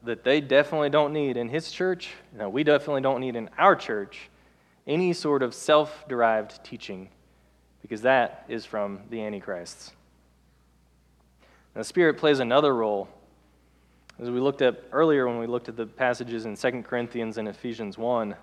that 0.04 0.26
they 0.26 0.42
definitely 0.42 0.90
don't 0.90 1.14
need 1.14 1.38
in 1.38 1.48
his 1.48 1.72
church, 1.72 2.10
know, 2.38 2.50
we 2.50 2.66
definitely 2.66 3.00
don't 3.00 3.22
need 3.22 3.38
in 3.38 3.50
our 3.58 3.74
church, 3.74 4.30
any 4.86 5.14
sort 5.14 5.44
of 5.44 5.54
self 5.54 6.06
derived 6.10 6.62
teaching, 6.62 7.08
because 7.82 8.02
that 8.02 8.44
is 8.50 8.66
from 8.66 9.00
the 9.10 9.22
Antichrists. 9.22 9.94
the 11.74 11.86
Spirit 11.86 12.18
plays 12.18 12.42
another 12.42 12.76
role 12.76 13.08
as 14.20 14.30
we 14.30 14.42
looked 14.42 14.62
at 14.62 14.84
earlier 14.92 15.26
when 15.26 15.40
we 15.40 15.48
looked 15.48 15.70
at 15.70 15.78
the 15.78 15.86
passages 15.86 16.46
in 16.46 16.58
2 16.58 16.84
Corinthians 16.84 17.38
and 17.38 17.48
Ephesians 17.48 17.98
1, 17.98 18.36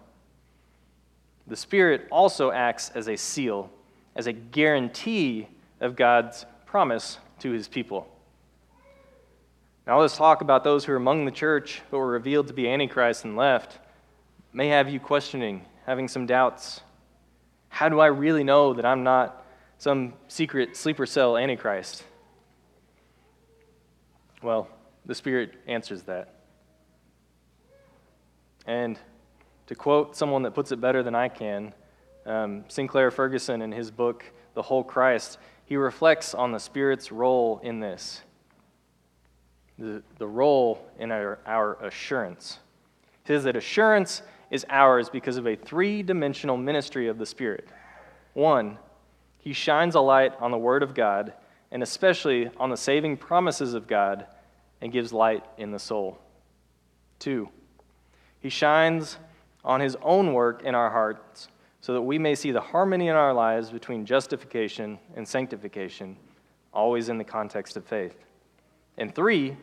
the 1.46 1.56
Spirit 1.56 2.08
also 2.10 2.52
acts 2.52 2.88
as 2.94 3.06
a 3.06 3.16
seal, 3.16 3.70
as 4.16 4.26
a 4.26 4.32
guarantee 4.32 5.46
of 5.82 5.94
God's 5.94 6.46
promise 6.74 7.18
to 7.38 7.52
his 7.52 7.68
people. 7.68 8.04
Now, 9.86 10.00
let's 10.00 10.16
talk 10.16 10.40
about 10.40 10.64
those 10.64 10.84
who 10.84 10.92
are 10.92 10.96
among 10.96 11.24
the 11.24 11.30
church 11.30 11.80
but 11.88 11.98
were 11.98 12.10
revealed 12.10 12.48
to 12.48 12.52
be 12.52 12.68
Antichrist 12.68 13.24
and 13.24 13.36
left. 13.36 13.78
May 14.52 14.66
have 14.66 14.88
you 14.88 14.98
questioning, 14.98 15.64
having 15.86 16.08
some 16.08 16.26
doubts. 16.26 16.80
How 17.68 17.88
do 17.88 18.00
I 18.00 18.06
really 18.06 18.42
know 18.42 18.74
that 18.74 18.84
I'm 18.84 19.04
not 19.04 19.46
some 19.78 20.14
secret 20.26 20.76
sleeper 20.76 21.06
cell 21.06 21.36
Antichrist? 21.36 22.02
Well, 24.42 24.66
the 25.06 25.14
Spirit 25.14 25.54
answers 25.68 26.02
that. 26.02 26.40
And 28.66 28.98
to 29.68 29.76
quote 29.76 30.16
someone 30.16 30.42
that 30.42 30.54
puts 30.54 30.72
it 30.72 30.80
better 30.80 31.04
than 31.04 31.14
I 31.14 31.28
can, 31.28 31.72
um, 32.26 32.64
Sinclair 32.66 33.12
Ferguson, 33.12 33.62
in 33.62 33.70
his 33.70 33.92
book, 33.92 34.24
The 34.54 34.62
Whole 34.62 34.82
Christ, 34.82 35.38
he 35.66 35.76
reflects 35.76 36.34
on 36.34 36.52
the 36.52 36.58
Spirit's 36.58 37.10
role 37.10 37.60
in 37.62 37.80
this 37.80 38.22
the, 39.78 40.02
the 40.18 40.26
role 40.26 40.86
in 40.98 41.10
our, 41.10 41.38
our 41.46 41.74
assurance. 41.84 42.58
He 43.24 43.28
says 43.28 43.44
that 43.44 43.56
assurance 43.56 44.22
is 44.50 44.64
ours 44.68 45.08
because 45.08 45.36
of 45.36 45.46
a 45.46 45.56
three 45.56 46.02
dimensional 46.02 46.56
ministry 46.56 47.08
of 47.08 47.18
the 47.18 47.26
Spirit. 47.26 47.68
One, 48.34 48.78
he 49.38 49.52
shines 49.52 49.94
a 49.94 50.00
light 50.00 50.32
on 50.40 50.50
the 50.50 50.58
Word 50.58 50.82
of 50.82 50.94
God, 50.94 51.32
and 51.72 51.82
especially 51.82 52.50
on 52.56 52.70
the 52.70 52.76
saving 52.76 53.16
promises 53.16 53.74
of 53.74 53.86
God 53.86 54.26
and 54.80 54.92
gives 54.92 55.12
light 55.12 55.44
in 55.58 55.72
the 55.72 55.78
soul. 55.78 56.18
Two, 57.18 57.48
he 58.38 58.48
shines 58.48 59.18
on 59.64 59.80
his 59.80 59.96
own 60.02 60.34
work 60.34 60.62
in 60.62 60.74
our 60.74 60.90
hearts 60.90 61.48
so 61.85 61.93
that 61.93 62.01
we 62.01 62.18
may 62.18 62.35
see 62.35 62.51
the 62.51 62.62
harmony 62.62 63.09
in 63.09 63.14
our 63.14 63.35
lives 63.35 63.68
between 63.68 64.07
justification 64.07 64.99
and 65.16 65.28
sanctification, 65.28 66.16
always 66.72 67.11
in 67.11 67.18
the 67.18 67.24
context 67.24 67.76
of 67.76 67.85
faith. 67.85 68.16
And 68.97 69.14
three, 69.14 69.55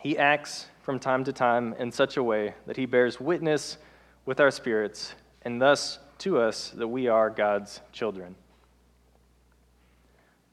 he 0.00 0.16
acts 0.16 0.68
from 0.80 0.98
time 0.98 1.22
to 1.24 1.34
time 1.34 1.74
in 1.78 1.92
such 1.92 2.16
a 2.16 2.22
way 2.22 2.54
that 2.66 2.78
he 2.78 2.86
bears 2.86 3.20
witness 3.20 3.76
with 4.24 4.40
our 4.40 4.50
spirits 4.50 5.14
and 5.42 5.60
thus 5.60 5.98
to 6.16 6.38
us 6.38 6.70
that 6.70 6.88
we 6.88 7.08
are 7.08 7.28
God's 7.28 7.82
children. 7.92 8.34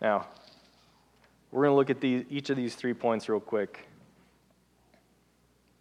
Now, 0.01 0.27
we're 1.51 1.63
going 1.63 1.71
to 1.71 1.77
look 1.77 1.89
at 1.89 2.01
the, 2.01 2.25
each 2.29 2.49
of 2.49 2.57
these 2.57 2.75
three 2.75 2.93
points 2.93 3.29
real 3.29 3.39
quick 3.39 3.87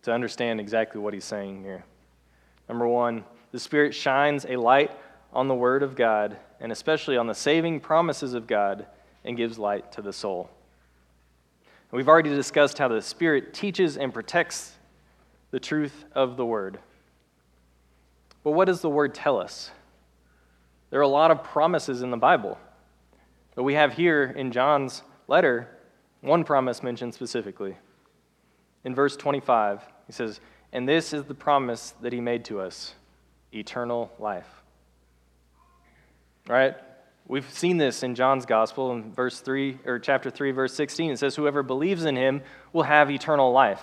to 0.03 0.13
understand 0.13 0.61
exactly 0.61 1.01
what 1.01 1.15
he's 1.15 1.25
saying 1.25 1.65
here. 1.65 1.85
Number 2.69 2.87
one, 2.87 3.25
the 3.53 3.61
Spirit 3.61 3.94
shines 3.94 4.46
a 4.48 4.57
light 4.57 4.90
on 5.32 5.46
the 5.46 5.55
Word 5.55 5.82
of 5.82 5.94
God, 5.94 6.36
and 6.59 6.72
especially 6.72 7.16
on 7.16 7.26
the 7.26 7.34
saving 7.34 7.80
promises 7.80 8.34
of 8.34 8.46
God, 8.46 8.86
and 9.24 9.36
gives 9.36 9.59
light 9.59 9.92
to 9.92 10.03
the 10.03 10.12
soul. 10.12 10.50
We've 11.90 12.09
already 12.09 12.30
discussed 12.30 12.78
how 12.78 12.88
the 12.88 13.03
Spirit 13.03 13.53
teaches 13.53 13.98
and 13.98 14.12
protects 14.12 14.72
the 15.50 15.61
truth 15.61 16.07
of 16.12 16.38
the 16.38 16.46
Word. 16.46 16.78
But 18.42 18.53
what 18.53 18.64
does 18.64 18.80
the 18.80 18.90
Word 18.90 19.14
tell 19.14 19.38
us? 19.38 19.70
There 20.90 20.98
are 20.98 21.05
a 21.05 21.09
lot 21.09 21.30
of 21.30 21.44
promises 21.44 22.03
in 22.03 22.11
the 22.11 22.16
Bible. 22.16 22.59
But 23.55 23.64
we 23.64 23.74
have 23.74 23.92
here 23.92 24.24
in 24.24 24.50
John's 24.50 25.03
letter, 25.28 25.68
one 26.22 26.44
promise 26.44 26.82
mentioned 26.82 27.12
specifically. 27.12 27.76
In 28.84 28.94
verse 28.94 29.16
25, 29.16 29.82
he 30.07 30.12
says, 30.12 30.40
And 30.72 30.88
this 30.88 31.12
is 31.12 31.24
the 31.24 31.34
promise 31.34 31.94
that 32.00 32.14
he 32.14 32.20
made 32.20 32.46
to 32.46 32.61
us 32.61 32.94
eternal 33.53 34.12
life. 34.18 34.48
Right? 36.48 36.74
We've 37.26 37.48
seen 37.50 37.76
this 37.76 38.03
in 38.03 38.14
John's 38.14 38.46
gospel 38.46 38.92
in 38.92 39.12
verse 39.12 39.40
3 39.40 39.78
or 39.86 39.98
chapter 39.98 40.28
3 40.30 40.50
verse 40.50 40.74
16 40.74 41.12
it 41.12 41.18
says 41.18 41.36
whoever 41.36 41.62
believes 41.62 42.05
in 42.05 42.16
him 42.16 42.42
will 42.72 42.82
have 42.82 43.11
eternal 43.11 43.53
life. 43.53 43.82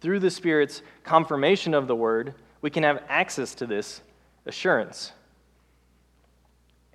Through 0.00 0.20
the 0.20 0.30
spirit's 0.30 0.82
confirmation 1.02 1.74
of 1.74 1.88
the 1.88 1.96
word, 1.96 2.34
we 2.60 2.70
can 2.70 2.82
have 2.82 3.02
access 3.08 3.54
to 3.56 3.66
this 3.66 4.02
assurance 4.46 5.12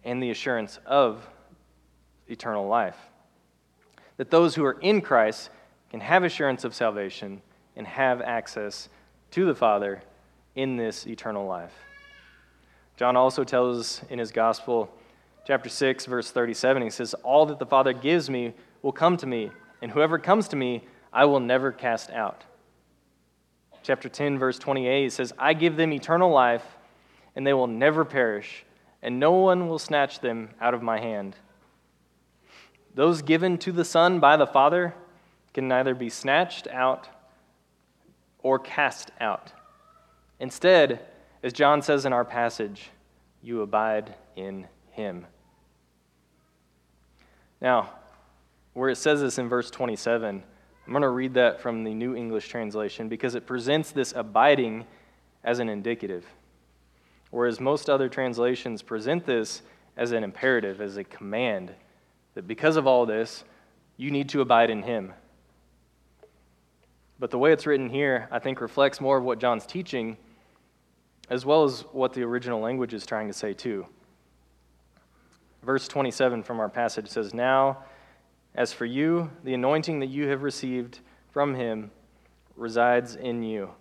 and 0.04 0.22
the 0.22 0.30
assurance 0.30 0.80
of 0.86 1.28
eternal 2.28 2.68
life. 2.68 2.98
That 4.18 4.32
those 4.32 4.56
who 4.56 4.64
are 4.64 4.80
in 4.80 5.02
Christ 5.02 5.50
can 5.90 6.00
have 6.00 6.24
assurance 6.24 6.64
of 6.64 6.74
salvation 6.74 7.42
and 7.76 7.88
have 7.88 8.22
access 8.22 8.90
to 9.32 9.46
the 9.46 9.56
Father 9.56 10.02
in 10.56 10.78
this 10.78 11.08
eternal 11.08 11.46
life. 11.46 11.74
John 12.96 13.16
also 13.16 13.44
tells 13.44 14.02
in 14.10 14.20
his 14.20 14.32
gospel, 14.32 14.94
chapter 15.46 15.70
6, 15.70 16.06
verse 16.06 16.32
37, 16.32 16.84
he 16.84 16.90
says, 16.90 17.14
All 17.16 17.46
that 17.48 17.60
the 17.60 17.66
Father 17.66 17.94
gives 17.94 18.30
me 18.30 18.54
will 18.82 18.92
come 18.92 19.18
to 19.18 19.26
me, 19.26 19.52
and 19.82 19.92
whoever 19.92 20.20
comes 20.20 20.48
to 20.50 20.56
me, 20.56 20.84
I 21.12 21.26
will 21.26 21.40
never 21.40 21.72
cast 21.72 22.12
out. 22.12 22.44
Chapter 23.82 24.10
10, 24.10 24.38
verse 24.38 24.60
28 24.60 25.04
He 25.04 25.10
says, 25.10 25.34
I 25.38 25.54
give 25.54 25.76
them 25.76 25.92
eternal 25.92 26.30
life, 26.30 26.66
and 27.36 27.46
they 27.46 27.54
will 27.54 27.68
never 27.68 28.06
perish, 28.06 28.64
and 29.02 29.20
no 29.20 29.32
one 29.32 29.68
will 29.68 29.80
snatch 29.80 30.20
them 30.20 30.50
out 30.62 30.74
of 30.74 30.84
my 30.84 31.00
hand. 31.00 31.36
Those 32.96 33.24
given 33.24 33.58
to 33.60 33.72
the 33.72 33.84
Son 33.84 34.20
by 34.20 34.38
the 34.38 34.46
Father 34.46 34.94
can 35.54 35.68
neither 35.68 35.96
be 35.96 36.10
snatched 36.10 36.68
out 36.68 37.10
or 38.40 38.60
cast 38.60 39.12
out. 39.20 39.52
Instead, 40.44 41.00
as 41.42 41.54
John 41.54 41.82
says 41.82 42.06
in 42.06 42.12
our 42.12 42.26
passage, 42.26 42.90
you 43.42 43.62
abide 43.62 44.14
in 44.36 44.68
him. 44.92 45.26
Now, 47.62 47.94
where 48.74 48.90
it 48.90 48.98
says 48.98 49.22
this 49.22 49.38
in 49.38 49.48
verse 49.48 49.72
27. 49.72 50.44
I'm 50.86 50.92
going 50.92 51.02
to 51.02 51.08
read 51.08 51.36
that 51.36 51.62
from 51.62 51.86
the 51.86 51.94
New 51.94 52.14
English 52.14 52.50
translation 52.50 53.08
because 53.08 53.36
it 53.36 53.46
presents 53.46 53.92
this 53.92 54.14
abiding 54.14 54.84
as 55.46 55.60
an 55.60 55.70
indicative, 55.70 56.26
whereas 57.32 57.62
most 57.62 57.90
other 57.90 58.10
translations 58.10 58.82
present 58.82 59.26
this 59.26 59.62
as 59.96 60.12
an 60.12 60.26
imperative, 60.26 60.82
as 60.82 60.98
a 60.98 61.06
command, 61.06 61.72
that 62.34 62.50
because 62.50 62.76
of 62.76 62.86
all 62.86 63.06
this, 63.06 63.46
you 63.96 64.12
need 64.12 64.28
to 64.28 64.42
abide 64.42 64.70
in 64.70 64.84
Him. 64.84 65.14
But 67.18 67.32
the 67.32 67.38
way 67.38 67.54
it's 67.54 67.66
written 67.66 67.90
here, 67.90 68.28
I 68.30 68.40
think, 68.40 68.60
reflects 68.60 69.00
more 69.00 69.18
of 69.18 69.24
what 69.24 69.40
John's 69.40 69.66
teaching, 69.66 70.18
as 71.30 71.46
well 71.46 71.64
as 71.64 71.82
what 71.92 72.14
the 72.14 72.24
original 72.24 72.60
language 72.60 72.94
is 72.94 73.06
trying 73.06 73.28
to 73.28 73.34
say, 73.34 73.54
too. 73.54 73.86
Verse 75.64 75.88
27 75.88 76.44
from 76.44 76.60
our 76.60 76.70
passage 76.70 77.08
says, 77.08 77.34
Now, 77.34 77.80
as 78.56 78.74
for 78.74 78.86
you, 78.86 79.32
the 79.44 79.54
anointing 79.54 80.00
that 80.02 80.08
you 80.08 80.28
have 80.28 80.44
received 80.44 81.00
from 81.32 81.56
him 81.56 81.92
resides 82.56 83.16
in 83.16 83.42
you, 83.42 83.72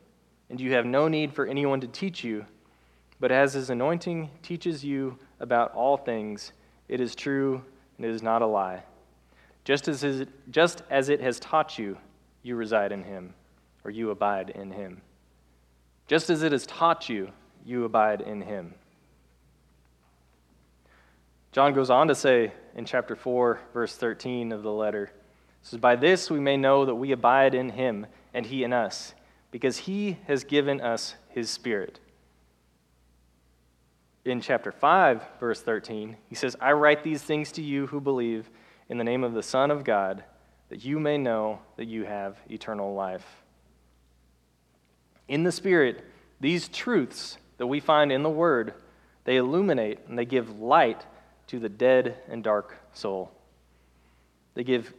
and 0.49 0.61
you 0.61 0.72
have 0.72 0.86
no 0.86 1.09
need 1.09 1.32
for 1.32 1.47
anyone 1.47 1.80
to 1.80 1.86
teach 1.86 2.24
you. 2.24 2.47
But 3.20 3.32
as 3.32 3.55
his 3.55 3.70
anointing 3.70 4.30
teaches 4.43 4.84
you 4.84 5.18
about 5.40 5.74
all 5.74 5.97
things, 5.97 6.53
it 6.88 7.01
is 7.01 7.14
true 7.14 7.62
and 7.97 8.07
it 8.07 8.11
is 8.11 8.22
not 8.22 8.43
a 8.43 8.47
lie. 8.47 8.82
Just 9.64 9.86
as, 9.86 10.01
his, 10.01 10.26
just 10.51 10.82
as 10.90 11.09
it 11.09 11.20
has 11.20 11.38
taught 11.38 11.78
you, 11.78 11.97
you 12.43 12.57
reside 12.57 12.90
in 12.90 13.05
him, 13.05 13.34
or 13.84 13.90
you 13.90 14.11
abide 14.11 14.51
in 14.51 14.72
him. 14.72 15.01
Just 16.07 16.31
as 16.31 16.43
it 16.43 16.53
has 16.53 16.67
taught 16.67 17.09
you, 17.09 17.31
you 17.65 17.85
abide 17.85 18.21
in 18.21 18.43
him. 18.43 18.75
John 21.53 21.75
goes 21.75 21.91
on 21.91 22.09
to 22.09 22.15
say 22.15 22.53
in 22.75 22.87
chapter 22.87 23.15
4, 23.15 23.61
verse 23.75 23.95
13 23.97 24.53
of 24.53 24.63
the 24.63 24.73
letter, 24.73 25.13
says, 25.63 25.79
By 25.79 25.97
this 25.97 26.31
we 26.31 26.41
may 26.41 26.57
know 26.57 26.87
that 26.87 26.95
we 26.95 27.13
abide 27.13 27.55
in 27.55 27.71
him 27.71 28.07
and 28.33 28.47
he 28.47 28.65
in 28.65 28.73
us, 28.73 29.15
because 29.51 29.77
he 29.77 30.19
has 30.27 30.45
given 30.45 30.81
us 30.81 31.15
his 31.29 31.51
spirit. 31.51 32.01
In 34.25 34.41
chapter 34.41 34.73
5, 34.73 35.23
verse 35.41 35.61
13, 35.61 36.17
he 36.29 36.35
says, 36.35 36.57
I 36.61 36.73
write 36.73 37.03
these 37.03 37.23
things 37.23 37.53
to 37.53 37.63
you 37.63 37.87
who 37.89 38.01
believe 38.01 38.49
in 38.89 38.97
the 38.97 39.05
name 39.05 39.25
of 39.25 39.35
the 39.35 39.43
Son 39.43 39.71
of 39.71 39.85
God, 39.85 40.25
that 40.69 40.85
you 40.85 40.99
may 40.99 41.19
know 41.19 41.59
that 41.77 41.87
you 41.87 42.05
have 42.05 42.39
eternal 42.49 42.95
life. 42.95 43.41
In 45.33 45.45
the 45.45 45.51
Spirit, 45.51 46.05
these 46.41 46.68
truths 46.68 47.39
that 47.57 47.66
we 47.66 47.80
find 47.80 48.12
in 48.12 48.22
the 48.22 48.28
Word, 48.28 48.74
they 49.24 49.37
illuminate 49.39 50.01
and 50.07 50.18
they 50.18 50.26
give 50.26 50.61
light 50.61 51.07
to 51.47 51.59
the 51.59 51.70
dead 51.70 52.18
and 52.28 52.45
dark 52.45 52.76
soul. 52.93 53.33
They 54.53 54.62
give 54.62 54.93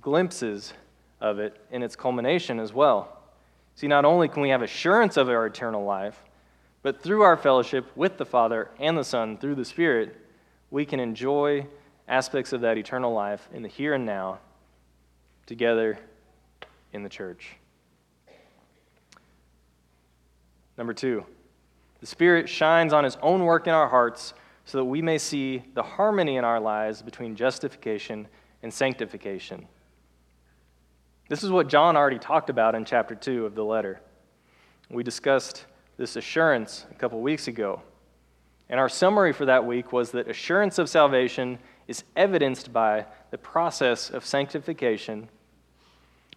glimpses 0.00 0.72
of 1.20 1.38
it 1.38 1.56
in 1.70 1.84
its 1.84 1.94
culmination 1.94 2.58
as 2.58 2.72
well. 2.72 3.20
See, 3.76 3.86
not 3.86 4.04
only 4.04 4.26
can 4.26 4.42
we 4.42 4.48
have 4.48 4.62
assurance 4.62 5.16
of 5.16 5.28
our 5.28 5.46
eternal 5.46 5.84
life, 5.84 6.24
but 6.82 7.00
through 7.00 7.22
our 7.22 7.36
fellowship 7.36 7.86
with 7.96 8.18
the 8.18 8.26
Father 8.26 8.70
and 8.80 8.98
the 8.98 9.04
Son 9.04 9.38
through 9.38 9.54
the 9.54 9.64
Spirit, 9.64 10.16
we 10.72 10.84
can 10.84 10.98
enjoy 10.98 11.64
aspects 12.08 12.52
of 12.52 12.62
that 12.62 12.78
eternal 12.78 13.12
life 13.12 13.48
in 13.52 13.62
the 13.62 13.68
here 13.68 13.94
and 13.94 14.04
now 14.04 14.40
together 15.46 16.00
in 16.92 17.04
the 17.04 17.08
church. 17.08 17.57
Number 20.78 20.94
two, 20.94 21.26
the 22.00 22.06
Spirit 22.06 22.48
shines 22.48 22.92
on 22.92 23.02
His 23.02 23.18
own 23.20 23.42
work 23.44 23.66
in 23.66 23.74
our 23.74 23.88
hearts 23.88 24.32
so 24.64 24.78
that 24.78 24.84
we 24.84 25.02
may 25.02 25.18
see 25.18 25.64
the 25.74 25.82
harmony 25.82 26.36
in 26.36 26.44
our 26.44 26.60
lives 26.60 27.02
between 27.02 27.34
justification 27.34 28.28
and 28.62 28.72
sanctification. 28.72 29.66
This 31.28 31.42
is 31.42 31.50
what 31.50 31.68
John 31.68 31.96
already 31.96 32.18
talked 32.18 32.48
about 32.48 32.74
in 32.74 32.84
chapter 32.84 33.14
2 33.14 33.44
of 33.44 33.54
the 33.54 33.64
letter. 33.64 34.00
We 34.88 35.02
discussed 35.02 35.66
this 35.96 36.16
assurance 36.16 36.86
a 36.90 36.94
couple 36.94 37.20
weeks 37.20 37.48
ago. 37.48 37.82
And 38.70 38.78
our 38.78 38.88
summary 38.88 39.32
for 39.32 39.46
that 39.46 39.66
week 39.66 39.92
was 39.92 40.12
that 40.12 40.28
assurance 40.28 40.78
of 40.78 40.88
salvation 40.88 41.58
is 41.88 42.04
evidenced 42.16 42.72
by 42.72 43.06
the 43.30 43.38
process 43.38 44.10
of 44.10 44.24
sanctification, 44.24 45.28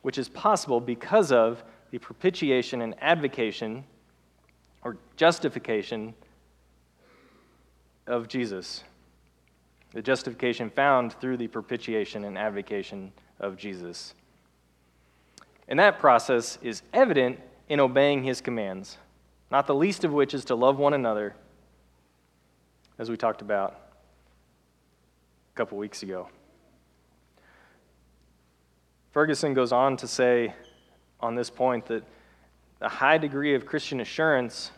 which 0.01 0.17
is 0.17 0.29
possible 0.29 0.79
because 0.79 1.31
of 1.31 1.63
the 1.91 1.99
propitiation 1.99 2.81
and 2.81 2.95
advocation 3.01 3.83
or 4.83 4.97
justification 5.15 6.13
of 8.07 8.27
Jesus, 8.27 8.83
the 9.93 10.01
justification 10.01 10.69
found 10.69 11.13
through 11.13 11.37
the 11.37 11.47
propitiation 11.47 12.25
and 12.25 12.37
advocation 12.37 13.11
of 13.39 13.57
Jesus. 13.57 14.13
And 15.67 15.79
that 15.79 15.99
process 15.99 16.57
is 16.61 16.81
evident 16.93 17.39
in 17.69 17.79
obeying 17.79 18.23
his 18.23 18.41
commands, 18.41 18.97
not 19.49 19.67
the 19.67 19.75
least 19.75 20.03
of 20.03 20.11
which 20.11 20.33
is 20.33 20.45
to 20.45 20.55
love 20.55 20.77
one 20.77 20.93
another, 20.93 21.35
as 22.97 23.09
we 23.09 23.17
talked 23.17 23.41
about 23.41 23.79
a 25.53 25.57
couple 25.57 25.77
weeks 25.77 26.03
ago. 26.03 26.27
Ferguson 29.11 29.53
goes 29.53 29.71
on 29.71 29.97
to 29.97 30.07
say 30.07 30.53
on 31.19 31.35
this 31.35 31.49
point 31.49 31.85
that 31.87 32.03
a 32.81 32.89
high 32.89 33.17
degree 33.17 33.53
of 33.53 33.65
Christian 33.65 34.01
assurance 34.01 34.71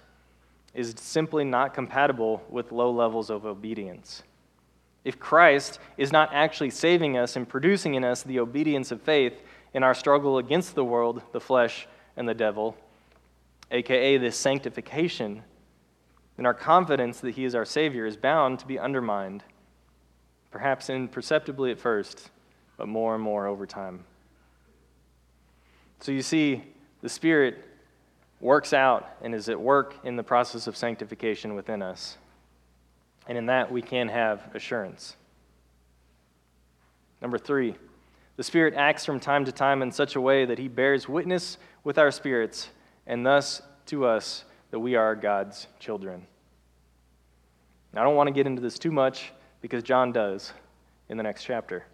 is 0.74 0.94
simply 0.98 1.44
not 1.44 1.74
compatible 1.74 2.44
with 2.50 2.72
low 2.72 2.92
levels 2.92 3.30
of 3.30 3.46
obedience. 3.46 4.24
If 5.04 5.20
Christ 5.20 5.80
is 5.98 6.12
not 6.12 6.30
actually 6.34 6.70
saving 6.70 7.18
us 7.18 7.36
and 7.36 7.48
producing 7.48 7.96
in 7.96 8.04
us 8.04 8.24
the 8.24 8.40
obedience 8.40 8.92
of 8.92 9.02
faith 9.02 9.34
in 9.74 9.84
our 9.84 9.94
struggle 9.94 10.38
against 10.38 10.76
the 10.76 10.84
world, 10.84 11.22
the 11.32 11.40
flesh, 11.40 11.88
and 12.16 12.28
the 12.28 12.34
devil, 12.34 12.76
aka 13.72 14.18
this 14.18 14.38
sanctification, 14.38 15.44
then 16.38 16.46
our 16.46 16.54
confidence 16.54 17.20
that 17.20 17.32
He 17.32 17.46
is 17.46 17.56
our 17.56 17.66
Savior 17.66 18.06
is 18.06 18.18
bound 18.18 18.60
to 18.60 18.68
be 18.68 18.80
undermined, 18.80 19.44
perhaps 20.52 20.90
imperceptibly 20.90 21.72
at 21.72 21.80
first, 21.80 22.30
but 22.78 22.88
more 22.88 23.14
and 23.16 23.24
more 23.24 23.48
over 23.48 23.66
time. 23.66 24.06
So 26.00 26.12
you 26.12 26.22
see, 26.22 26.64
the 27.02 27.10
Spirit 27.10 27.64
works 28.44 28.74
out 28.74 29.10
and 29.22 29.34
is 29.34 29.50
at 29.50 29.60
work 29.60 29.96
in 30.04 30.16
the 30.16 30.24
process 30.24 30.68
of 30.68 30.76
sanctification 30.76 31.56
within 31.56 31.82
us. 31.82 32.18
And 33.28 33.38
in 33.38 33.46
that, 33.46 33.72
we 33.72 33.82
can 33.82 34.10
have 34.10 34.44
assurance. 34.54 35.16
Number 37.22 37.38
three, 37.38 37.76
the 38.36 38.44
Spirit 38.44 38.74
acts 38.76 39.06
from 39.06 39.20
time 39.20 39.46
to 39.46 39.52
time 39.52 39.82
in 39.82 39.92
such 39.92 40.16
a 40.16 40.22
way 40.22 40.46
that 40.46 40.60
He 40.60 40.68
bears 40.68 41.08
witness 41.08 41.58
with 41.84 41.98
our 41.98 42.12
spirits, 42.12 42.70
and 43.08 43.26
thus 43.26 43.62
to 43.86 44.06
us 44.06 44.44
that 44.72 44.80
we 44.80 44.96
are 44.96 45.16
God's 45.16 45.68
children. 45.80 46.26
Now, 47.94 48.02
I 48.02 48.04
don't 48.04 48.16
want 48.16 48.28
to 48.28 48.34
get 48.34 48.48
into 48.48 48.62
this 48.62 48.78
too 48.78 48.92
much 48.92 49.32
because 49.62 49.84
John 49.84 50.12
does 50.12 50.52
in 51.08 51.16
the 51.16 51.24
next 51.24 51.44
chapter. 51.44 51.86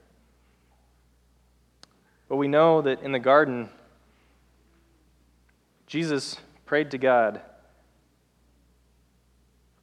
But 2.28 2.38
we 2.38 2.48
know 2.48 2.82
that 2.82 3.02
in 3.02 3.12
the 3.12 3.20
garden, 3.20 3.70
Jesus 5.90 6.38
prayed 6.68 6.92
to 6.92 7.00
God 7.00 7.42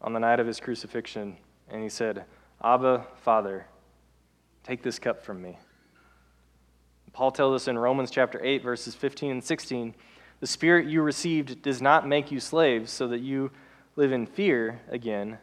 on 0.00 0.12
the 0.12 0.20
night 0.20 0.38
of 0.38 0.46
his 0.46 0.60
crucifixion, 0.60 1.36
and 1.68 1.82
he 1.82 1.88
said, 1.88 2.24
Abba, 2.62 3.04
Father, 3.24 3.66
take 4.62 4.84
this 4.84 5.00
cup 5.00 5.24
from 5.24 5.42
me. 5.42 5.58
Paul 7.12 7.32
tells 7.32 7.60
us 7.60 7.66
in 7.68 7.76
Romans 7.76 8.12
chapter 8.12 8.40
8, 8.42 8.62
verses 8.62 8.94
15 8.94 9.32
and 9.32 9.44
16 9.44 9.94
the 10.38 10.46
spirit 10.46 10.86
you 10.86 11.02
received 11.02 11.62
does 11.62 11.80
not 11.80 12.06
make 12.06 12.30
you 12.30 12.40
slaves 12.40 12.92
so 12.92 13.08
that 13.08 13.20
you 13.20 13.50
live 13.96 14.12
in 14.12 14.26
fear 14.26 14.80
again. 14.90 15.38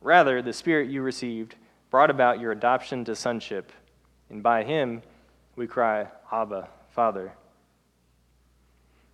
Rather, 0.00 0.40
the 0.40 0.52
spirit 0.52 0.88
you 0.88 1.02
received 1.02 1.56
brought 1.90 2.10
about 2.10 2.40
your 2.40 2.52
adoption 2.52 3.04
to 3.04 3.16
sonship, 3.16 3.72
and 4.30 4.42
by 4.42 4.62
him 4.62 5.02
we 5.56 5.66
cry, 5.66 6.06
Abba, 6.32 6.68
Father. 6.90 7.32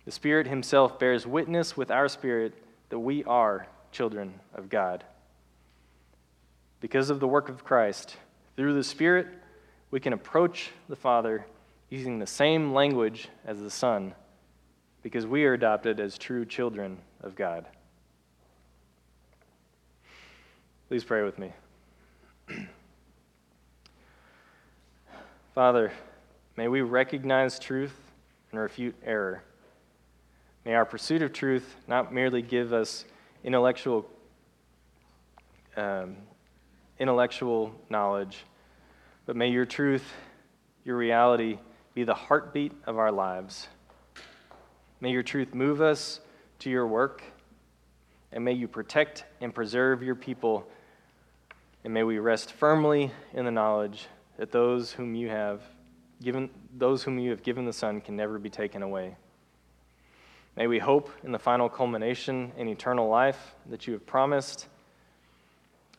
The 0.07 0.13
Spirit 0.13 0.47
Himself 0.47 0.97
bears 0.97 1.27
witness 1.27 1.75
with 1.75 1.91
our 1.91 2.07
spirit 2.07 2.53
that 2.87 2.99
we 2.99 3.25
are 3.25 3.67
children 3.91 4.39
of 4.55 4.69
God. 4.69 5.03
Because 6.79 7.09
of 7.09 7.19
the 7.19 7.27
work 7.27 7.49
of 7.49 7.65
Christ, 7.65 8.15
through 8.55 8.73
the 8.73 8.85
Spirit, 8.85 9.27
we 9.91 9.99
can 9.99 10.13
approach 10.13 10.71
the 10.87 10.95
Father 10.95 11.45
using 11.89 12.19
the 12.19 12.25
same 12.25 12.73
language 12.73 13.27
as 13.45 13.59
the 13.59 13.69
Son, 13.69 14.15
because 15.03 15.27
we 15.27 15.43
are 15.43 15.51
adopted 15.51 15.99
as 15.99 16.17
true 16.17 16.45
children 16.45 16.99
of 17.19 17.35
God. 17.35 17.65
Please 20.87 21.03
pray 21.03 21.23
with 21.23 21.37
me. 21.37 21.51
Father, 25.53 25.91
may 26.55 26.69
we 26.69 26.79
recognize 26.79 27.59
truth 27.59 27.99
and 28.53 28.61
refute 28.61 28.95
error. 29.03 29.43
May 30.67 30.75
our 30.75 30.83
pursuit 30.83 31.21
of 31.21 31.31
truth 31.31 31.77
not 31.87 32.13
merely 32.13 32.41
give 32.41 32.73
us 32.73 33.05
intellectual, 33.41 34.05
um, 35.77 36.17
intellectual 36.99 37.73
knowledge, 37.89 38.39
but 39.25 39.37
may 39.37 39.47
your 39.47 39.65
truth, 39.65 40.03
your 40.83 40.97
reality 40.97 41.57
be 41.93 42.03
the 42.03 42.13
heartbeat 42.13 42.73
of 42.85 42.97
our 42.97 43.13
lives. 43.13 43.69
May 44.99 45.11
your 45.11 45.23
truth 45.23 45.53
move 45.53 45.79
us 45.79 46.19
to 46.59 46.69
your 46.69 46.85
work, 46.85 47.23
and 48.33 48.43
may 48.43 48.51
you 48.51 48.67
protect 48.67 49.23
and 49.39 49.55
preserve 49.55 50.03
your 50.03 50.15
people, 50.15 50.67
and 51.85 51.93
may 51.93 52.03
we 52.03 52.19
rest 52.19 52.51
firmly 52.51 53.09
in 53.33 53.45
the 53.45 53.51
knowledge 53.51 54.07
that 54.35 54.51
those 54.51 54.91
whom 54.91 55.15
you 55.15 55.29
have 55.29 55.61
given 56.21 56.49
those 56.75 57.03
whom 57.03 57.19
you 57.19 57.29
have 57.29 57.41
given 57.41 57.63
the 57.63 57.71
Son 57.71 58.01
can 58.01 58.17
never 58.17 58.37
be 58.37 58.49
taken 58.49 58.83
away. 58.83 59.15
May 60.57 60.65
we 60.65 60.79
hope 60.79 61.11
in 61.23 61.31
the 61.31 61.37
final 61.37 61.69
culmination 61.69 62.51
in 62.57 62.67
eternal 62.67 63.07
life 63.07 63.53
that 63.69 63.85
you 63.85 63.93
have 63.93 64.07
promised 64.07 64.67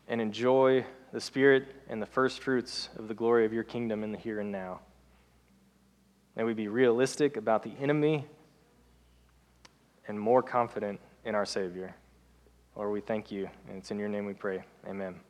and 0.09 0.21
enjoy 0.21 0.85
the 1.13 1.21
Spirit 1.21 1.69
and 1.89 2.03
the 2.03 2.07
first 2.07 2.43
fruits 2.43 2.89
of 2.97 3.07
the 3.07 3.15
glory 3.15 3.47
of 3.47 3.53
your 3.53 3.63
kingdom 3.63 4.03
in 4.03 4.11
the 4.11 4.19
here 4.19 4.41
and 4.41 4.51
now. 4.51 4.81
May 6.35 6.43
we 6.43 6.55
be 6.55 6.67
realistic 6.67 7.37
about 7.37 7.63
the 7.63 7.73
enemy 7.81 8.27
and 10.09 10.19
more 10.19 10.43
confident 10.43 10.99
in 11.25 11.37
our 11.37 11.47
Savior. 11.47 11.95
Lord, 12.75 12.91
we 12.91 13.01
thank 13.01 13.31
you, 13.31 13.49
and 13.69 13.79
it's 13.79 13.93
in 13.93 13.99
your 14.01 14.09
name 14.09 14.27
we 14.27 14.35
pray. 14.35 14.65
Amen. 14.89 15.21